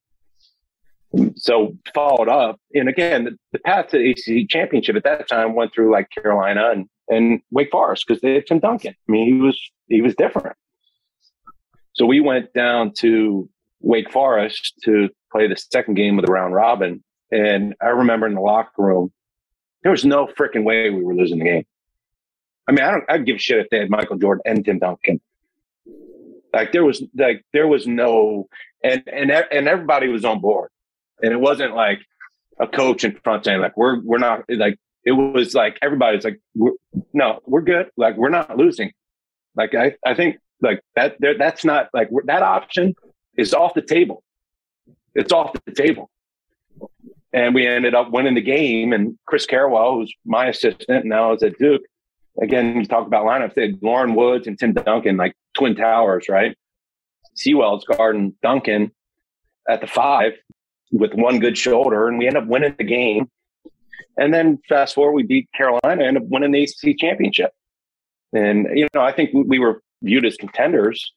So 1.35 1.75
followed 1.93 2.27
up, 2.27 2.59
and 2.73 2.89
again, 2.89 3.23
the, 3.23 3.37
the 3.53 3.59
path 3.59 3.87
to 3.89 3.97
the 3.97 4.11
ACC 4.11 4.49
championship 4.49 4.95
at 4.95 5.03
that 5.05 5.27
time 5.27 5.55
went 5.55 5.73
through 5.73 5.91
like 5.91 6.09
Carolina 6.09 6.71
and, 6.71 6.89
and 7.07 7.41
Wake 7.49 7.71
Forest 7.71 8.05
because 8.05 8.21
they 8.21 8.35
had 8.35 8.45
Tim 8.45 8.59
Duncan. 8.59 8.93
I 8.93 9.11
mean, 9.11 9.25
he 9.25 9.39
was 9.39 9.59
he 9.87 10.01
was 10.01 10.15
different. 10.15 10.57
So 11.93 12.05
we 12.05 12.19
went 12.19 12.53
down 12.53 12.91
to 12.99 13.49
Wake 13.79 14.11
Forest 14.11 14.73
to 14.83 15.09
play 15.31 15.47
the 15.47 15.55
second 15.55 15.93
game 15.93 16.19
of 16.19 16.25
the 16.25 16.31
round 16.31 16.53
robin, 16.53 17.03
and 17.31 17.73
I 17.81 17.87
remember 17.87 18.27
in 18.27 18.35
the 18.35 18.41
locker 18.41 18.83
room, 18.83 19.11
there 19.83 19.91
was 19.91 20.03
no 20.03 20.27
freaking 20.27 20.65
way 20.65 20.89
we 20.89 21.03
were 21.03 21.15
losing 21.15 21.39
the 21.39 21.45
game. 21.45 21.65
I 22.67 22.71
mean, 22.71 22.83
I 22.83 22.91
don't. 22.91 23.05
I'd 23.09 23.25
give 23.25 23.37
a 23.37 23.39
shit 23.39 23.59
if 23.59 23.69
they 23.69 23.79
had 23.79 23.89
Michael 23.89 24.17
Jordan 24.17 24.41
and 24.45 24.65
Tim 24.65 24.79
Duncan. 24.79 25.21
Like 26.53 26.71
there 26.71 26.83
was 26.83 27.03
like 27.15 27.45
there 27.53 27.67
was 27.67 27.87
no 27.87 28.47
and 28.83 29.03
and 29.07 29.31
and 29.31 29.67
everybody 29.67 30.07
was 30.07 30.25
on 30.25 30.41
board, 30.41 30.69
and 31.21 31.31
it 31.31 31.39
wasn't 31.39 31.75
like 31.75 31.99
a 32.59 32.67
coach 32.67 33.03
in 33.03 33.17
front 33.23 33.45
saying 33.45 33.61
like 33.61 33.77
we're 33.77 34.01
we're 34.01 34.17
not 34.17 34.43
like 34.49 34.77
it 35.03 35.11
was 35.11 35.53
like 35.53 35.77
everybody's 35.81 36.23
like 36.23 36.39
we're, 36.55 36.71
no 37.13 37.39
we're 37.45 37.61
good 37.61 37.89
like 37.97 38.17
we're 38.17 38.29
not 38.29 38.57
losing. 38.57 38.91
Like 39.55 39.75
I 39.75 39.95
I 40.05 40.13
think 40.13 40.37
like 40.61 40.81
that 40.95 41.17
that's 41.19 41.63
not 41.63 41.89
like 41.93 42.09
that 42.25 42.41
option 42.41 42.95
is 43.37 43.53
off 43.53 43.73
the 43.73 43.81
table. 43.81 44.23
It's 45.13 45.31
off 45.31 45.55
the 45.65 45.71
table 45.71 46.09
and 47.33 47.53
we 47.53 47.67
ended 47.67 47.93
up 47.93 48.11
winning 48.11 48.35
the 48.35 48.41
game. 48.41 48.93
And 48.93 49.17
Chris 49.25 49.45
Carrawell, 49.45 49.95
who's 49.95 50.13
my 50.25 50.47
assistant 50.47 51.05
now 51.05 51.33
is 51.33 51.43
at 51.43 51.57
Duke, 51.57 51.83
again, 52.41 52.75
you 52.75 52.85
talk 52.85 53.07
about 53.07 53.25
lineups. 53.25 53.53
They 53.55 53.67
had 53.67 53.79
Loren 53.81 54.15
Woods 54.15 54.47
and 54.47 54.57
Tim 54.57 54.73
Duncan, 54.73 55.17
like 55.17 55.35
twin 55.53 55.75
towers, 55.75 56.27
right? 56.29 56.55
Sewell's 57.35 57.85
guarding 57.85 58.33
Duncan 58.41 58.91
at 59.69 59.81
the 59.81 59.87
five 59.87 60.33
with 60.91 61.13
one 61.13 61.39
good 61.39 61.57
shoulder, 61.57 62.07
and 62.07 62.17
we 62.17 62.27
end 62.27 62.37
up 62.37 62.47
winning 62.47 62.75
the 62.77 62.83
game. 62.83 63.29
And 64.17 64.33
then 64.33 64.59
fast 64.67 64.95
forward, 64.95 65.13
we 65.13 65.23
beat 65.23 65.49
Carolina 65.55 66.05
and 66.05 66.17
up 66.17 66.23
winning 66.25 66.51
the 66.51 66.63
ACC 66.63 66.97
championship. 66.97 67.51
And 68.33 68.67
you 68.73 68.87
know, 68.93 69.01
I 69.01 69.11
think 69.11 69.31
we 69.33 69.59
were 69.59 69.81
viewed 70.01 70.25
as 70.25 70.35
contenders 70.37 71.13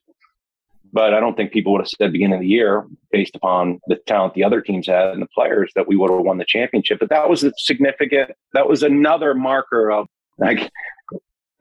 but 0.92 1.14
I 1.14 1.20
don't 1.20 1.36
think 1.36 1.52
people 1.52 1.72
would 1.72 1.80
have 1.80 1.88
said 1.88 2.12
beginning 2.12 2.34
of 2.34 2.40
the 2.40 2.48
year, 2.48 2.86
based 3.12 3.36
upon 3.36 3.80
the 3.86 3.96
talent 4.06 4.34
the 4.34 4.44
other 4.44 4.60
teams 4.60 4.86
had 4.86 5.10
and 5.10 5.22
the 5.22 5.28
players, 5.34 5.70
that 5.76 5.86
we 5.86 5.96
would 5.96 6.10
have 6.10 6.20
won 6.20 6.38
the 6.38 6.44
championship. 6.46 6.98
But 6.98 7.10
that 7.10 7.28
was 7.28 7.44
a 7.44 7.52
significant. 7.56 8.32
That 8.54 8.68
was 8.68 8.82
another 8.82 9.34
marker 9.34 9.90
of 9.90 10.08
like 10.38 10.70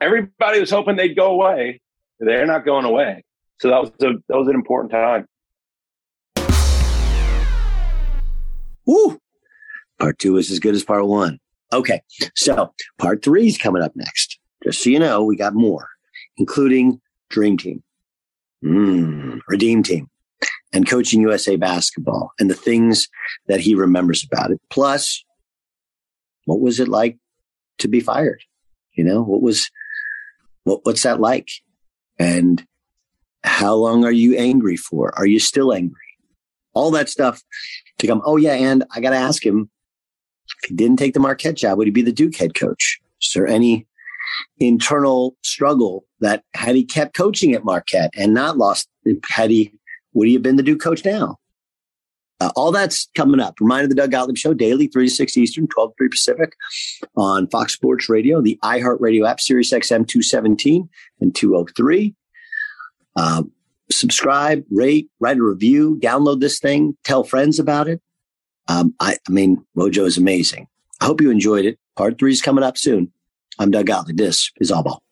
everybody 0.01 0.59
was 0.59 0.71
hoping 0.71 0.95
they'd 0.95 1.15
go 1.15 1.31
away. 1.31 1.81
They're 2.19 2.45
not 2.45 2.65
going 2.65 2.85
away. 2.85 3.23
So 3.59 3.69
that 3.69 3.81
was 3.81 3.89
a, 4.01 4.13
that 4.27 4.37
was 4.37 4.47
an 4.47 4.55
important 4.55 4.91
time. 4.91 5.25
Woo! 8.85 9.19
Part 9.99 10.19
two 10.19 10.37
is 10.37 10.49
as 10.49 10.59
good 10.59 10.75
as 10.75 10.83
part 10.83 11.05
one. 11.05 11.39
Okay, 11.71 12.01
so 12.35 12.73
part 12.97 13.23
three 13.23 13.47
is 13.47 13.57
coming 13.57 13.83
up 13.83 13.91
next. 13.95 14.39
Just 14.63 14.83
so 14.83 14.89
you 14.89 14.99
know, 14.99 15.23
we 15.23 15.35
got 15.35 15.53
more, 15.53 15.87
including 16.37 16.99
Dream 17.29 17.57
Team. 17.57 17.83
Mm, 18.63 19.39
Redeem 19.47 19.83
Team 19.83 20.09
and 20.73 20.87
coaching 20.87 21.21
USA 21.21 21.55
basketball 21.55 22.31
and 22.39 22.49
the 22.49 22.55
things 22.55 23.07
that 23.47 23.59
he 23.59 23.75
remembers 23.75 24.23
about 24.23 24.51
it. 24.51 24.59
Plus, 24.69 25.23
what 26.45 26.59
was 26.59 26.79
it 26.79 26.87
like 26.87 27.17
to 27.79 27.87
be 27.87 27.99
fired? 27.99 28.41
You 28.93 29.03
know, 29.03 29.21
what 29.21 29.41
was, 29.41 29.69
what, 30.70 30.86
what's 30.86 31.03
that 31.03 31.20
like? 31.20 31.49
And 32.20 32.63
how 33.43 33.74
long 33.74 34.05
are 34.05 34.11
you 34.11 34.36
angry 34.36 34.78
for? 34.78 35.17
Are 35.17 35.26
you 35.26 35.39
still 35.39 35.74
angry? 35.74 35.97
All 36.74 36.91
that 36.91 37.09
stuff 37.09 37.41
to 37.97 38.07
come. 38.07 38.22
Oh 38.24 38.38
yeah. 38.38 38.53
And 38.53 38.84
I 38.93 38.99
got 38.99 39.09
to 39.09 39.17
ask 39.17 39.43
him 39.43 39.70
if 40.61 40.70
he 40.70 40.76
didn't 40.76 40.99
take 40.99 41.13
the 41.13 41.20
Marquette 41.20 41.55
job, 41.55 41.78
would 41.78 41.88
he 41.88 41.91
be 41.91 42.01
the 42.01 42.11
Duke 42.11 42.36
head 42.36 42.53
coach? 42.53 42.99
Is 43.22 43.32
there 43.34 43.47
any 43.47 43.88
internal 44.59 45.36
struggle 45.41 46.05
that 46.20 46.43
had 46.53 46.76
he 46.76 46.86
kept 46.86 47.15
coaching 47.15 47.53
at 47.53 47.65
Marquette 47.65 48.11
and 48.15 48.34
not 48.34 48.57
lost, 48.57 48.88
had 49.28 49.49
he, 49.49 49.74
would 50.13 50.28
he 50.28 50.34
have 50.36 50.43
been 50.43 50.57
the 50.57 50.63
Duke 50.63 50.82
coach 50.82 51.03
now? 51.03 51.38
Uh, 52.41 52.51
all 52.55 52.71
that's 52.71 53.09
coming 53.15 53.39
up. 53.39 53.59
Reminder 53.59 53.87
the 53.87 53.95
Doug 53.95 54.11
Gottlieb 54.11 54.37
Show 54.37 54.53
daily, 54.53 54.87
3 54.87 55.07
to 55.07 55.13
6 55.13 55.37
Eastern, 55.37 55.67
12 55.67 55.89
to 55.89 55.95
3 55.97 56.09
Pacific 56.09 56.53
on 57.15 57.47
Fox 57.47 57.73
Sports 57.73 58.07
Radio, 58.07 58.41
the 58.41 58.57
iHeartRadio 58.63 59.27
app, 59.27 59.41
Sirius 59.41 59.73
XM 59.73 60.07
217 60.07 60.89
and 61.19 61.35
203. 61.35 62.15
Uh, 63.15 63.43
subscribe, 63.91 64.63
rate, 64.71 65.09
write 65.19 65.37
a 65.37 65.43
review, 65.43 65.99
download 66.01 66.39
this 66.39 66.59
thing, 66.59 66.95
tell 67.03 67.23
friends 67.23 67.59
about 67.59 67.89
it. 67.89 68.01
Um, 68.67 68.93
I, 68.99 69.17
I 69.27 69.31
mean, 69.31 69.65
Wojo 69.75 70.05
is 70.05 70.17
amazing. 70.17 70.67
I 71.01 71.05
hope 71.05 71.21
you 71.21 71.31
enjoyed 71.31 71.65
it. 71.65 71.79
Part 71.97 72.19
three 72.19 72.31
is 72.31 72.41
coming 72.41 72.63
up 72.63 72.77
soon. 72.77 73.11
I'm 73.57 73.71
Doug 73.71 73.87
Gottlieb. 73.87 74.15
This 74.15 74.51
is 74.61 74.71
All 74.71 74.83
Ball. 74.83 75.03